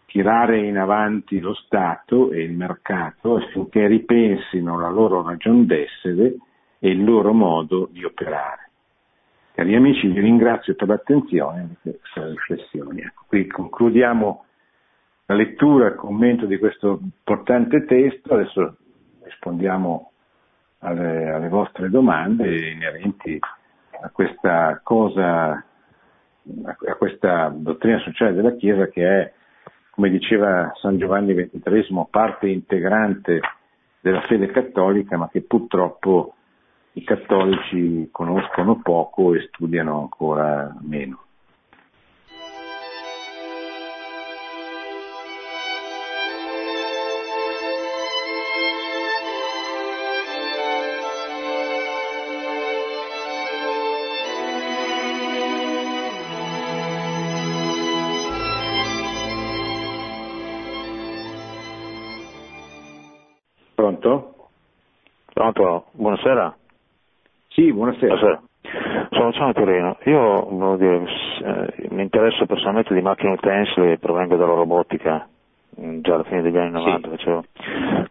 tirare 0.06 0.60
in 0.60 0.78
avanti 0.78 1.40
lo 1.40 1.54
Stato 1.54 2.32
e 2.32 2.44
il 2.44 2.54
mercato 2.54 3.36
affinché 3.36 3.88
ripensino 3.88 4.80
la 4.80 4.90
loro 4.90 5.22
ragion 5.24 5.66
d'essere 5.66 6.36
e 6.80 6.90
il 6.90 7.04
loro 7.04 7.34
modo 7.34 7.88
di 7.92 8.04
operare. 8.04 8.70
Cari 9.54 9.76
amici, 9.76 10.08
vi 10.08 10.20
ringrazio 10.20 10.74
per 10.76 10.88
l'attenzione 10.88 11.62
e 11.62 11.76
per 11.82 12.00
queste 12.00 12.30
riflessioni. 12.30 13.02
Ecco, 13.02 13.24
qui 13.28 13.48
concludiamo 13.48 14.46
la 15.28 15.36
lettura 15.36 15.86
e 15.86 15.90
il 15.90 15.96
commento 15.96 16.46
di 16.46 16.58
questo 16.58 17.00
importante 17.02 17.86
testo, 17.86 18.34
adesso 18.34 18.78
rispondiamo 19.24 20.12
alle, 20.80 21.30
alle 21.30 21.50
vostre 21.50 21.90
domande 21.90 22.72
inerenti 22.72 23.40
a 24.02 24.10
questa 24.10 24.82
cosa, 24.84 25.52
a 25.54 26.96
questa 26.98 27.54
dottrina 27.56 28.00
sociale 28.00 28.34
della 28.34 28.56
Chiesa 28.56 28.88
che 28.88 29.08
è 29.08 29.34
come 29.94 30.10
diceva 30.10 30.72
San 30.82 30.98
Giovanni 30.98 31.36
XXIII, 31.36 32.08
parte 32.10 32.48
integrante 32.48 33.40
della 34.00 34.22
fede 34.22 34.48
cattolica, 34.48 35.18
ma 35.18 35.30
che 35.30 35.42
purtroppo 35.42 36.34
i 36.94 37.04
cattolici 37.04 38.10
conoscono 38.12 38.82
poco 38.82 39.36
e 39.36 39.48
studiano 39.52 40.00
ancora 40.00 40.76
meno. 40.82 41.23
Buonasera. 66.24 66.56
Sì, 67.50 67.74
buonasera. 67.74 68.16
buonasera. 68.16 68.42
Sono 69.10 69.26
Luciano 69.26 69.52
Torino. 69.52 69.98
Io 70.06 70.76
dire, 70.78 71.04
eh, 71.44 71.88
mi 71.90 72.02
interesso 72.02 72.46
personalmente 72.46 72.94
di 72.94 73.02
macchine 73.02 73.34
utensili 73.34 73.92
e 73.92 73.98
provengo 73.98 74.38
dalla 74.38 74.54
robotica, 74.54 75.28
mm, 75.82 76.00
già 76.00 76.14
alla 76.14 76.24
fine 76.24 76.42
degli 76.42 76.56
anni 76.56 76.72
90 76.72 77.10
sì. 77.10 77.16
facevo 77.18 77.44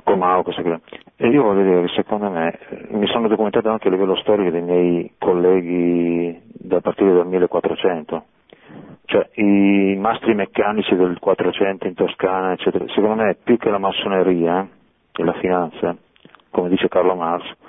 Comao, 0.04 0.42
questo 0.42 0.60
qui. 0.60 0.78
E 1.16 1.28
io 1.28 1.42
voglio 1.42 1.62
dire 1.62 1.80
che 1.86 1.92
secondo 1.94 2.28
me, 2.28 2.58
eh, 2.68 2.86
mi 2.90 3.06
sono 3.06 3.28
documentato 3.28 3.70
anche 3.70 3.88
a 3.88 3.90
livello 3.90 4.16
storico 4.16 4.50
dei 4.50 4.60
miei 4.60 5.14
colleghi 5.18 6.38
da 6.44 6.82
partire 6.82 7.14
dal 7.14 7.26
1400, 7.26 8.24
cioè 9.06 9.26
i 9.36 9.96
mastri 9.98 10.34
meccanici 10.34 10.94
del 10.96 11.18
400 11.18 11.86
in 11.86 11.94
Toscana, 11.94 12.52
eccetera, 12.52 12.84
secondo 12.88 13.22
me 13.22 13.38
più 13.42 13.56
che 13.56 13.70
la 13.70 13.78
massoneria 13.78 14.68
e 15.16 15.24
la 15.24 15.32
finanza, 15.40 15.96
come 16.50 16.68
dice 16.68 16.88
Carlo 16.88 17.14
Marx, 17.14 17.60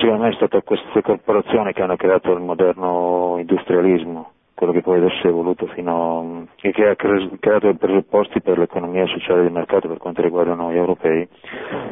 secondo 0.00 0.22
me 0.22 0.30
è 0.30 0.34
stata 0.34 0.62
queste 0.62 1.02
corporazioni 1.02 1.72
che 1.74 1.82
hanno 1.82 1.96
creato 1.96 2.32
il 2.32 2.40
moderno 2.40 3.36
industrialismo, 3.38 4.30
quello 4.54 4.72
che 4.72 4.80
poi 4.80 4.96
adesso 4.96 5.26
è 5.26 5.28
evoluto 5.28 5.66
fino 5.66 6.20
a, 6.20 6.66
e 6.66 6.72
che 6.72 6.88
ha 6.88 6.96
creato 6.96 7.68
i 7.68 7.76
presupposti 7.76 8.40
per 8.40 8.58
l'economia 8.58 9.06
sociale 9.06 9.42
di 9.46 9.50
mercato 9.52 9.88
per 9.88 9.98
quanto 9.98 10.22
riguarda 10.22 10.54
noi 10.54 10.74
europei, 10.74 11.28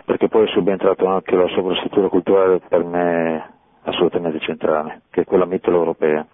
perché 0.06 0.28
poi 0.28 0.46
è 0.46 0.48
subentrato 0.48 1.06
anche 1.06 1.36
la 1.36 1.48
sovrastruttura 1.48 2.08
culturale 2.08 2.60
per 2.66 2.82
me 2.82 3.50
assolutamente 3.82 4.40
centrale, 4.40 5.02
che 5.10 5.22
è 5.22 5.24
quella 5.24 5.44
mitteleuropea. 5.46 6.20
A 6.20 6.26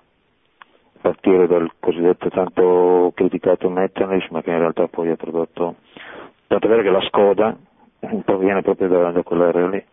partire 1.00 1.46
dal 1.46 1.70
cosiddetto 1.80 2.30
tanto 2.30 3.12
criticato 3.14 3.68
Metternich, 3.68 4.30
ma 4.30 4.42
che 4.42 4.50
in 4.50 4.58
realtà 4.58 4.86
poi 4.88 5.10
ha 5.10 5.16
prodotto, 5.16 5.74
tanto 6.46 6.68
vero 6.68 6.82
che 6.82 6.90
la 6.90 7.00
Skoda, 7.02 7.56
proviene 8.24 8.62
proprio 8.62 8.88
da, 8.88 9.10
da 9.10 9.22
quell'area 9.22 9.68
lì, 9.68 9.84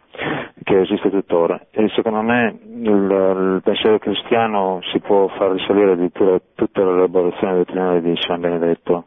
che 0.64 0.80
esiste 0.80 1.10
tuttora. 1.10 1.60
E 1.72 1.90
secondo 1.90 2.22
me 2.22 2.60
il, 2.66 2.88
il, 2.88 3.62
pensiero 3.64 4.00
cristiano 4.00 4.80
si 4.92 5.00
può 5.00 5.28
far 5.28 5.52
risalire 5.52 5.92
addirittura 5.92 6.40
tutta 6.56 6.84
l'elaborazione 6.84 7.56
dottrinale 7.56 8.02
di 8.02 8.16
San 8.20 8.42
Benedetto 8.42 9.06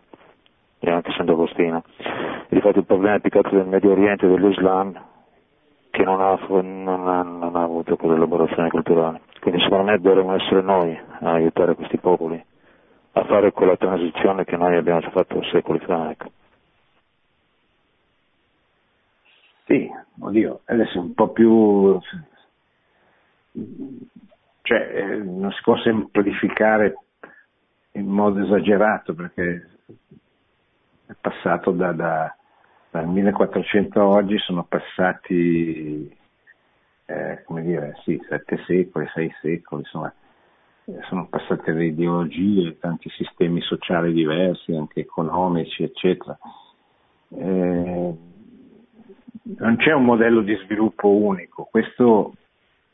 e 0.78 0.90
anche 0.90 1.12
Sant'Agostino. 1.12 1.82
Infatti 2.48 2.78
il 2.78 2.84
problema 2.84 3.18
più 3.18 3.30
del 3.30 3.66
Medio 3.66 3.92
Oriente 3.92 4.26
e 4.26 4.28
dell'Islam 4.28 4.92
che 5.90 6.02
non 6.02 6.20
ha, 6.20 6.38
non 6.48 7.08
ha, 7.08 7.22
non 7.22 7.56
ha 7.56 7.62
avuto 7.62 7.96
quell'elaborazione 7.96 8.68
culturale. 8.68 9.20
Quindi 9.40 9.60
secondo 9.62 9.84
me 9.84 9.98
dovremmo 10.00 10.34
essere 10.34 10.62
noi 10.62 10.98
a 11.20 11.32
aiutare 11.32 11.74
questi 11.74 11.98
popoli 11.98 12.42
a 13.16 13.24
fare 13.24 13.52
quella 13.52 13.76
transizione 13.76 14.44
che 14.44 14.56
noi 14.56 14.76
abbiamo 14.76 15.00
già 15.00 15.10
fatto 15.10 15.42
secoli 15.44 15.78
fa. 15.80 16.10
Ecco. 16.10 16.30
Sì, 19.64 19.90
oddio, 20.20 20.60
adesso 20.64 20.98
è 20.98 21.00
un 21.00 21.14
po' 21.14 21.30
più... 21.30 21.98
cioè 24.62 24.78
eh, 24.78 25.16
non 25.18 25.50
si 25.52 25.60
può 25.62 25.76
semplificare 25.78 26.98
in 27.92 28.06
modo 28.06 28.42
esagerato 28.42 29.14
perché 29.14 29.70
è 31.06 31.14
passato 31.20 31.70
da, 31.70 31.92
da, 31.92 32.36
dal 32.90 33.08
1400 33.08 34.00
a 34.00 34.06
oggi 34.06 34.38
sono 34.38 34.64
passati 34.64 36.22
eh, 37.06 37.42
come 37.44 37.62
dire, 37.62 37.94
sì, 38.02 38.18
sette 38.28 38.62
secoli, 38.66 39.06
sei 39.12 39.32
secoli, 39.40 39.82
insomma, 39.82 40.12
eh, 40.86 41.00
sono 41.08 41.26
passate 41.28 41.72
le 41.72 41.86
ideologie, 41.86 42.78
tanti 42.78 43.10
sistemi 43.10 43.60
sociali 43.60 44.12
diversi, 44.12 44.74
anche 44.74 45.00
economici, 45.00 45.82
eccetera. 45.82 46.36
Eh, 47.28 48.16
non 49.44 49.76
c'è 49.76 49.92
un 49.92 50.04
modello 50.04 50.40
di 50.40 50.54
sviluppo 50.64 51.08
unico, 51.08 51.68
questo 51.70 52.34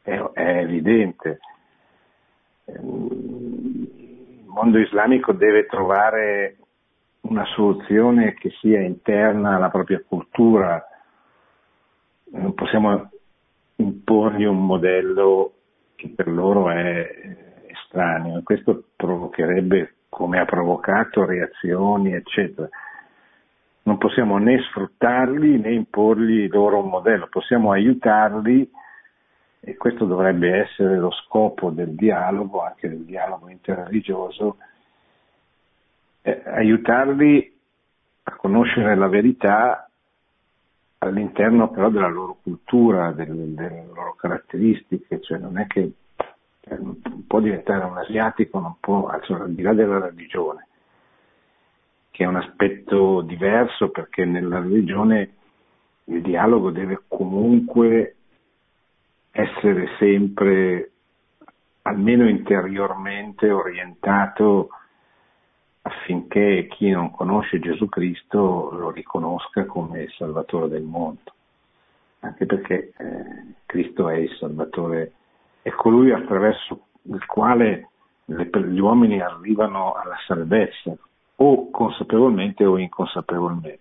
è, 0.02 0.16
è 0.32 0.58
evidente. 0.58 1.40
il 2.66 4.44
mondo 4.46 4.78
islamico 4.78 5.32
deve 5.32 5.66
trovare 5.66 6.56
una 7.22 7.44
soluzione 7.54 8.34
che 8.34 8.50
sia 8.60 8.80
interna 8.80 9.56
alla 9.56 9.70
propria 9.70 10.02
cultura, 10.06 10.82
non 12.32 12.54
possiamo 12.54 13.10
imporgli 13.76 14.44
un 14.44 14.64
modello 14.64 15.52
che 15.94 16.12
per 16.14 16.28
loro 16.28 16.70
è 16.70 17.36
estraneo 17.66 18.42
questo 18.42 18.84
provocherebbe, 18.96 19.94
come 20.08 20.40
ha 20.40 20.44
provocato, 20.44 21.24
reazioni, 21.24 22.14
eccetera. 22.14 22.68
Non 23.82 23.98
possiamo 23.98 24.38
né 24.38 24.60
sfruttarli 24.62 25.58
né 25.58 25.72
imporgli 25.72 26.48
loro 26.48 26.82
un 26.82 26.90
modello, 26.90 27.28
possiamo 27.28 27.72
aiutarli 27.72 28.70
e 29.60 29.76
questo 29.76 30.06
dovrebbe 30.06 30.60
essere 30.60 30.96
lo 30.96 31.10
scopo 31.10 31.70
del 31.70 31.94
dialogo, 31.94 32.62
anche 32.62 32.88
del 32.88 33.04
dialogo 33.04 33.48
interreligioso, 33.48 34.56
eh, 36.22 36.42
aiutarli 36.46 37.58
a 38.24 38.36
conoscere 38.36 38.94
la 38.94 39.08
verità 39.08 39.90
all'interno 40.98 41.70
però 41.70 41.90
della 41.90 42.08
loro 42.08 42.38
cultura, 42.42 43.12
delle, 43.12 43.54
delle 43.54 43.86
loro 43.86 44.14
caratteristiche, 44.14 45.20
cioè 45.20 45.38
non 45.38 45.58
è 45.58 45.66
che 45.66 45.92
eh, 46.60 46.78
può 47.26 47.40
diventare 47.40 47.84
un 47.84 47.96
asiatico, 47.96 48.60
non 48.60 48.76
può, 48.80 49.10
cioè, 49.22 49.40
al 49.40 49.52
di 49.52 49.62
là 49.62 49.72
della 49.72 49.98
religione, 49.98 50.68
che 52.20 52.26
è 52.26 52.28
un 52.28 52.36
aspetto 52.36 53.22
diverso 53.22 53.88
perché 53.88 54.26
nella 54.26 54.58
religione 54.58 55.36
il 56.04 56.20
dialogo 56.20 56.70
deve 56.70 57.04
comunque 57.08 58.16
essere 59.30 59.88
sempre, 59.98 60.90
almeno 61.80 62.28
interiormente, 62.28 63.50
orientato 63.50 64.68
affinché 65.80 66.66
chi 66.68 66.90
non 66.90 67.10
conosce 67.10 67.58
Gesù 67.58 67.88
Cristo 67.88 68.68
lo 68.70 68.90
riconosca 68.90 69.64
come 69.64 70.02
il 70.02 70.10
Salvatore 70.10 70.68
del 70.68 70.82
mondo, 70.82 71.32
anche 72.18 72.44
perché 72.44 72.92
eh, 72.98 73.54
Cristo 73.64 74.10
è 74.10 74.16
il 74.16 74.36
Salvatore, 74.38 75.12
è 75.62 75.70
colui 75.70 76.12
attraverso 76.12 76.88
il 77.04 77.24
quale 77.24 77.88
le, 78.26 78.50
gli 78.68 78.78
uomini 78.78 79.22
arrivano 79.22 79.94
alla 79.94 80.18
salvezza, 80.26 80.94
o 81.42 81.70
consapevolmente 81.70 82.64
o 82.64 82.78
inconsapevolmente. 82.78 83.78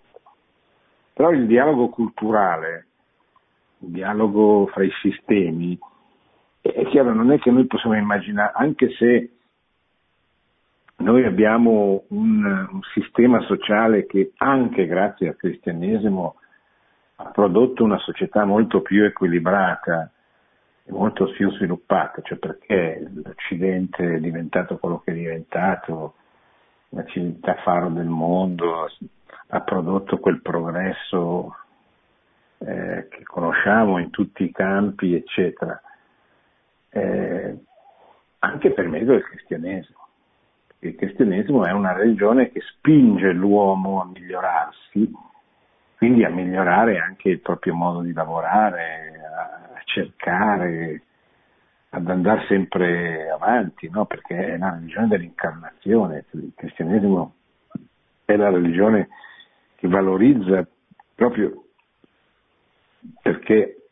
Però 1.14 1.32
il 1.32 1.45
dialogo 1.45 1.89
culturale, 1.89 2.88
il 3.80 3.89
dialogo 3.89 4.68
fra 4.68 4.84
i 4.84 4.91
sistemi, 5.01 5.78
è 6.62 6.86
chiaro, 6.86 7.14
non 7.14 7.32
è 7.32 7.39
che 7.39 7.51
noi 7.51 7.66
possiamo 7.66 7.95
immaginare, 7.95 8.53
anche 8.55 8.89
se 8.91 9.32
noi 10.97 11.26
abbiamo 11.26 12.03
un, 12.10 12.45
un, 12.45 12.82
sistema 12.93 13.41
sociale 13.41 14.05
che 14.05 14.34
anche 14.38 14.86
grazie 14.86 15.30
al 15.30 15.38
cristianesimo 15.38 16.36
ha 17.16 17.32
prodotto 17.32 17.84
una 17.84 17.99
società 17.99 18.45
molto 18.45 18.82
più 18.82 19.03
equilibrata 19.03 20.12
e 20.84 20.91
molto 20.91 21.26
più 21.32 21.51
sviluppata, 21.51 22.22
cioè 22.22 22.38
perché 22.38 23.10
l'Occidente 23.14 24.16
è 24.16 24.20
diventato 24.20 24.78
quello 24.78 24.99
che 24.99 25.12
è 25.12 25.16
diventato, 25.16 26.16
la 26.90 27.06
civiltà 27.06 27.56
faro 27.64 27.90
del 27.90 28.08
mondo, 28.08 28.90
ha 29.48 29.62
prodotto 29.62 30.18
quel 30.20 30.42
progresso 30.42 31.56
eh, 32.60 33.08
che 33.10 33.24
conosciamo 33.24 34.00
in 34.00 34.10
tutti 34.10 34.44
i 34.44 34.52
campi, 34.52 35.16
eccetera, 35.16 35.80
eh, 36.90 37.58
anche 38.40 38.72
per 38.72 38.88
mezzo 38.88 39.12
del 39.12 39.24
cristianesimo. 39.24 39.98
Il 40.80 40.96
cristianesimo 40.96 41.66
è 41.66 41.72
una 41.72 41.94
religione 41.94 42.52
che 42.52 42.62
spinge 42.62 43.32
l'uomo 43.32 44.02
a 44.02 44.06
migliorarsi, 44.06 45.12
quindi 45.98 46.24
a 46.24 46.30
migliorare 46.30 47.00
anche 47.00 47.30
il 47.30 47.40
proprio 47.42 47.74
modo 47.74 48.02
di 48.02 48.14
lavorare, 48.14 49.20
a 49.76 49.82
cercare, 49.84 51.04
ad 51.90 52.08
andare 52.08 52.46
sempre 52.48 53.30
avanti, 53.30 53.90
no? 53.90 54.06
perché 54.06 54.36
è 54.36 54.56
una 54.56 54.76
religione 54.76 55.08
dell'incarnazione, 55.08 56.26
il 56.32 56.52
cristianesimo 56.56 57.34
è 58.26 58.36
la 58.36 58.50
religione 58.50 59.10
che 59.76 59.88
valorizza 59.88 60.68
proprio 61.16 61.64
perché 63.22 63.90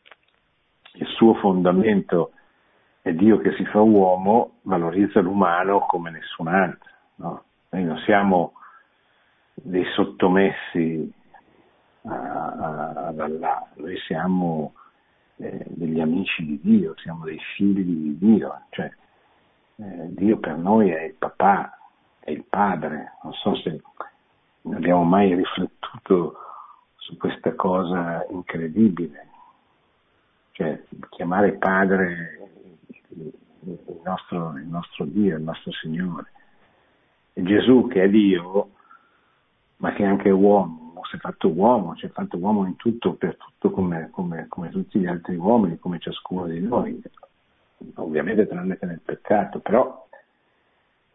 il 0.93 1.08
suo 1.08 1.34
fondamento 1.36 2.32
è 3.02 3.14
Dio 3.14 3.39
che 3.39 3.54
si 3.54 3.66
fa 3.66 3.80
uomo, 3.80 4.58
valorizza 4.64 5.22
l'umano 5.22 5.80
come 5.80 6.12
nessun 6.12 6.48
altro. 6.48 6.89
No? 7.16 7.43
Noi 7.70 7.84
non 7.84 7.98
siamo 8.00 8.54
dei 9.54 9.86
sottomessi 9.93 11.12
ad 12.04 13.20
Allah, 13.20 13.68
noi 13.76 13.98
siamo 14.06 14.74
eh, 15.38 15.65
degli 15.67 15.99
amici 15.99 16.45
di 16.45 16.59
Dio, 16.61 16.95
siamo 16.97 17.25
dei 17.25 17.39
figli 17.55 17.83
di 17.83 18.17
Dio, 18.17 18.61
cioè 18.69 18.91
eh, 19.75 20.07
Dio 20.09 20.38
per 20.38 20.57
noi 20.57 20.89
è 20.89 21.03
il 21.03 21.13
papà, 21.13 21.77
è 22.19 22.31
il 22.31 22.43
padre, 22.43 23.13
non 23.23 23.33
so 23.33 23.55
se 23.55 23.81
abbiamo 24.63 25.03
mai 25.03 25.33
riflettuto 25.35 26.38
su 26.95 27.17
questa 27.17 27.53
cosa 27.53 28.25
incredibile, 28.29 29.27
cioè 30.51 30.81
chiamare 31.09 31.53
padre 31.53 32.49
il 33.17 33.99
nostro, 34.03 34.57
il 34.57 34.65
nostro 34.65 35.05
Dio, 35.05 35.38
il 35.38 35.43
nostro 35.43 35.71
Signore. 35.71 36.31
E 37.33 37.43
Gesù 37.43 37.88
che 37.88 38.03
è 38.03 38.09
Dio, 38.09 38.71
ma 39.77 39.93
che 39.93 40.03
è 40.03 40.07
anche 40.07 40.31
uomo, 40.31 40.86
si 41.04 41.16
è 41.16 41.20
fatto 41.20 41.50
uomo, 41.50 41.95
si 41.95 42.06
è 42.06 42.10
fatto 42.10 42.38
uomo 42.38 42.66
in 42.66 42.76
tutto, 42.76 43.14
per 43.14 43.38
tutto 43.38 43.72
come, 43.72 44.10
come, 44.12 44.45
come 44.48 44.70
tutti 44.70 45.00
gli 45.00 45.06
altri 45.06 45.36
uomini, 45.36 45.80
come 45.80 46.00
ciascuno 46.00 46.45
di 46.45 46.60
noi, 46.60 47.02
ovviamente 47.95 48.48
tranne 48.48 48.78
che 48.78 48.86
nel 48.86 49.02
peccato, 49.04 49.60
però 49.60 50.08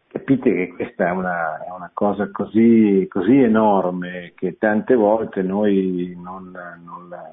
capite 0.07 0.53
che 0.53 0.73
questa 0.75 1.07
è 1.07 1.11
una, 1.11 1.65
è 1.65 1.71
una 1.71 1.89
cosa 1.91 2.29
così, 2.31 3.07
così, 3.09 3.41
enorme 3.41 4.33
che 4.35 4.57
tante 4.59 4.93
volte 4.93 5.41
noi 5.41 6.15
non, 6.21 6.51
non, 6.83 7.09
la, 7.09 7.31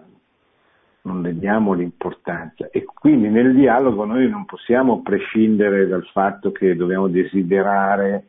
non 1.02 1.20
le 1.20 1.38
diamo 1.38 1.74
l'importanza. 1.74 2.68
E 2.70 2.84
quindi 2.84 3.28
nel 3.28 3.54
dialogo 3.54 4.06
noi 4.06 4.28
non 4.30 4.46
possiamo 4.46 5.02
prescindere 5.02 5.86
dal 5.86 6.06
fatto 6.06 6.52
che 6.52 6.74
dobbiamo 6.74 7.08
desiderare 7.08 8.24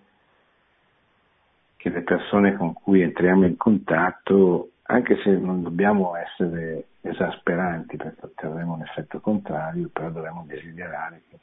che 1.81 1.89
le 1.89 2.03
persone 2.03 2.55
con 2.55 2.73
cui 2.73 3.01
entriamo 3.01 3.43
in 3.43 3.57
contatto, 3.57 4.69
anche 4.83 5.17
se 5.23 5.31
non 5.31 5.63
dobbiamo 5.63 6.15
essere 6.15 6.89
esasperanti 7.01 7.97
perché 7.97 8.23
otterremo 8.23 8.75
un 8.75 8.83
effetto 8.83 9.19
contrario, 9.19 9.89
però 9.91 10.11
dobbiamo 10.11 10.43
desiderare 10.45 11.23
che, 11.27 11.39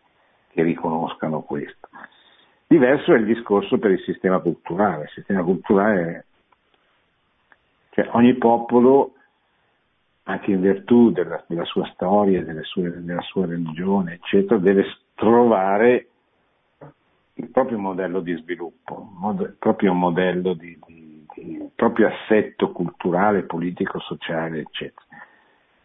che 0.53 0.63
riconoscano 0.63 1.41
questo. 1.41 1.89
Diverso 2.69 3.15
è 3.15 3.17
il 3.19 3.25
discorso 3.25 3.79
per 3.79 3.91
il 3.91 4.01
sistema 4.05 4.39
culturale. 4.39 5.05
Il 5.05 5.11
sistema 5.15 5.43
culturale 5.43 6.27
cioè 7.91 8.09
ogni 8.13 8.35
popolo 8.35 9.15
anche 10.23 10.53
in 10.53 10.61
virtù 10.61 11.11
della, 11.11 11.43
della 11.49 11.65
sua 11.65 11.91
storia, 11.95 12.45
sue, 12.63 13.03
della 13.03 13.23
sua 13.23 13.45
religione, 13.45 14.15
eccetera, 14.15 14.61
deve 14.61 14.85
trovare 15.17 16.11
il 17.39 17.51
proprio 17.51 17.79
modello 17.79 18.21
di 18.21 18.35
sviluppo, 18.35 19.11
il 19.41 19.57
proprio 19.59 19.93
modello 19.95 20.55
di, 20.55 20.79
di, 20.87 21.25
di 21.35 21.53
il 21.53 21.71
proprio 21.75 22.09
assetto 22.09 22.73
culturale, 22.73 23.45
politico, 23.45 24.01
sociale, 24.01 24.61
eccetera. 24.61 25.07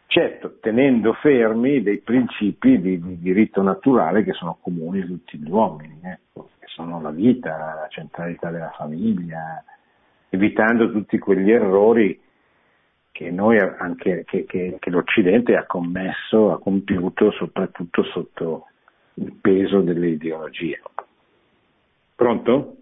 Certo, 0.07 0.57
tenendo 0.59 1.13
fermi 1.13 1.81
dei 1.81 1.99
principi 1.99 2.79
di, 2.79 2.99
di 2.99 3.19
diritto 3.19 3.61
naturale 3.61 4.23
che 4.23 4.33
sono 4.33 4.57
comuni 4.61 5.01
a 5.01 5.05
tutti 5.05 5.37
gli 5.37 5.49
uomini, 5.49 5.99
ecco, 6.03 6.49
che 6.59 6.67
sono 6.67 7.01
la 7.01 7.11
vita, 7.11 7.49
la 7.49 7.87
centralità 7.89 8.51
della 8.51 8.73
famiglia, 8.75 9.63
evitando 10.29 10.91
tutti 10.91 11.17
quegli 11.17 11.51
errori 11.51 12.19
che, 13.11 13.31
noi, 13.31 13.59
anche, 13.59 14.23
che, 14.25 14.45
che, 14.45 14.77
che 14.79 14.89
l'Occidente 14.89 15.55
ha 15.55 15.65
commesso, 15.65 16.51
ha 16.51 16.59
compiuto 16.59 17.31
soprattutto 17.31 18.03
sotto 18.03 18.67
il 19.15 19.33
peso 19.39 19.81
delle 19.81 20.07
ideologie. 20.07 20.81
Pronto? 22.23 22.77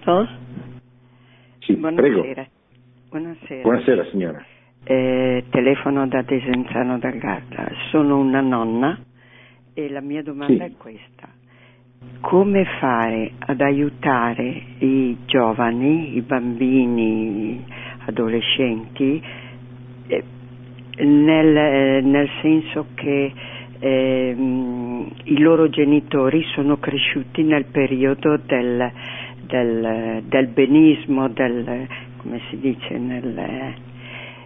Pronto? 0.00 0.28
Sì, 1.60 1.76
Buonasera. 1.76 2.02
prego. 2.02 2.48
Buonasera. 3.10 3.62
Buonasera 3.62 4.04
signora. 4.10 4.44
Eh, 4.82 5.44
telefono 5.50 6.08
da 6.08 6.20
Desenzano 6.22 6.98
del 6.98 7.16
Garda. 7.20 7.70
Sono 7.90 8.18
una 8.18 8.40
nonna 8.40 8.98
e 9.72 9.88
la 9.88 10.00
mia 10.00 10.24
domanda 10.24 10.66
Sì. 10.66 10.72
è 10.72 10.76
questa. 10.76 11.28
Come 12.22 12.64
fare 12.80 13.34
ad 13.38 13.60
aiutare 13.60 14.62
i 14.78 15.16
giovani, 15.26 16.16
i 16.16 16.20
bambini, 16.22 17.64
adolescenti, 18.06 19.22
eh, 20.08 20.24
nel, 21.04 21.56
eh, 21.56 22.00
nel 22.00 22.28
senso 22.42 22.86
che 22.94 23.32
ehm, 23.84 25.10
i 25.24 25.38
loro 25.40 25.68
genitori 25.68 26.42
sono 26.54 26.78
cresciuti 26.78 27.42
nel 27.42 27.66
periodo 27.66 28.38
del, 28.44 28.90
del, 29.46 30.22
del 30.26 30.46
benismo, 30.48 31.28
del, 31.28 31.86
come 32.16 32.40
si 32.48 32.58
dice, 32.58 32.96
nel, 32.96 33.74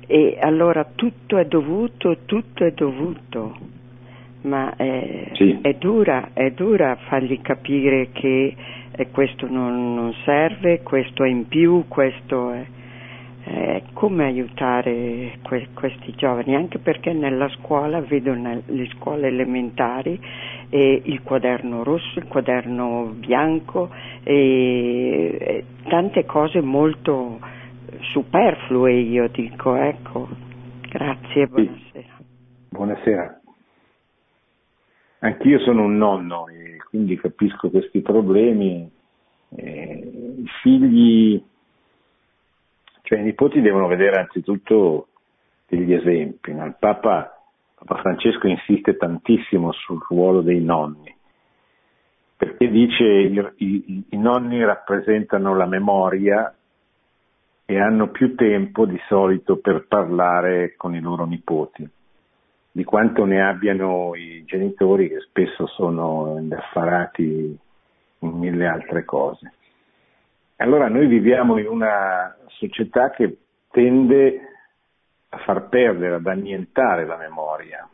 e 0.06 0.38
allora 0.40 0.86
tutto 0.94 1.36
è 1.38 1.44
dovuto, 1.44 2.18
tutto 2.24 2.64
è 2.64 2.72
dovuto, 2.72 3.56
ma 4.42 4.74
è, 4.74 5.30
Sì. 5.34 5.58
è 5.60 5.74
dura, 5.74 6.30
è 6.32 6.50
dura 6.50 6.96
fargli 7.08 7.40
capire 7.40 8.08
che 8.12 8.54
eh, 8.90 9.10
questo 9.10 9.46
non, 9.48 9.94
non 9.94 10.12
serve, 10.24 10.80
questo 10.82 11.22
è 11.22 11.28
in 11.28 11.46
più, 11.46 11.84
questo 11.86 12.50
è... 12.52 12.64
eh, 13.44 13.82
come 13.92 14.24
aiutare 14.24 15.38
que- 15.42 15.68
questi 15.74 16.12
giovani? 16.16 16.54
Anche 16.54 16.78
perché 16.78 17.12
nella 17.12 17.48
scuola, 17.48 18.00
vedo 18.00 18.34
nelle 18.34 18.88
scuole 18.96 19.28
elementari, 19.28 20.20
eh, 20.70 21.02
il 21.04 21.22
quaderno 21.22 21.82
rosso, 21.82 22.18
il 22.18 22.26
quaderno 22.26 23.14
bianco, 23.16 23.90
e, 24.22 25.36
e 25.40 25.64
tante 25.88 26.24
cose 26.24 26.60
molto 26.60 27.38
superflue, 28.12 28.92
io 28.92 29.28
dico, 29.28 29.74
ecco. 29.74 30.28
Grazie, 30.88 31.46
buonasera. 31.46 32.16
Buonasera. 32.70 33.40
Anch'io 35.20 35.58
sono 35.60 35.84
un 35.84 35.96
nonno 35.96 36.48
e 36.48 36.76
quindi 36.88 37.16
capisco 37.16 37.70
questi 37.70 38.00
problemi. 38.00 38.88
Eh, 39.56 40.12
I 40.38 40.46
figli, 40.62 41.42
cioè 43.08 43.20
i 43.20 43.22
nipoti 43.22 43.62
devono 43.62 43.86
vedere 43.86 44.20
anzitutto 44.20 45.08
degli 45.66 45.94
esempi. 45.94 46.52
no? 46.52 46.66
Il 46.66 46.76
Papa, 46.78 47.40
Papa 47.74 48.02
Francesco 48.02 48.46
insiste 48.48 48.98
tantissimo 48.98 49.72
sul 49.72 49.98
ruolo 50.10 50.42
dei 50.42 50.60
nonni, 50.62 51.16
perché 52.36 52.68
dice 52.68 53.04
i, 53.04 53.52
i- 53.56 54.04
i 54.10 54.18
nonni 54.18 54.62
rappresentano 54.62 55.56
la 55.56 55.64
memoria 55.64 56.54
e 57.64 57.80
hanno 57.80 58.10
più 58.10 58.34
tempo 58.34 58.84
di 58.84 59.00
solito 59.08 59.56
per 59.56 59.86
parlare 59.88 60.74
con 60.76 60.94
i 60.94 61.00
loro 61.00 61.24
nipoti 61.24 61.88
di 62.70 62.84
quanto 62.84 63.24
ne 63.24 63.42
abbiano 63.42 64.14
i 64.16 64.44
genitori 64.44 65.08
che 65.08 65.20
spesso 65.20 65.66
sono 65.66 66.36
indaffarati 66.38 67.58
in 68.18 68.30
mille 68.32 68.66
altre 68.66 69.06
cose. 69.06 69.52
Allora 70.58 70.88
noi 70.88 71.06
viviamo 71.06 71.58
in 71.58 71.66
una 71.66 72.36
società 72.46 73.10
che 73.10 73.38
tende 73.70 74.40
a 75.30 75.38
far 75.38 75.68
perdere, 75.68 76.14
ad 76.14 76.26
annientare 76.26 77.06
la 77.06 77.16
memoria. 77.16 77.88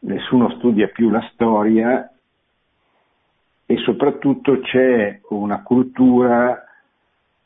Nessuno 0.00 0.50
studia 0.56 0.88
più 0.88 1.10
la 1.10 1.28
storia 1.32 2.10
e 3.66 3.76
soprattutto 3.78 4.60
c'è 4.60 5.20
una 5.30 5.62
cultura 5.62 6.64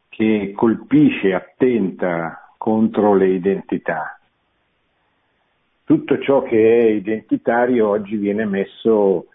che 0.09 0.53
colpisce, 0.55 1.35
attenta 1.35 2.55
contro 2.57 3.15
le 3.15 3.29
identità 3.29 4.21
tutto 5.91 6.21
ciò 6.21 6.43
che 6.43 6.79
è 6.79 6.85
identitario 6.85 7.89
oggi 7.89 8.15
viene 8.15 8.45
messo 8.45 9.27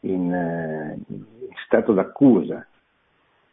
in, 0.00 0.30
eh, 0.30 0.98
in 1.06 1.24
stato 1.64 1.94
d'accusa. 1.94 2.66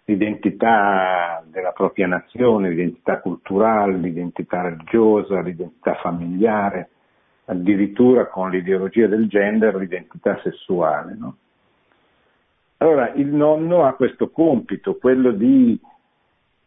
L'identità 0.10 1.43
della 1.45 1.74
propria 1.74 2.08
nazione, 2.08 2.70
l'identità 2.70 3.20
culturale, 3.20 3.97
l'identità 3.97 4.62
religiosa, 4.62 5.41
l'identità 5.41 5.95
familiare, 5.95 6.89
addirittura 7.45 8.28
con 8.28 8.49
l'ideologia 8.49 9.08
del 9.08 9.28
gender, 9.28 9.76
l'identità 9.76 10.39
sessuale. 10.41 11.14
no? 11.14 11.36
Allora 12.78 13.12
il 13.16 13.28
nonno 13.28 13.86
ha 13.86 13.95
questo 13.95 14.30
compito, 14.30 14.95
quello 14.95 15.32
di 15.32 15.78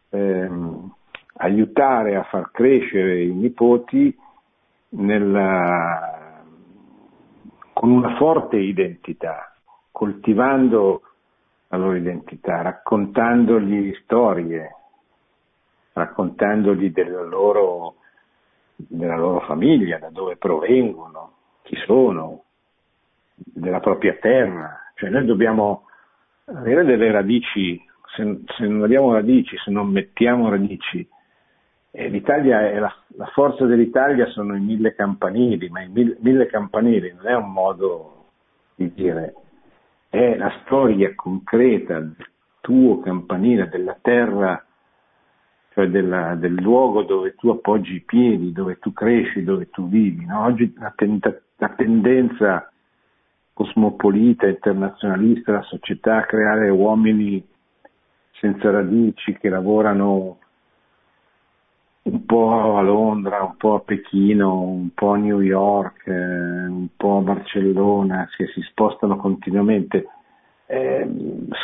ehm, 0.09 0.93
aiutare 1.37 2.15
a 2.15 2.23
far 2.23 2.51
crescere 2.51 3.23
i 3.23 3.33
nipoti 3.33 4.15
nella- 4.89 6.43
con 7.73 7.89
una 7.89 8.15
forte 8.17 8.57
identità, 8.57 9.51
coltivando 9.91 11.01
la 11.71 11.77
loro 11.77 11.95
identità, 11.95 12.61
raccontandogli 12.61 13.93
storie, 14.03 14.75
raccontandogli 15.93 16.91
della 16.91 17.23
loro, 17.23 17.95
della 18.75 19.15
loro 19.15 19.39
famiglia, 19.41 19.97
da 19.97 20.09
dove 20.09 20.35
provengono, 20.35 21.31
chi 21.63 21.77
sono, 21.85 22.43
della 23.33 23.79
propria 23.79 24.17
terra. 24.19 24.91
Cioè 24.95 25.09
noi 25.09 25.25
dobbiamo 25.25 25.85
avere 26.45 26.83
delle 26.83 27.09
radici, 27.09 27.81
se, 28.15 28.41
se 28.57 28.67
non 28.67 28.83
abbiamo 28.83 29.13
radici, 29.13 29.55
se 29.63 29.71
non 29.71 29.87
mettiamo 29.87 30.49
radici, 30.49 31.07
eh, 31.91 32.09
l'Italia 32.09 32.69
è 32.69 32.79
la, 32.79 32.93
la 33.15 33.27
forza 33.27 33.65
dell'Italia 33.65 34.25
sono 34.27 34.57
i 34.57 34.61
mille 34.61 34.93
campanili, 34.93 35.69
ma 35.69 35.81
i 35.81 35.87
mille, 35.87 36.17
mille 36.19 36.47
campanili 36.47 37.13
non 37.13 37.27
è 37.27 37.35
un 37.35 37.51
modo 37.51 38.25
di 38.75 38.93
dire, 38.93 39.35
è 40.11 40.35
la 40.35 40.51
storia 40.65 41.15
concreta 41.15 41.97
del 41.97 42.27
tuo 42.59 42.99
campanile, 42.99 43.69
della 43.69 43.97
terra, 44.01 44.61
cioè 45.73 45.87
della- 45.87 46.35
del 46.35 46.55
luogo 46.55 47.03
dove 47.03 47.33
tu 47.35 47.47
appoggi 47.47 47.95
i 47.95 48.01
piedi, 48.01 48.51
dove 48.51 48.77
tu 48.77 48.91
cresci, 48.91 49.41
dove 49.45 49.69
tu 49.69 49.87
vivi. 49.87 50.25
no? 50.25 50.43
Oggi 50.43 50.73
la, 50.77 50.91
tenta- 50.93 51.39
la 51.55 51.69
tendenza 51.69 52.69
cosmopolita, 53.53 54.47
internazionalista, 54.47 55.53
la 55.53 55.61
società 55.61 56.17
a 56.17 56.25
creare 56.25 56.67
uomini 56.69 57.41
senza 58.33 58.69
radici 58.69 59.37
che 59.37 59.47
lavorano 59.47 60.39
un 62.03 62.25
po' 62.25 62.77
a 62.77 62.81
Londra, 62.81 63.43
un 63.43 63.57
po' 63.57 63.75
a 63.75 63.79
Pechino, 63.81 64.61
un 64.61 64.89
po' 64.93 65.11
a 65.11 65.17
New 65.17 65.41
York, 65.41 66.07
eh, 66.07 66.65
un 66.65 66.87
po' 66.97 67.17
a 67.17 67.21
Barcellona, 67.21 68.27
che 68.35 68.47
si 68.47 68.61
spostano 68.61 69.17
continuamente, 69.17 70.07
eh, 70.65 71.07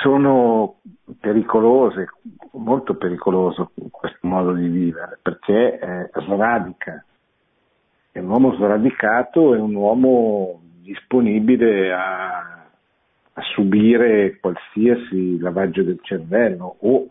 sono 0.01 0.75
pericolose, 1.19 2.07
molto 2.51 2.95
pericoloso 2.95 3.71
questo 3.89 4.27
modo 4.27 4.53
di 4.53 4.67
vivere, 4.67 5.17
perché 5.21 5.79
eh, 5.79 6.09
sradica. 6.13 7.03
E 8.11 8.19
un 8.19 8.29
uomo 8.29 8.53
sradicato 8.55 9.55
è 9.55 9.59
un 9.59 9.73
uomo 9.73 10.61
disponibile 10.81 11.91
a, 11.91 12.65
a 13.33 13.41
subire 13.53 14.37
qualsiasi 14.39 15.39
lavaggio 15.39 15.83
del 15.83 15.99
cervello 16.01 16.75
o 16.79 17.07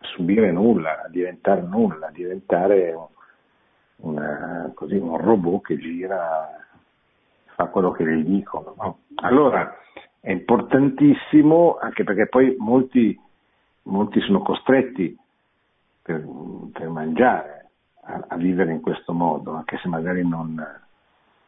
subire 0.00 0.50
nulla, 0.52 1.02
a 1.04 1.08
diventare 1.08 1.62
nulla, 1.62 2.08
a 2.08 2.10
diventare 2.10 2.96
una- 3.96 4.70
così, 4.74 4.96
un 4.96 5.16
robot 5.18 5.62
che 5.66 5.78
gira, 5.78 6.48
fa 7.54 7.66
quello 7.66 7.90
che 7.92 8.04
gli 8.06 8.24
dicono. 8.24 8.74
no? 8.78 8.98
Allora 9.16 9.74
è 10.20 10.30
importantissimo 10.30 11.78
anche 11.78 12.04
perché 12.04 12.26
poi 12.28 12.54
molti, 12.58 13.18
molti 13.82 14.20
sono 14.20 14.40
costretti 14.42 15.16
per, 16.02 16.26
per 16.72 16.88
mangiare 16.88 17.70
a, 18.02 18.24
a 18.28 18.36
vivere 18.36 18.72
in 18.72 18.80
questo 18.80 19.12
modo, 19.12 19.52
anche 19.52 19.78
se 19.78 19.88
magari 19.88 20.26
non, 20.26 20.54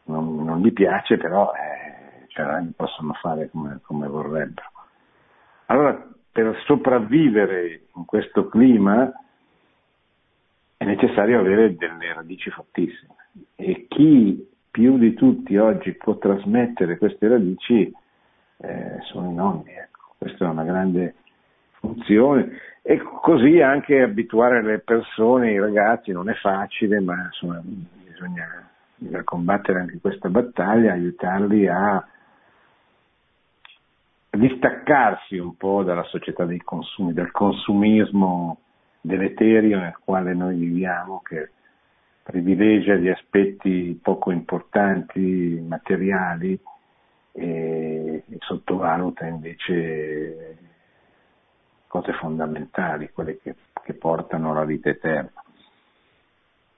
non- 0.05 0.43
non 0.43 0.59
gli 0.61 0.71
piace, 0.71 1.17
però 1.17 1.51
eh, 1.53 2.27
cioè, 2.27 2.63
possono 2.75 3.13
fare 3.13 3.49
come, 3.49 3.79
come 3.81 4.07
vorrebbero. 4.07 4.67
Allora, 5.67 6.07
per 6.33 6.59
sopravvivere 6.65 7.83
in 7.95 8.05
questo 8.05 8.47
clima 8.47 9.09
è 10.75 10.83
necessario 10.83 11.39
avere 11.39 11.75
delle 11.75 12.11
radici 12.11 12.49
fortissime 12.49 13.13
e 13.55 13.85
chi 13.87 14.49
più 14.69 14.97
di 14.97 15.13
tutti 15.13 15.55
oggi 15.57 15.93
può 15.93 16.17
trasmettere 16.17 16.97
queste 16.97 17.27
radici 17.27 17.93
eh, 18.57 18.97
sono 19.03 19.29
i 19.29 19.33
nonni. 19.35 19.71
Ecco. 19.71 20.15
Questa 20.17 20.45
è 20.45 20.49
una 20.49 20.63
grande 20.63 21.15
funzione 21.73 22.57
e 22.81 22.97
così 22.97 23.61
anche 23.61 24.01
abituare 24.01 24.63
le 24.63 24.79
persone, 24.79 25.51
i 25.51 25.59
ragazzi, 25.59 26.11
non 26.11 26.29
è 26.29 26.33
facile, 26.33 26.99
ma 26.99 27.25
insomma, 27.25 27.61
bisogna, 27.63 28.67
bisogna 28.95 29.23
combattere 29.23 29.81
anche 29.81 29.99
questa 30.01 30.29
battaglia, 30.29 30.93
aiutarli 30.93 31.67
a 31.67 32.03
distaccarsi 34.37 35.37
un 35.37 35.55
po' 35.55 35.83
dalla 35.83 36.03
società 36.03 36.45
dei 36.45 36.61
consumi, 36.61 37.13
dal 37.13 37.31
consumismo 37.31 38.59
deleterio 39.01 39.79
nel 39.79 39.97
quale 40.03 40.33
noi 40.33 40.57
viviamo, 40.57 41.21
che 41.21 41.51
privilegia 42.23 42.95
gli 42.95 43.09
aspetti 43.09 43.99
poco 44.01 44.31
importanti, 44.31 45.63
materiali, 45.67 46.59
e 47.35 48.23
sottovaluta 48.39 49.25
invece 49.25 50.57
cose 51.87 52.13
fondamentali, 52.13 53.11
quelle 53.11 53.39
che, 53.39 53.55
che 53.83 53.93
portano 53.93 54.51
alla 54.51 54.65
vita 54.65 54.89
eterna. 54.89 55.43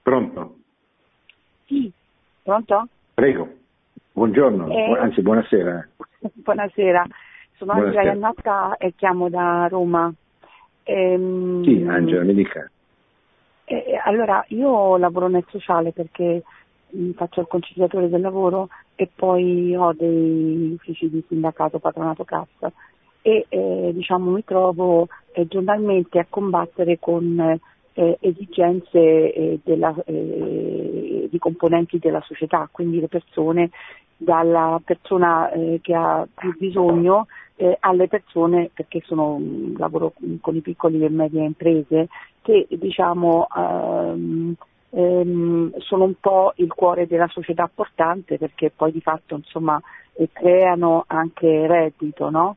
Pronto? 0.02 0.56
Sì, 1.66 1.90
pronto? 2.42 2.88
Prego. 3.14 3.64
Buongiorno, 4.12 4.68
eh, 4.68 4.98
anzi 4.98 5.20
buonasera. 5.20 5.88
Buonasera, 6.32 7.04
sono. 7.56 7.72
Angela 7.72 8.02
Iannotta 8.02 8.76
e 8.76 8.94
chiamo 8.96 9.28
da 9.28 9.66
Roma. 9.68 10.12
Ehm, 10.84 11.62
sì, 11.64 11.84
Angela, 11.88 12.22
mi 12.22 12.34
dica. 12.34 12.70
Eh, 13.64 14.00
allora, 14.04 14.44
io 14.48 14.96
lavoro 14.96 15.28
nel 15.28 15.44
sociale 15.48 15.92
perché 15.92 16.42
mh, 16.90 17.10
faccio 17.12 17.40
il 17.40 17.48
conciliatore 17.48 18.08
del 18.08 18.20
lavoro 18.20 18.68
e 18.94 19.10
poi 19.12 19.74
ho 19.74 19.92
dei 19.92 20.72
uffici 20.74 21.10
di 21.10 21.22
sindacato, 21.28 21.78
patronato, 21.78 22.24
cassa 22.24 22.72
e 23.26 23.44
eh, 23.48 23.90
diciamo, 23.92 24.30
mi 24.30 24.44
trovo 24.44 25.08
eh, 25.32 25.48
giornalmente 25.48 26.20
a 26.20 26.26
combattere 26.30 27.00
con 27.00 27.58
eh, 27.94 28.18
esigenze 28.20 29.32
eh, 29.32 29.58
della, 29.64 29.92
eh, 30.04 31.26
di 31.28 31.38
componenti 31.40 31.98
della 31.98 32.20
società, 32.20 32.68
quindi 32.70 33.00
le 33.00 33.08
persone, 33.08 33.70
dalla 34.16 34.80
persona 34.84 35.50
eh, 35.50 35.80
che 35.82 35.92
ha 35.92 36.24
più 36.32 36.54
bisogno 36.56 37.26
alle 37.80 38.08
persone, 38.08 38.70
perché 38.72 39.02
sono, 39.04 39.40
lavoro 39.76 40.12
con 40.40 40.56
i 40.56 40.60
piccoli 40.60 41.02
e 41.02 41.08
medie 41.08 41.44
imprese, 41.44 42.08
che 42.42 42.66
diciamo 42.68 43.46
ehm, 43.56 44.54
ehm, 44.90 45.78
sono 45.78 46.04
un 46.04 46.14
po' 46.20 46.52
il 46.56 46.72
cuore 46.72 47.06
della 47.06 47.28
società 47.28 47.70
portante 47.72 48.38
perché 48.38 48.70
poi 48.74 48.92
di 48.92 49.00
fatto 49.00 49.36
insomma 49.36 49.80
creano 50.32 51.04
anche 51.06 51.66
reddito, 51.66 52.30
no? 52.30 52.56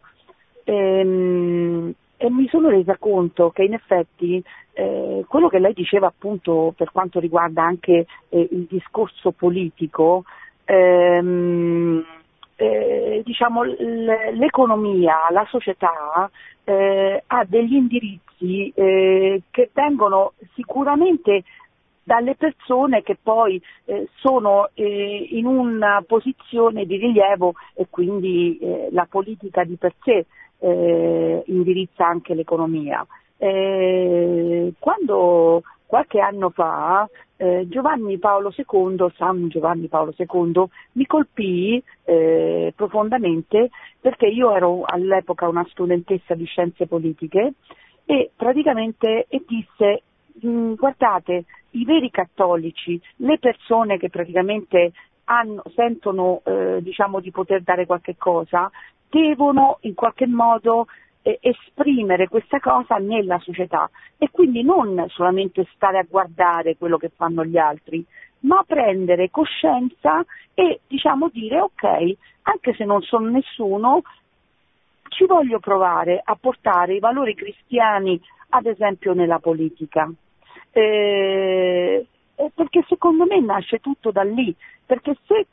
Ehm, 0.63 1.93
e 2.21 2.29
mi 2.29 2.47
sono 2.49 2.69
resa 2.69 2.97
conto 2.97 3.49
che 3.49 3.63
in 3.63 3.73
effetti 3.73 4.43
eh, 4.73 5.23
quello 5.25 5.47
che 5.47 5.59
lei 5.59 5.73
diceva 5.73 6.07
appunto 6.07 6.73
per 6.75 6.91
quanto 6.91 7.19
riguarda 7.19 7.63
anche 7.63 8.05
eh, 8.27 8.47
il 8.51 8.67
discorso 8.69 9.31
politico, 9.31 10.25
ehm, 10.65 12.03
eh, 12.59 13.21
diciamo 13.23 13.63
l'economia, 13.63 15.15
la 15.31 15.45
società 15.49 16.29
eh, 16.65 17.23
ha 17.25 17.45
degli 17.45 17.73
indirizzi 17.73 18.69
eh, 18.75 19.41
che 19.49 19.69
vengono 19.71 20.33
sicuramente 20.55 21.43
dalle 22.03 22.35
persone 22.35 23.01
che 23.01 23.17
poi 23.21 23.61
eh, 23.85 24.09
sono 24.15 24.69
eh, 24.73 25.27
in 25.31 25.45
una 25.45 26.03
posizione 26.05 26.85
di 26.85 26.97
rilievo 26.97 27.53
e 27.75 27.87
quindi 27.89 28.57
eh, 28.57 28.89
la 28.91 29.07
politica 29.09 29.63
di 29.63 29.75
per 29.75 29.93
sé 30.03 30.25
indirizza 30.61 32.05
anche 32.05 32.33
l'economia. 32.33 33.07
Quando 33.37 35.63
qualche 35.89 36.19
anno 36.19 36.51
fa 36.51 37.09
eh, 37.35 37.65
Giovanni 37.67 38.19
Paolo 38.19 38.53
II, 38.55 39.07
San 39.17 39.47
Giovanni 39.47 39.87
Paolo 39.87 40.13
II, 40.15 40.63
mi 40.91 41.07
colpì 41.07 41.83
eh, 42.03 42.71
profondamente 42.75 43.71
perché 43.99 44.27
io 44.27 44.53
ero 44.53 44.83
all'epoca 44.85 45.47
una 45.47 45.65
studentessa 45.67 46.35
di 46.35 46.45
scienze 46.45 46.85
politiche 46.85 47.53
e 48.05 48.29
praticamente 48.35 49.25
e 49.29 49.43
disse 49.47 50.03
mm, 50.45 50.75
guardate 50.75 51.45
i 51.71 51.83
veri 51.85 52.11
cattolici, 52.11 53.01
le 53.17 53.39
persone 53.39 53.97
che 53.97 54.09
praticamente 54.09 54.91
hanno, 55.23 55.63
sentono 55.73 56.43
eh, 56.45 56.83
diciamo, 56.83 57.19
di 57.19 57.31
poter 57.31 57.63
dare 57.63 57.87
qualche 57.87 58.15
cosa, 58.15 58.69
devono 59.09 59.79
in 59.81 59.95
qualche 59.95 60.27
modo 60.27 60.85
esprimere 61.41 62.27
questa 62.27 62.59
cosa 62.59 62.95
nella 62.95 63.37
società 63.39 63.89
e 64.17 64.29
quindi 64.31 64.63
non 64.63 65.05
solamente 65.09 65.67
stare 65.75 65.99
a 65.99 66.07
guardare 66.09 66.77
quello 66.77 66.97
che 66.97 67.09
fanno 67.15 67.45
gli 67.45 67.57
altri, 67.57 68.03
ma 68.41 68.63
prendere 68.65 69.29
coscienza 69.29 70.25
e 70.53 70.79
diciamo 70.87 71.29
dire 71.31 71.59
ok, 71.59 72.15
anche 72.43 72.73
se 72.73 72.85
non 72.85 73.01
sono 73.01 73.29
nessuno, 73.29 74.01
ci 75.09 75.25
voglio 75.25 75.59
provare 75.59 76.21
a 76.23 76.35
portare 76.39 76.95
i 76.95 76.99
valori 76.99 77.35
cristiani 77.35 78.19
ad 78.49 78.65
esempio 78.65 79.13
nella 79.13 79.39
politica. 79.39 80.09
Eh, 80.71 82.05
perché 82.53 82.85
secondo 82.87 83.25
me 83.25 83.41
nasce 83.41 83.79
tutto 83.79 84.11
da 84.11 84.23
lì, 84.23 84.55
perché 84.85 85.17
se 85.25 85.47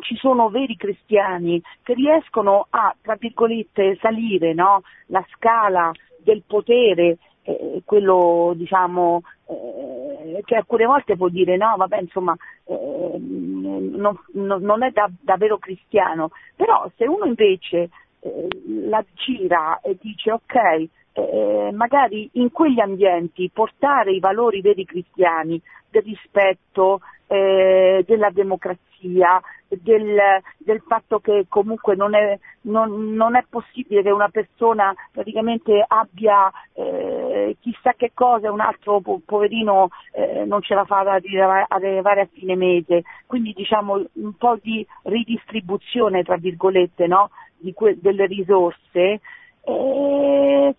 ci 0.00 0.16
sono 0.16 0.48
veri 0.48 0.76
cristiani 0.76 1.60
che 1.82 1.94
riescono 1.94 2.66
a, 2.70 2.94
tra 3.00 3.16
virgolette, 3.18 3.98
salire 4.00 4.52
no? 4.54 4.82
la 5.06 5.24
scala 5.30 5.90
del 6.22 6.42
potere, 6.46 7.16
eh, 7.42 7.82
quello 7.84 8.52
diciamo 8.54 9.22
eh, 9.46 10.42
che 10.44 10.56
alcune 10.56 10.84
volte 10.84 11.16
può 11.16 11.28
dire 11.28 11.56
no, 11.56 11.74
vabbè 11.76 12.00
insomma 12.00 12.36
eh, 12.64 13.18
non, 13.18 14.18
non, 14.32 14.82
è 14.82 14.90
da, 14.90 15.10
davvero 15.20 15.58
cristiano, 15.58 16.30
però 16.54 16.90
se 16.96 17.06
uno 17.06 17.24
invece 17.24 17.88
eh, 18.20 18.48
la 18.86 19.04
gira 19.14 19.80
e 19.80 19.96
dice 20.00 20.32
ok, 20.32 20.88
eh, 21.12 21.70
magari 21.72 22.28
in 22.34 22.50
quegli 22.50 22.80
ambienti 22.80 23.50
portare 23.52 24.12
i 24.12 24.20
valori 24.20 24.60
veri 24.60 24.84
cristiani 24.84 25.60
del 25.90 26.02
rispetto, 26.02 27.00
eh, 27.26 28.04
della 28.06 28.30
democrazia, 28.30 29.40
del, 29.68 30.18
del, 30.56 30.82
fatto 30.86 31.18
che 31.20 31.46
comunque 31.48 31.94
non 31.94 32.14
è, 32.14 32.38
non, 32.62 33.14
non 33.14 33.36
è, 33.36 33.44
possibile 33.48 34.02
che 34.02 34.10
una 34.10 34.28
persona 34.28 34.94
praticamente 35.12 35.84
abbia 35.86 36.50
eh, 36.74 37.56
chissà 37.60 37.92
che 37.94 38.12
cosa 38.14 38.46
e 38.46 38.50
un 38.50 38.60
altro 38.60 39.00
po- 39.00 39.20
poverino 39.24 39.88
eh, 40.12 40.44
non 40.44 40.62
ce 40.62 40.74
la 40.74 40.84
fa 40.84 41.00
ad 41.00 41.08
arrivare 41.08 42.20
a 42.20 42.28
fine 42.32 42.56
mese. 42.56 43.02
Quindi 43.26 43.52
diciamo 43.54 44.02
un 44.12 44.32
po' 44.36 44.58
di 44.60 44.86
ridistribuzione, 45.02 46.22
tra 46.22 46.36
virgolette, 46.36 47.06
no? 47.06 47.30
que- 47.74 47.98
delle 48.00 48.26
risorse. 48.26 49.20
E 49.62 50.74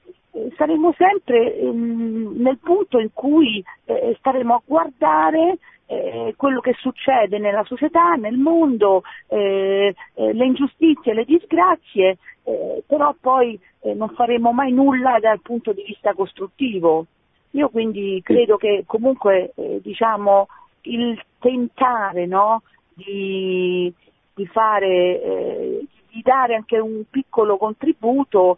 saremo 0.55 0.93
sempre 0.97 1.57
ehm, 1.57 2.33
nel 2.37 2.57
punto 2.59 2.99
in 2.99 3.09
cui 3.13 3.63
eh, 3.85 4.15
staremo 4.19 4.55
a 4.55 4.61
guardare 4.63 5.57
eh, 5.91 6.35
quello 6.37 6.59
che 6.59 6.75
succede 6.77 7.39
nella 7.39 7.63
società, 7.63 8.13
nel 8.13 8.37
mondo, 8.37 9.01
eh, 9.27 9.95
eh 10.13 10.33
le 10.33 10.45
ingiustizie, 10.45 11.15
le 11.15 11.25
disgrazie, 11.25 12.19
eh, 12.43 12.83
però 12.85 13.15
poi 13.19 13.59
eh, 13.81 13.95
non 13.95 14.09
faremo 14.09 14.51
mai 14.51 14.71
nulla 14.71 15.17
dal 15.19 15.41
punto 15.41 15.73
di 15.73 15.83
vista 15.83 16.13
costruttivo. 16.13 17.07
Io 17.51 17.69
quindi 17.69 18.21
credo 18.23 18.57
che 18.57 18.83
comunque 18.85 19.53
diciamo, 19.81 20.47
il 20.81 21.19
tentare 21.39 22.27
no, 22.27 22.61
di, 22.93 23.91
di, 24.35 24.45
fare, 24.45 25.81
di, 26.11 26.21
dare 26.21 26.53
anche 26.53 26.77
un 26.77 27.05
piccolo 27.09 27.57
contributo 27.57 28.57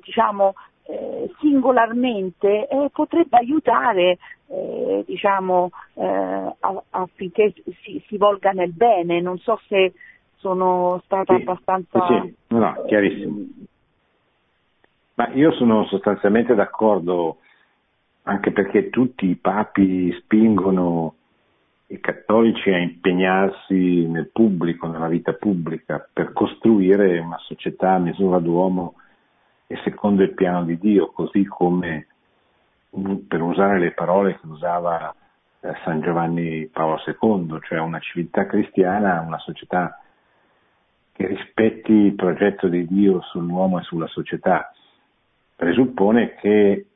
diciamo, 0.00 0.54
eh, 0.90 1.30
singolarmente 1.38 2.66
eh, 2.66 2.90
potrebbe 2.92 3.36
aiutare 3.36 4.18
eh, 4.48 5.04
diciamo, 5.06 5.70
eh, 5.94 6.54
affinché 6.90 7.54
si, 7.82 8.02
si, 8.06 8.16
volga 8.16 8.50
nel 8.50 8.72
bene. 8.72 9.20
Non 9.20 9.38
so 9.38 9.60
se 9.68 9.92
sono 10.36 11.00
stata 11.04 11.36
sì, 11.36 11.42
abbastanza... 11.42 12.06
Sì, 12.06 12.34
no, 12.48 12.84
chiarissimo. 12.86 13.46
Ma 15.14 15.28
io 15.34 15.52
sono 15.52 15.84
sostanzialmente 15.84 16.54
d'accordo 16.54 17.38
anche 18.22 18.50
perché 18.50 18.90
tutti 18.90 19.28
i 19.28 19.36
papi 19.36 20.12
spingono 20.22 21.14
i 21.88 22.00
cattolici 22.00 22.70
a 22.70 22.78
impegnarsi 22.78 24.06
nel 24.06 24.30
pubblico, 24.32 24.86
nella 24.86 25.08
vita 25.08 25.32
pubblica, 25.32 26.08
per 26.12 26.32
costruire 26.32 27.18
una 27.18 27.38
società 27.38 27.94
a 27.94 27.98
misura 27.98 28.38
d'uomo 28.38 28.94
e 29.72 29.78
secondo 29.84 30.24
il 30.24 30.34
piano 30.34 30.64
di 30.64 30.76
Dio, 30.78 31.12
così 31.12 31.44
come 31.44 32.08
per 33.28 33.40
usare 33.40 33.78
le 33.78 33.92
parole 33.92 34.36
che 34.40 34.46
usava 34.48 35.14
eh, 35.60 35.72
San 35.84 36.00
Giovanni 36.00 36.66
Paolo 36.66 37.00
II, 37.06 37.60
cioè 37.62 37.78
una 37.78 38.00
civiltà 38.00 38.46
cristiana, 38.46 39.20
una 39.20 39.38
società 39.38 40.00
che 41.12 41.24
rispetti 41.24 41.92
il 41.92 42.16
progetto 42.16 42.66
di 42.66 42.84
Dio 42.84 43.20
sull'uomo 43.20 43.78
e 43.78 43.84
sulla 43.84 44.08
società, 44.08 44.72
presuppone 45.54 46.34
che, 46.34 46.86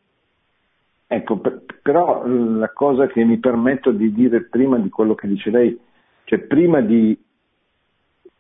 ecco, 1.07 1.41
però 1.81 2.27
la 2.27 2.73
cosa 2.73 3.07
che 3.07 3.23
mi 3.23 3.39
permetto 3.39 3.93
di 3.93 4.13
dire 4.13 4.49
prima 4.49 4.79
di 4.79 4.89
quello 4.89 5.15
che 5.15 5.29
dice 5.29 5.51
lei, 5.51 5.79
cioè 6.25 6.41
prima 6.41 6.81
di, 6.81 7.17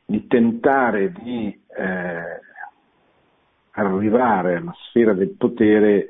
di 0.05 0.26
tentare 0.26 1.12
di 1.12 1.57
eh, 1.76 2.41
arrivare 3.75 4.57
alla 4.57 4.75
sfera 4.89 5.12
del 5.12 5.35
potere 5.37 6.09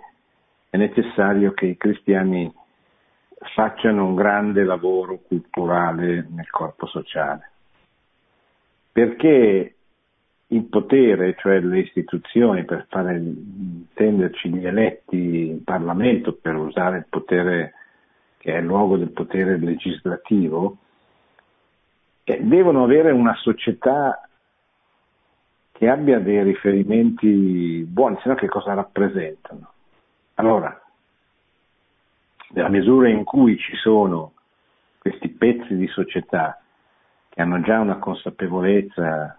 è 0.71 0.77
necessario 0.77 1.53
che 1.53 1.67
i 1.67 1.77
cristiani 1.77 2.53
facciano 3.55 4.07
un 4.07 4.15
grande 4.15 4.65
lavoro 4.65 5.19
culturale 5.27 6.27
nel 6.31 6.51
corpo 6.51 6.87
sociale. 6.87 7.51
Perché 8.91 9.75
il 10.49 10.65
potere, 10.65 11.35
cioè 11.39 11.61
le 11.61 11.81
istituzioni, 11.81 12.65
per 12.65 12.87
fare 12.89 13.17
intenderci 13.17 14.51
gli 14.51 14.67
eletti 14.67 15.49
in 15.49 15.65
Parlamento, 15.65 16.35
per 16.35 16.55
usare 16.57 16.99
il 16.99 17.07
potere 17.09 17.75
che 18.39 18.55
è 18.55 18.59
il 18.59 18.67
luogo 18.67 18.97
del 18.97 19.11
potere 19.11 19.59
legislativo, 19.59 20.77
eh, 22.25 22.41
devono 22.43 22.85
avere 22.85 23.11
una 23.11 23.35
società 23.37 24.29
che 25.77 25.89
abbia 25.89 26.21
dei 26.21 26.41
riferimenti 26.45 27.85
buoni, 27.89 28.17
se 28.23 28.29
no 28.29 28.37
che 28.37 28.47
cosa 28.47 28.75
rappresentano? 28.75 29.73
Allora, 30.35 30.81
nella 32.51 32.69
misura 32.69 33.09
in 33.09 33.25
cui 33.25 33.59
ci 33.59 33.75
sono 33.75 34.35
questi 34.99 35.29
pezzi 35.31 35.75
di 35.75 35.89
società 35.89 36.63
che 37.29 37.43
hanno 37.43 37.61
già 37.61 37.81
una 37.81 37.99
consapevolezza, 37.99 39.37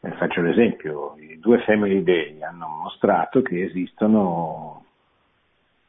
eh, 0.00 0.10
faccio 0.12 0.40
l'esempio, 0.40 1.16
i 1.18 1.40
due 1.40 1.58
Family 1.62 2.04
Day 2.04 2.40
hanno 2.42 2.68
mostrato 2.68 3.42
che 3.42 3.64
esistono 3.64 4.84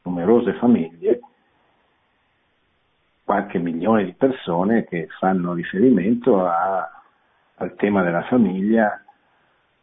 numerose 0.02 0.54
famiglie, 0.54 1.20
qualche 3.22 3.60
milione 3.60 4.06
di 4.06 4.14
persone 4.14 4.82
che 4.84 5.06
fanno 5.20 5.52
riferimento 5.52 6.44
a, 6.44 6.97
al 7.58 7.74
tema 7.74 8.02
della 8.02 8.22
famiglia, 8.22 9.02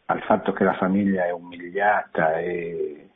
al 0.06 0.22
fatto 0.22 0.54
che 0.54 0.64
la 0.64 0.74
famiglia 0.74 1.26
è 1.26 1.32
umiliata 1.32 2.38
e 2.38 3.10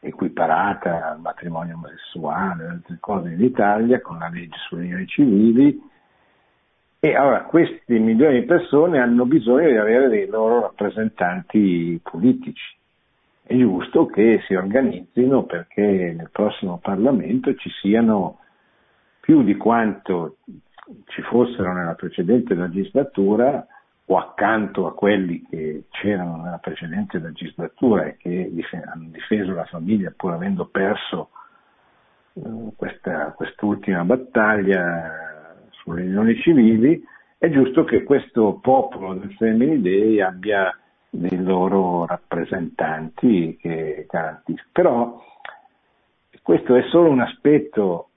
equiparata 0.00 1.10
al 1.10 1.20
matrimonio 1.20 1.74
omosessuale, 1.74 2.66
altre 2.66 2.96
cose 3.00 3.30
in 3.30 3.42
Italia 3.42 4.00
con 4.00 4.18
la 4.18 4.28
legge 4.28 4.56
sulle 4.68 4.84
unioni 4.84 5.06
civili 5.06 5.80
e 7.00 7.14
allora 7.14 7.42
questi 7.44 7.98
milioni 7.98 8.40
di 8.40 8.46
persone 8.46 9.00
hanno 9.00 9.24
bisogno 9.24 9.68
di 9.68 9.76
avere 9.76 10.08
dei 10.08 10.26
loro 10.26 10.60
rappresentanti 10.62 12.00
politici. 12.02 12.76
È 13.42 13.56
giusto 13.56 14.06
che 14.06 14.42
si 14.46 14.54
organizzino 14.54 15.44
perché 15.44 15.82
nel 16.16 16.28
prossimo 16.30 16.78
Parlamento 16.78 17.54
ci 17.54 17.70
siano 17.80 18.40
più 19.20 19.42
di 19.42 19.56
quanto 19.56 20.36
ci 21.06 21.22
fossero 21.22 21.72
nella 21.72 21.94
precedente 21.94 22.54
legislatura 22.54 23.66
o 24.10 24.16
accanto 24.16 24.86
a 24.86 24.94
quelli 24.94 25.46
che 25.48 25.84
c'erano 25.90 26.36
nella 26.36 26.58
precedente 26.58 27.18
legislatura 27.18 28.06
e 28.06 28.16
che 28.16 28.50
hanno 28.86 29.08
difeso 29.10 29.52
la 29.52 29.66
famiglia 29.66 30.12
pur 30.16 30.32
avendo 30.32 30.66
perso 30.66 31.28
eh, 32.32 32.40
questa, 32.74 33.32
quest'ultima 33.32 34.04
battaglia 34.04 35.56
sulle 35.70 36.02
unioni 36.04 36.36
civili, 36.40 37.02
è 37.36 37.50
giusto 37.50 37.84
che 37.84 38.02
questo 38.02 38.58
popolo 38.62 39.12
del 39.14 39.32
Family 39.34 39.80
Day 39.80 40.20
abbia 40.20 40.74
dei 41.10 41.42
loro 41.42 42.06
rappresentanti 42.06 43.58
che 43.60 44.06
garantiscono. 44.08 44.70
Però 44.72 45.24
questo 46.42 46.76
è 46.76 46.82
solo 46.88 47.10
un 47.10 47.20
aspetto 47.20 48.08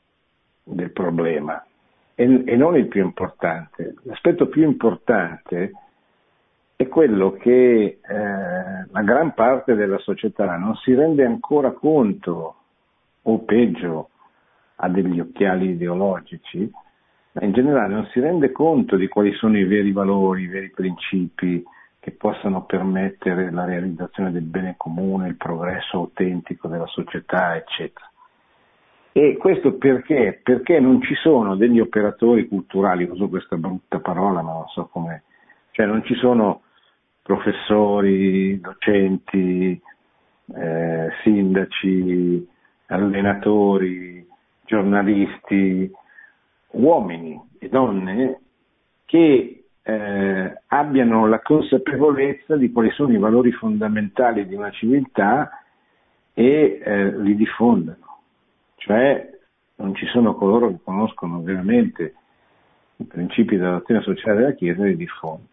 del 0.64 0.92
problema 0.92 1.62
e, 2.22 2.44
e 2.46 2.56
non 2.56 2.78
il 2.78 2.88
più 2.88 3.04
importante. 3.04 3.96
L'aspetto 4.04 4.48
più 4.48 4.64
importante 4.64 5.72
è 6.76 6.88
quello 6.88 7.32
che 7.32 8.00
eh, 8.00 8.00
la 8.90 9.02
gran 9.02 9.34
parte 9.34 9.74
della 9.74 9.98
società 9.98 10.56
non 10.56 10.76
si 10.76 10.94
rende 10.94 11.26
ancora 11.26 11.72
conto, 11.72 12.56
o 13.24 13.40
peggio, 13.40 14.10
ha 14.76 14.90
degli 14.90 15.20
occhiali 15.20 15.70
ideologici, 15.70 16.72
ma 17.34 17.44
in 17.44 17.54
generale 17.54 17.94
non 17.94 18.08
si 18.12 18.20
rende 18.20 18.52
conto 18.52 18.96
di 18.96 19.08
quali 19.08 19.34
sono 19.34 19.58
i 19.58 19.64
veri 19.64 19.92
valori, 19.92 20.44
i 20.44 20.48
veri 20.48 20.70
principi 20.70 21.64
che 22.00 22.12
possano 22.12 22.66
permettere 22.66 23.52
la 23.52 23.66
realizzazione 23.66 24.32
del 24.32 24.44
bene 24.44 24.74
comune, 24.76 25.28
il 25.28 25.38
progresso 25.38 25.98
autentico 25.98 26.68
della 26.68 26.88
società, 26.88 27.56
eccetera. 27.56 28.11
E 29.14 29.36
questo 29.36 29.74
perché? 29.74 30.40
Perché 30.42 30.80
non 30.80 31.02
ci 31.02 31.16
sono 31.16 31.56
degli 31.56 31.82
operatori 31.82 32.48
culturali, 32.48 33.04
uso 33.04 33.28
questa 33.28 33.58
brutta 33.58 34.00
parola, 34.00 34.42
ma 34.42 34.54
non 34.54 34.68
so 34.70 34.88
come, 34.88 35.24
cioè 35.72 35.86
non 35.86 36.02
ci 36.06 36.16
sono 36.16 36.62
professori, 37.22 38.58
docenti, 38.62 39.80
eh, 40.56 41.10
sindaci, 41.24 42.48
allenatori, 42.88 44.26
giornalisti, 44.66 45.92
uomini 46.72 47.38
e 47.60 47.68
donne 47.68 48.40
che 49.04 49.66
eh, 49.84 50.62
abbiano 50.68 51.28
la 51.28 51.42
consapevolezza 51.42 52.56
di 52.56 52.72
quali 52.72 52.92
sono 52.92 53.12
i 53.12 53.18
valori 53.18 53.52
fondamentali 53.52 54.48
di 54.48 54.56
una 54.56 54.72
civiltà 54.72 55.50
e 56.34 56.80
eh, 56.82 57.18
li 57.18 57.36
diffondano 57.36 58.11
cioè 58.82 59.30
non 59.76 59.94
ci 59.96 60.06
sono 60.08 60.34
coloro 60.36 60.70
che 60.70 60.80
conoscono 60.84 61.42
veramente 61.42 62.16
i 62.98 63.04
principi 63.04 63.58
della 63.58 63.74
dottrina 63.74 64.02
sociale 64.02 64.40
della 64.40 64.54
Chiesa 64.54 64.84
e 64.84 64.90
li 64.90 64.96
diffondono. 64.96 65.50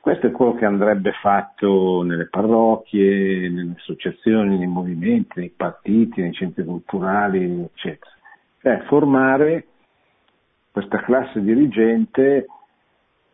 Questo 0.00 0.28
è 0.28 0.30
quello 0.30 0.54
che 0.54 0.64
andrebbe 0.64 1.12
fatto 1.20 2.02
nelle 2.02 2.28
parrocchie, 2.28 3.50
nelle 3.50 3.74
associazioni, 3.76 4.56
nei 4.56 4.66
movimenti, 4.66 5.40
nei 5.40 5.52
partiti, 5.54 6.22
nei 6.22 6.32
centri 6.32 6.64
culturali, 6.64 7.68
eccetera. 7.74 8.10
Cioè 8.62 8.84
formare 8.86 9.66
questa 10.70 11.00
classe 11.00 11.42
dirigente 11.42 12.46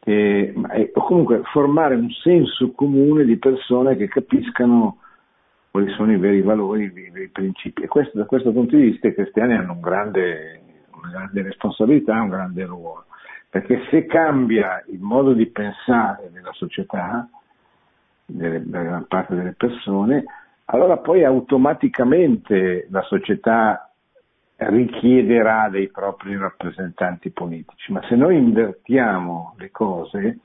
che, 0.01 0.53
o 0.95 1.05
comunque 1.05 1.43
formare 1.53 1.95
un 1.95 2.11
senso 2.11 2.73
comune 2.73 3.25
di 3.25 3.37
persone 3.39 3.97
che 3.97 4.09
capiscano 4.09 4.99
quali 5.77 5.93
sono 5.93 6.11
i 6.11 6.17
veri 6.17 6.41
valori, 6.41 6.85
i 6.85 7.11
veri 7.11 7.29
principi. 7.29 7.83
E 7.83 7.87
questo, 7.87 8.17
da 8.17 8.25
questo 8.25 8.51
punto 8.51 8.77
di 8.77 8.83
vista 8.83 9.09
i 9.09 9.15
cristiani 9.15 9.53
hanno 9.53 9.73
un 9.73 9.81
grande, 9.83 10.63
una 10.91 11.11
grande 11.11 11.43
responsabilità, 11.43 12.23
un 12.23 12.31
grande 12.31 12.65
ruolo, 12.65 13.05
perché 13.51 13.83
se 13.91 14.07
cambia 14.07 14.83
il 14.91 15.01
modo 15.01 15.35
di 15.35 15.45
pensare 15.49 16.31
della 16.33 16.53
società, 16.53 17.29
della 18.25 18.83
gran 18.83 19.07
parte 19.07 19.35
delle 19.35 19.53
persone, 19.53 20.25
allora 20.65 20.97
poi 20.97 21.25
automaticamente 21.25 22.87
la 22.89 23.03
società 23.03 23.91
richiederà 24.57 25.69
dei 25.69 25.89
propri 25.89 26.39
rappresentanti 26.39 27.29
politici, 27.29 27.93
ma 27.93 28.01
se 28.09 28.17
noi 28.17 28.39
invertiamo 28.39 29.57
le 29.59 29.71
cose 29.71 30.39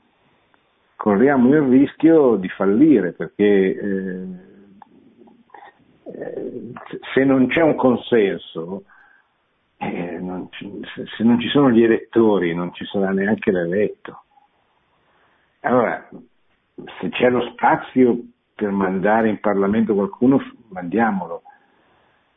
corriamo 0.94 1.48
il 1.48 1.62
rischio 1.62 2.36
di 2.36 2.48
fallire 2.50 3.12
perché 3.12 3.44
eh, 3.44 4.50
se 7.14 7.24
non 7.24 7.46
c'è 7.48 7.62
un 7.62 7.76
consenso, 7.76 8.84
eh, 9.76 10.18
non 10.20 10.48
se 10.50 11.24
non 11.24 11.40
ci 11.40 11.48
sono 11.48 11.70
gli 11.70 11.82
elettori 11.82 12.54
non 12.54 12.72
ci 12.74 12.84
sarà 12.84 13.10
neanche 13.10 13.50
l'eletto. 13.50 14.22
Allora, 15.60 16.08
se 17.00 17.08
c'è 17.10 17.30
lo 17.30 17.42
spazio 17.52 18.18
per 18.54 18.70
mandare 18.70 19.28
in 19.28 19.40
Parlamento 19.40 19.94
qualcuno, 19.94 20.40
mandiamolo. 20.68 21.42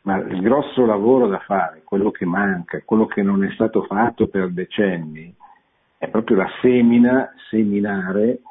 Ma 0.01 0.18
il 0.18 0.41
grosso 0.41 0.86
lavoro 0.86 1.28
da 1.28 1.39
fare, 1.39 1.82
quello 1.84 2.11
che 2.11 2.26
manca, 2.26 2.82
quello 2.86 3.07
che 3.07 3.24
non 3.24 3.43
è 3.43 3.51
stato 3.53 3.84
fatto 3.84 4.28
per 4.28 4.51
decenni, 4.51 5.34
è 5.97 6.07
proprio 6.09 6.38
la 6.38 6.49
semina, 6.61 7.34
seminare 7.49 8.41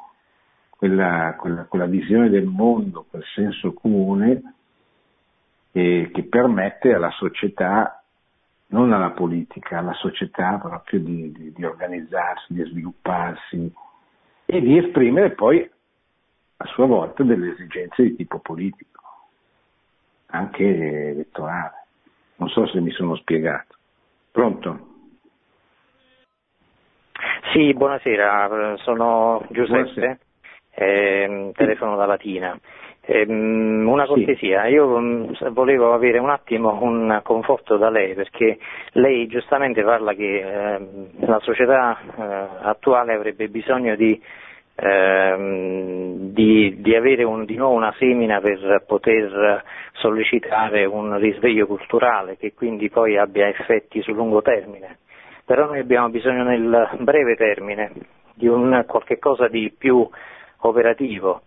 quella, 0.69 1.35
quella, 1.37 1.63
quella 1.63 1.85
visione 1.85 2.29
del 2.29 2.45
mondo, 2.45 3.05
quel 3.09 3.23
senso 3.33 3.73
comune 3.73 4.54
eh, 5.75 6.09
che 6.13 6.23
permette 6.23 6.93
alla 6.93 7.11
società, 7.11 8.01
non 8.67 8.93
alla 8.93 9.09
politica, 9.09 9.79
alla 9.79 9.93
società 9.93 10.57
proprio 10.57 11.01
di, 11.01 11.33
di, 11.33 11.51
di 11.51 11.65
organizzarsi, 11.65 12.53
di 12.53 12.63
svilupparsi 12.63 13.73
e 14.45 14.61
di 14.61 14.77
esprimere 14.77 15.31
poi 15.31 15.69
a 16.57 16.65
sua 16.67 16.85
volta 16.85 17.23
delle 17.23 17.51
esigenze 17.51 18.03
di 18.03 18.15
tipo 18.15 18.39
politico, 18.39 19.01
anche 20.27 21.09
elettorale. 21.09 21.87
Non 22.37 22.47
so 22.47 22.65
se 22.67 22.79
mi 22.79 22.91
sono 22.91 23.17
spiegato. 23.17 23.75
Pronto? 24.31 24.93
Sì, 27.51 27.73
buonasera, 27.73 28.77
sono 28.77 29.45
Giuseppe, 29.49 29.91
buonasera. 29.91 30.17
Eh, 30.77 31.51
telefono 31.53 31.97
da 31.97 32.05
Latina. 32.05 32.57
Ehm, 33.07 33.87
una 33.87 34.07
cortesia, 34.07 34.63
sì. 34.63 34.69
io 34.71 34.99
mm, 34.99 35.33
volevo 35.51 35.93
avere 35.93 36.17
un 36.17 36.31
attimo 36.31 36.81
un 36.81 37.19
conforto 37.23 37.77
da 37.77 37.91
lei 37.91 38.15
perché 38.15 38.57
lei 38.93 39.27
giustamente 39.27 39.83
parla 39.83 40.13
che 40.13 40.39
eh, 40.39 40.79
la 41.19 41.39
società 41.41 41.99
eh, 41.99 42.47
attuale 42.63 43.13
avrebbe 43.13 43.47
bisogno 43.47 43.95
di, 43.95 44.19
ehm, 44.75 46.31
di, 46.31 46.81
di 46.81 46.95
avere 46.95 47.23
un, 47.23 47.45
di 47.45 47.55
nuovo 47.55 47.75
una 47.75 47.93
semina 47.99 48.41
per 48.41 48.83
poter 48.87 49.63
sollecitare 49.93 50.85
un 50.85 51.19
risveglio 51.19 51.67
culturale 51.67 52.37
che 52.37 52.53
quindi 52.55 52.89
poi 52.89 53.17
abbia 53.17 53.47
effetti 53.47 54.01
sul 54.01 54.15
lungo 54.15 54.41
termine. 54.41 54.97
Però 55.45 55.67
noi 55.67 55.77
abbiamo 55.77 56.09
bisogno 56.09 56.43
nel 56.43 56.89
breve 57.01 57.35
termine 57.35 57.91
di 58.33 58.47
un 58.47 58.83
qualche 58.87 59.19
cosa 59.19 59.47
di 59.47 59.71
più 59.77 60.09
operativo 60.61 61.43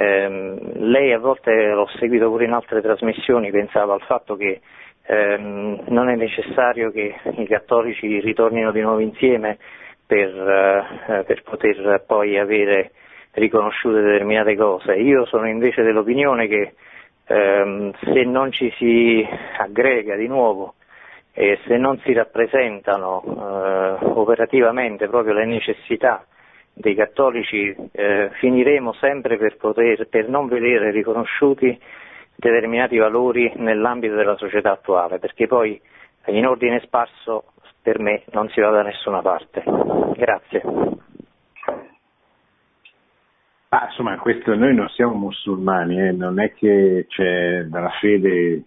eh, 0.00 0.54
lei 0.74 1.12
a 1.12 1.18
volte 1.18 1.72
l'ho 1.72 1.88
seguito 1.98 2.28
pure 2.28 2.44
in 2.44 2.52
altre 2.52 2.80
trasmissioni, 2.80 3.50
pensava 3.50 3.94
al 3.94 4.02
fatto 4.02 4.36
che 4.36 4.60
ehm, 5.06 5.86
non 5.88 6.08
è 6.08 6.14
necessario 6.14 6.92
che 6.92 7.16
i 7.36 7.46
cattolici 7.48 8.20
ritornino 8.20 8.70
di 8.70 8.80
nuovo 8.80 9.00
insieme 9.00 9.58
per, 10.06 10.28
eh, 10.28 11.24
per 11.24 11.42
poter 11.42 12.04
poi 12.06 12.38
avere 12.38 12.92
riconosciute 13.32 14.00
determinate 14.00 14.54
cose. 14.54 14.92
Io 14.94 15.26
sono 15.26 15.48
invece 15.48 15.82
dell'opinione 15.82 16.46
che 16.46 16.74
ehm, 17.26 17.92
se 18.00 18.22
non 18.22 18.52
ci 18.52 18.72
si 18.76 19.26
aggrega 19.58 20.14
di 20.14 20.28
nuovo 20.28 20.74
e 21.32 21.58
se 21.66 21.76
non 21.76 21.98
si 22.04 22.12
rappresentano 22.12 23.20
eh, 23.24 24.04
operativamente 24.04 25.08
proprio 25.08 25.34
le 25.34 25.44
necessità 25.44 26.24
dei 26.78 26.94
cattolici 26.94 27.74
eh, 27.92 28.30
finiremo 28.38 28.92
sempre 28.94 29.36
per, 29.36 29.56
poter, 29.56 30.08
per 30.08 30.28
non 30.28 30.46
vedere 30.46 30.90
riconosciuti 30.90 31.78
determinati 32.36 32.96
valori 32.96 33.52
nell'ambito 33.56 34.14
della 34.14 34.36
società 34.36 34.72
attuale, 34.72 35.18
perché 35.18 35.46
poi 35.48 35.80
in 36.26 36.46
ordine 36.46 36.80
sparso 36.80 37.52
per 37.82 37.98
me 37.98 38.22
non 38.32 38.48
si 38.50 38.60
va 38.60 38.70
da 38.70 38.82
nessuna 38.82 39.20
parte. 39.22 39.62
Grazie. 40.14 40.62
Ah, 43.70 43.86
insomma, 43.86 44.16
questo, 44.18 44.54
noi 44.54 44.74
non 44.74 44.88
siamo 44.88 45.14
musulmani, 45.14 46.00
eh, 46.00 46.12
non 46.12 46.40
è 46.40 46.54
che 46.54 47.06
c'è 47.08 47.64
dalla 47.64 47.90
fede 48.00 48.62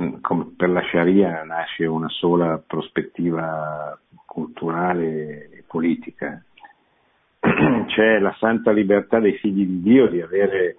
mm, 0.00 0.20
come 0.22 0.54
per 0.56 0.70
la 0.70 0.82
Sharia 0.82 1.42
nasce 1.42 1.84
una 1.84 2.08
sola 2.08 2.62
prospettiva 2.64 3.98
culturale 4.24 5.50
e 5.50 5.64
politica. 5.66 6.42
C'è 7.86 8.18
la 8.18 8.34
santa 8.38 8.70
libertà 8.72 9.20
dei 9.20 9.36
figli 9.38 9.64
di 9.66 9.82
Dio 9.82 10.08
di 10.08 10.20
avere 10.20 10.76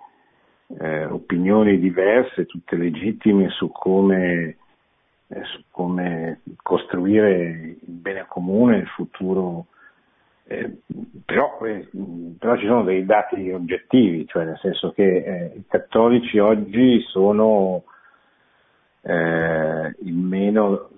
eh, 0.77 1.05
opinioni 1.05 1.79
diverse, 1.79 2.45
tutte 2.45 2.75
legittime 2.75 3.49
su 3.49 3.71
come, 3.71 4.57
eh, 5.27 5.43
su 5.43 5.63
come 5.71 6.41
costruire 6.61 7.77
il 7.81 7.91
bene 7.91 8.25
comune, 8.27 8.77
il 8.77 8.87
futuro 8.87 9.65
eh, 10.51 10.79
però, 11.25 11.59
eh, 11.63 11.87
però, 12.39 12.57
ci 12.57 12.65
sono 12.65 12.83
dei 12.83 13.05
dati 13.05 13.51
oggettivi, 13.51 14.25
cioè 14.25 14.45
nel 14.45 14.57
senso 14.57 14.91
che 14.93 15.03
eh, 15.03 15.51
i 15.55 15.63
cattolici 15.67 16.39
oggi 16.39 16.99
sono 17.01 17.83
eh, 19.01 19.95
il 19.99 20.13
meno, 20.15 20.89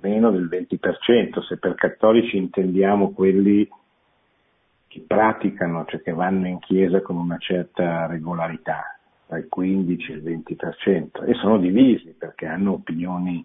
meno, 0.00 0.30
del 0.30 0.48
20%, 0.48 1.42
se 1.46 1.58
per 1.58 1.74
cattolici 1.74 2.38
intendiamo 2.38 3.12
quelli 3.12 3.68
che 4.92 5.02
praticano, 5.06 5.86
cioè 5.86 6.02
che 6.02 6.12
vanno 6.12 6.46
in 6.46 6.58
chiesa 6.58 7.00
con 7.00 7.16
una 7.16 7.38
certa 7.38 8.04
regolarità, 8.04 8.98
tra 9.26 9.38
il 9.38 9.48
15 9.48 10.12
e 10.12 10.14
il 10.16 10.22
20%, 10.22 11.24
e 11.24 11.32
sono 11.32 11.56
divisi 11.58 12.14
perché 12.18 12.44
hanno 12.44 12.72
opinioni 12.72 13.42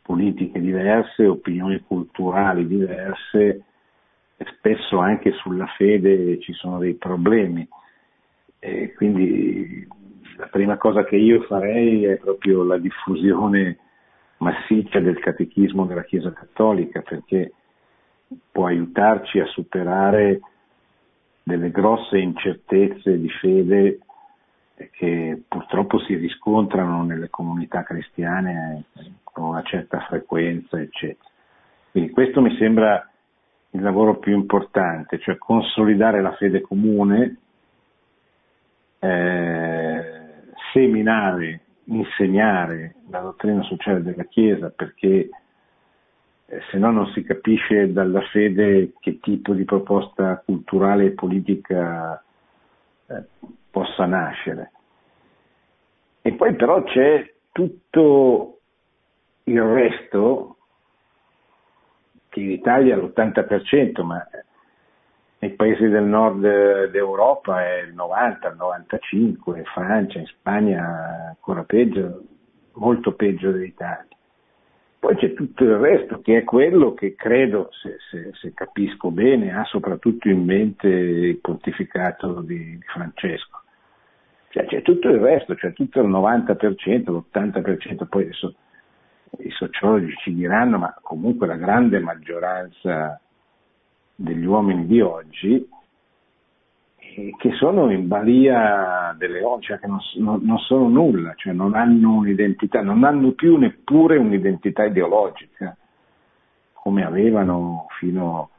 politiche 0.00 0.60
diverse, 0.60 1.26
opinioni 1.26 1.78
culturali 1.80 2.66
diverse, 2.66 3.64
spesso 4.56 4.98
anche 4.98 5.32
sulla 5.32 5.66
fede 5.76 6.40
ci 6.40 6.54
sono 6.54 6.78
dei 6.78 6.94
problemi. 6.94 7.68
E 8.58 8.94
quindi 8.94 9.86
la 10.38 10.46
prima 10.46 10.78
cosa 10.78 11.04
che 11.04 11.16
io 11.16 11.42
farei 11.42 12.04
è 12.04 12.16
proprio 12.16 12.64
la 12.64 12.78
diffusione 12.78 13.76
massiccia 14.38 15.00
del 15.00 15.18
catechismo 15.18 15.84
della 15.84 16.04
Chiesa 16.04 16.32
Cattolica 16.32 17.02
perché 17.02 17.52
può 18.50 18.66
aiutarci 18.66 19.38
a 19.40 19.46
superare 19.46 20.40
delle 21.42 21.70
grosse 21.70 22.18
incertezze 22.18 23.18
di 23.18 23.28
fede 23.28 23.98
che 24.90 25.42
purtroppo 25.46 26.00
si 26.00 26.14
riscontrano 26.16 27.04
nelle 27.04 27.30
comunità 27.30 27.82
cristiane 27.82 28.84
con 29.22 29.44
una 29.44 29.62
certa 29.62 30.00
frequenza, 30.00 30.80
eccetera. 30.80 31.28
Quindi 31.90 32.10
questo 32.10 32.40
mi 32.40 32.56
sembra 32.56 33.08
il 33.70 33.82
lavoro 33.82 34.18
più 34.18 34.34
importante, 34.34 35.18
cioè 35.18 35.36
consolidare 35.36 36.20
la 36.20 36.32
fede 36.34 36.60
comune, 36.60 37.36
eh, 38.98 40.02
seminare, 40.72 41.60
insegnare 41.84 42.94
la 43.10 43.20
dottrina 43.20 43.62
sociale 43.62 44.02
della 44.02 44.24
Chiesa, 44.24 44.70
perché 44.70 45.28
eh, 46.46 46.60
se 46.70 46.78
no 46.78 46.90
non 46.90 47.06
si 47.08 47.22
capisce 47.22 47.92
dalla 47.92 48.20
fede 48.32 48.92
che 49.00 49.18
tipo 49.20 49.52
di 49.54 49.64
proposta 49.64 50.42
culturale 50.44 51.06
e 51.06 51.10
politica 51.12 52.22
eh, 53.06 53.24
possa 53.70 54.06
nascere. 54.06 54.72
E 56.22 56.32
poi 56.32 56.54
però 56.54 56.82
c'è 56.84 57.32
tutto 57.52 58.58
il 59.44 59.62
resto 59.62 60.56
che 62.28 62.40
in 62.40 62.50
Italia 62.50 62.94
è 62.94 62.98
l'80%, 62.98 64.02
ma 64.02 64.26
nei 65.38 65.50
paesi 65.52 65.86
del 65.88 66.04
nord 66.04 66.40
d'Europa 66.90 67.62
è 67.62 67.82
il 67.82 67.94
90, 67.94 68.48
il 68.48 68.56
95, 68.56 69.58
in 69.58 69.64
Francia, 69.64 70.18
in 70.18 70.26
Spagna 70.26 71.28
ancora 71.28 71.62
peggio, 71.64 72.22
molto 72.72 73.12
peggio 73.12 73.50
dell'Italia. 73.50 74.13
Poi 75.04 75.16
c'è 75.16 75.34
tutto 75.34 75.64
il 75.64 75.76
resto 75.76 76.22
che 76.22 76.38
è 76.38 76.44
quello 76.44 76.94
che 76.94 77.14
credo, 77.14 77.68
se, 77.72 77.98
se, 78.10 78.30
se 78.32 78.54
capisco 78.54 79.10
bene, 79.10 79.54
ha 79.54 79.62
soprattutto 79.64 80.30
in 80.30 80.42
mente 80.42 80.88
il 80.88 81.36
pontificato 81.40 82.40
di, 82.40 82.78
di 82.78 82.84
Francesco. 82.86 83.60
Cioè, 84.48 84.64
c'è 84.64 84.80
tutto 84.80 85.10
il 85.10 85.18
resto, 85.18 85.56
c'è 85.56 85.74
tutto 85.74 86.00
il 86.00 86.08
90%, 86.08 87.10
l'80%, 87.10 88.06
poi 88.08 88.22
adesso 88.22 88.54
i 89.40 89.50
sociologi 89.50 90.14
ci 90.22 90.32
diranno, 90.32 90.78
ma 90.78 90.96
comunque 91.02 91.48
la 91.48 91.56
grande 91.56 91.98
maggioranza 91.98 93.20
degli 94.14 94.46
uomini 94.46 94.86
di 94.86 95.02
oggi 95.02 95.68
che 97.36 97.52
sono 97.52 97.90
in 97.90 98.08
balia 98.08 99.14
delle 99.16 99.42
oggi, 99.42 99.66
cioè 99.66 99.78
che 99.78 99.86
non, 99.86 100.00
non, 100.16 100.58
sono 100.58 100.88
nulla, 100.88 101.34
cioè 101.36 101.52
non 101.52 101.74
hanno 101.74 102.14
un'identità, 102.14 102.82
non 102.82 103.04
hanno 103.04 103.32
più 103.32 103.56
neppure 103.56 104.16
un'identità 104.16 104.84
ideologica 104.84 105.76
come 106.72 107.04
avevano 107.04 107.86
fino 107.98 108.50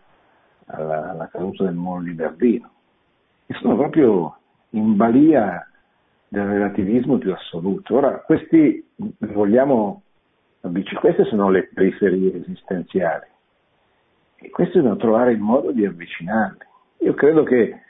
alla, 0.67 1.11
alla 1.11 1.27
caduta 1.27 1.65
del 1.65 1.75
muro 1.75 2.01
di 2.01 2.13
Berlino. 2.13 2.71
E 3.45 3.53
sono 3.55 3.75
proprio 3.75 4.37
in 4.69 4.95
balia 4.95 5.67
del 6.27 6.45
relativismo 6.45 7.17
più 7.17 7.33
assoluto. 7.33 7.95
Ora, 7.95 8.21
questi 8.21 8.83
vogliamo 9.19 10.01
queste 10.99 11.25
sono 11.25 11.49
le 11.49 11.69
periferie 11.71 12.41
esistenziali 12.41 13.27
e 14.37 14.49
questi 14.49 14.77
devono 14.77 14.95
trovare 14.95 15.31
il 15.33 15.39
modo 15.39 15.71
di 15.71 15.85
avvicinarli. 15.85 16.65
Io 16.99 17.13
credo 17.13 17.43
che 17.43 17.81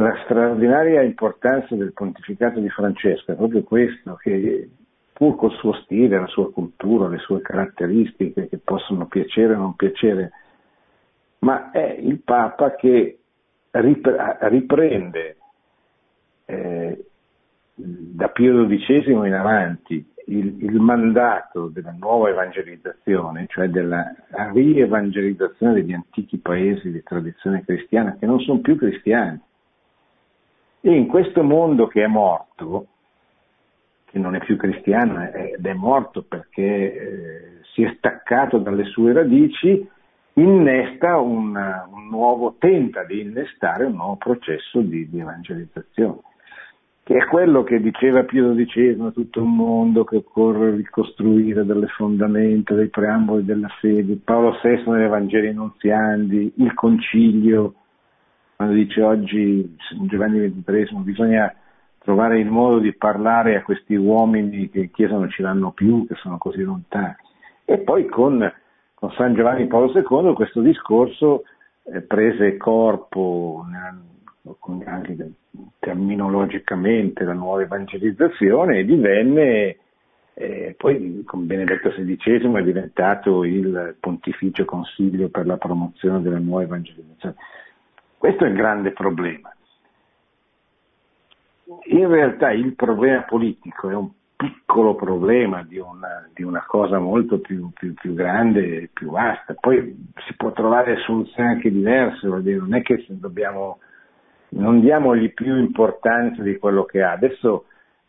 la 0.00 0.16
straordinaria 0.24 1.02
importanza 1.02 1.74
del 1.74 1.92
pontificato 1.92 2.60
di 2.60 2.68
Francesco 2.68 3.32
è 3.32 3.34
proprio 3.34 3.64
questo, 3.64 4.14
che 4.14 4.70
pur 5.12 5.34
col 5.34 5.50
suo 5.52 5.72
stile, 5.82 6.20
la 6.20 6.28
sua 6.28 6.52
cultura, 6.52 7.08
le 7.08 7.18
sue 7.18 7.40
caratteristiche 7.40 8.48
che 8.48 8.58
possono 8.58 9.06
piacere 9.06 9.54
o 9.54 9.58
non 9.58 9.74
piacere, 9.74 10.30
ma 11.40 11.72
è 11.72 11.96
il 11.98 12.20
Papa 12.20 12.76
che 12.76 13.18
riprende 13.72 15.36
eh, 16.44 17.04
da 17.74 18.28
Pio 18.28 18.66
XII 18.66 19.12
in 19.12 19.34
avanti 19.34 20.12
il, 20.26 20.62
il, 20.62 20.78
mandato 20.78 21.66
della 21.68 21.94
nuova 21.98 22.28
evangelizzazione, 22.28 23.46
cioè 23.48 23.68
della 23.68 24.14
rievangelizzazione 24.52 25.74
degli 25.74 25.92
antichi 25.92 26.38
paesi 26.38 26.92
di 26.92 27.02
tradizione 27.02 27.64
cristiana 27.64 28.16
che 28.16 28.26
non 28.26 28.38
sono 28.40 28.60
più 28.60 28.76
cristiani. 28.76 29.40
E 30.80 30.94
in 30.94 31.06
questo 31.06 31.42
mondo 31.42 31.86
che 31.86 32.04
è 32.04 32.06
morto, 32.06 32.86
che 34.04 34.18
non 34.18 34.34
è 34.34 34.38
più 34.38 34.56
cristiano 34.56 35.22
ed 35.28 35.64
è 35.64 35.74
morto 35.74 36.22
perché 36.22 36.62
eh, 36.62 37.60
si 37.72 37.82
è 37.82 37.92
staccato 37.96 38.58
dalle 38.58 38.84
sue 38.84 39.12
radici, 39.12 39.86
innesta 40.34 41.18
una, 41.18 41.88
un 41.90 42.08
nuovo, 42.08 42.56
tenta 42.58 43.04
di 43.04 43.20
innestare 43.20 43.84
un 43.84 43.94
nuovo 43.94 44.16
processo 44.16 44.80
di, 44.80 45.08
di 45.08 45.20
evangelizzazione 45.20 46.20
che 47.08 47.16
è 47.16 47.24
quello 47.24 47.64
che 47.64 47.80
diceva 47.80 48.24
Pio 48.24 48.54
XII, 48.54 49.12
tutto 49.14 49.40
un 49.40 49.56
mondo 49.56 50.04
che 50.04 50.16
occorre 50.16 50.76
ricostruire 50.76 51.64
dalle 51.64 51.86
fondamenta, 51.86 52.74
dei 52.74 52.88
preamboli 52.88 53.46
della 53.46 53.68
fede, 53.80 54.18
Paolo 54.22 54.58
VI 54.62 54.90
nei 54.90 55.08
Vangeli 55.08 55.50
Nunziandi, 55.54 56.52
il 56.56 56.74
Concilio, 56.74 57.72
quando 58.58 58.74
dice 58.74 59.00
oggi 59.02 59.76
Giovanni 60.08 60.40
XXIII 60.50 61.02
bisogna 61.02 61.54
trovare 62.00 62.40
il 62.40 62.50
modo 62.50 62.80
di 62.80 62.92
parlare 62.92 63.54
a 63.54 63.62
questi 63.62 63.94
uomini 63.94 64.68
che 64.68 64.80
in 64.80 64.90
Chiesa 64.90 65.14
non 65.14 65.30
ci 65.30 65.42
danno 65.42 65.70
più, 65.70 66.04
che 66.08 66.16
sono 66.16 66.38
così 66.38 66.62
lontani. 66.62 67.14
E 67.64 67.78
poi 67.78 68.06
con, 68.06 68.52
con 68.94 69.12
San 69.12 69.34
Giovanni 69.34 69.68
Paolo 69.68 69.92
II 69.94 70.34
questo 70.34 70.60
discorso 70.60 71.44
eh, 71.84 72.00
prese 72.00 72.56
corpo 72.56 73.64
anche 74.86 75.16
terminologicamente 75.78 77.22
la 77.22 77.34
nuova 77.34 77.62
evangelizzazione 77.62 78.78
e 78.78 78.84
divenne 78.84 79.76
Eh, 80.40 80.76
poi 80.78 81.24
con 81.24 81.46
Benedetto 81.46 81.90
XVI 81.90 82.54
è 82.54 82.62
diventato 82.62 83.42
il 83.42 83.96
Pontificio 83.98 84.64
Consiglio 84.64 85.28
per 85.30 85.46
la 85.46 85.56
promozione 85.56 86.22
della 86.22 86.38
nuova 86.38 86.62
evangelizzazione. 86.62 87.34
Questo 88.18 88.44
è 88.44 88.48
il 88.48 88.54
grande 88.54 88.90
problema. 88.92 89.52
In 91.90 92.08
realtà 92.08 92.50
il 92.50 92.74
problema 92.74 93.22
politico 93.22 93.88
è 93.90 93.94
un 93.94 94.10
piccolo 94.34 94.94
problema 94.94 95.64
di 95.64 95.78
una, 95.78 96.28
di 96.32 96.42
una 96.42 96.64
cosa 96.66 96.98
molto 96.98 97.40
più, 97.40 97.70
più, 97.72 97.92
più, 97.94 98.14
grande 98.14 98.82
e 98.82 98.90
più 98.92 99.10
vasta. 99.10 99.54
Poi 99.54 100.10
si 100.26 100.34
può 100.36 100.52
trovare 100.52 100.96
soluzioni 100.98 101.48
anche 101.48 101.70
diverse, 101.70 102.26
non 102.26 102.74
è 102.74 102.82
che 102.82 103.04
dobbiamo, 103.08 103.80
non 104.50 104.80
diamogli 104.80 105.32
più 105.34 105.56
importanza 105.56 106.42
di 106.42 106.56
quello 106.56 106.84
che 106.84 107.02
ha. 107.02 107.12
Adesso 107.12 107.64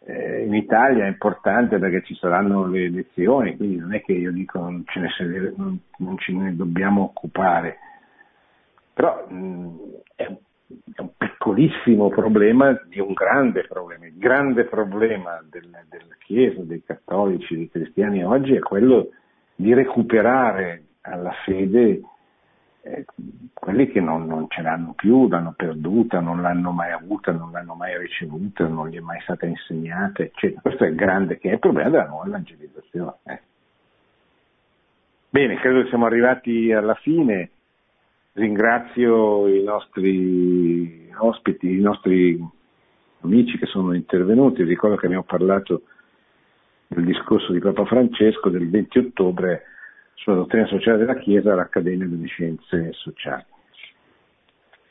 eh, 0.06 0.44
in 0.46 0.54
Italia 0.54 1.06
è 1.06 1.08
importante 1.08 1.78
perché 1.80 2.04
ci 2.04 2.16
saranno 2.16 2.68
le 2.68 2.86
elezioni, 2.86 3.58
quindi 3.58 3.78
non 3.78 3.94
è 3.94 4.02
che 4.02 4.14
io 4.14 4.32
dico 4.32 4.60
non 4.60 4.84
ce 4.86 5.00
ne, 5.00 5.54
non, 5.56 6.18
ce 6.18 6.32
ne 6.32 6.56
dobbiamo 6.56 7.04
occupare, 7.04 7.78
però 9.00 9.26
mh, 9.30 10.02
è 10.14 10.26
un 10.26 10.38
è 10.94 11.00
un 11.00 11.12
piccolissimo 11.18 12.10
problema 12.10 12.78
di 12.86 13.00
un 13.00 13.14
grande 13.14 13.66
problema. 13.66 14.06
Il 14.06 14.18
grande 14.18 14.66
problema 14.66 15.42
del, 15.50 15.70
della 15.88 16.16
Chiesa, 16.20 16.62
dei 16.64 16.84
cattolici, 16.84 17.56
dei 17.56 17.70
cristiani 17.70 18.26
oggi 18.26 18.56
è 18.56 18.60
quello 18.60 19.12
di 19.56 19.74
recuperare 19.74 20.84
alla 21.02 21.32
fede 21.46 22.02
eh, 22.82 23.06
quelli 23.54 23.88
che 23.88 24.02
non, 24.02 24.26
non, 24.26 24.48
ce 24.50 24.62
l'hanno 24.62 24.94
più, 24.94 25.30
l'hanno 25.30 25.54
perduta, 25.56 26.20
non 26.20 26.42
l'hanno 26.42 26.72
mai 26.72 26.92
avuta, 26.92 27.32
non 27.32 27.52
l'hanno 27.52 27.76
mai 27.76 27.98
ricevuta, 27.98 28.68
non 28.68 28.90
gli 28.90 28.98
è 28.98 29.02
mai 29.02 29.22
stata 29.22 29.46
insegnata, 29.46 30.24
eccetera. 30.24 30.60
Questo 30.60 30.84
è 30.84 30.88
il 30.88 30.96
grande 30.96 31.38
che 31.38 31.50
è 31.50 31.54
il 31.54 31.60
problema 31.60 31.90
della 31.90 32.08
nuova 32.08 32.28
evangelizzazione. 32.28 33.16
Eh. 33.24 33.40
Bene, 35.30 35.56
credo 35.56 35.84
che 35.84 35.88
siamo 35.88 36.06
arrivati 36.06 36.74
alla 36.74 36.96
fine. 36.96 37.52
Ringrazio 38.40 39.48
i 39.48 39.62
nostri 39.64 41.12
ospiti, 41.18 41.76
i 41.76 41.82
nostri 41.82 42.42
amici 43.20 43.58
che 43.58 43.66
sono 43.66 43.94
intervenuti. 43.94 44.64
Ricordo 44.64 44.96
che 44.96 45.08
abbiamo 45.08 45.26
parlato 45.26 45.82
del 46.88 47.04
discorso 47.04 47.52
di 47.52 47.60
Papa 47.60 47.84
Francesco 47.84 48.48
del 48.50 48.70
20 48.70 48.98
ottobre 48.98 49.64
sulla 50.14 50.38
dottrina 50.38 50.68
sociale 50.68 51.00
della 51.00 51.18
Chiesa 51.18 51.52
all'Accademia 51.52 52.08
delle 52.08 52.28
Scienze 52.28 52.94
Sociali. 52.94 53.44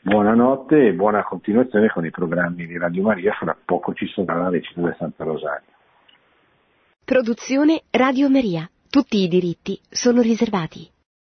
Buonanotte 0.01 0.85
e 0.85 0.93
buona 0.93 1.23
continuazione 1.23 1.89
con 1.89 2.05
i 2.05 2.11
programmi 2.11 2.67
di 2.67 2.77
Radio 2.77 3.01
Maria, 3.01 3.33
fra 3.33 3.57
poco 3.65 3.95
ci 3.95 4.07
sarà 4.13 4.35
la 4.35 4.49
recita 4.49 4.79
del 4.79 4.95
Santa 4.99 5.23
Rosaria. 5.23 5.73
Produzione 7.03 7.81
Radio 7.89 8.29
Maria. 8.29 8.69
Tutti 8.87 9.23
i 9.23 9.27
diritti 9.27 9.79
sono 9.89 10.21
riservati. 10.21 10.97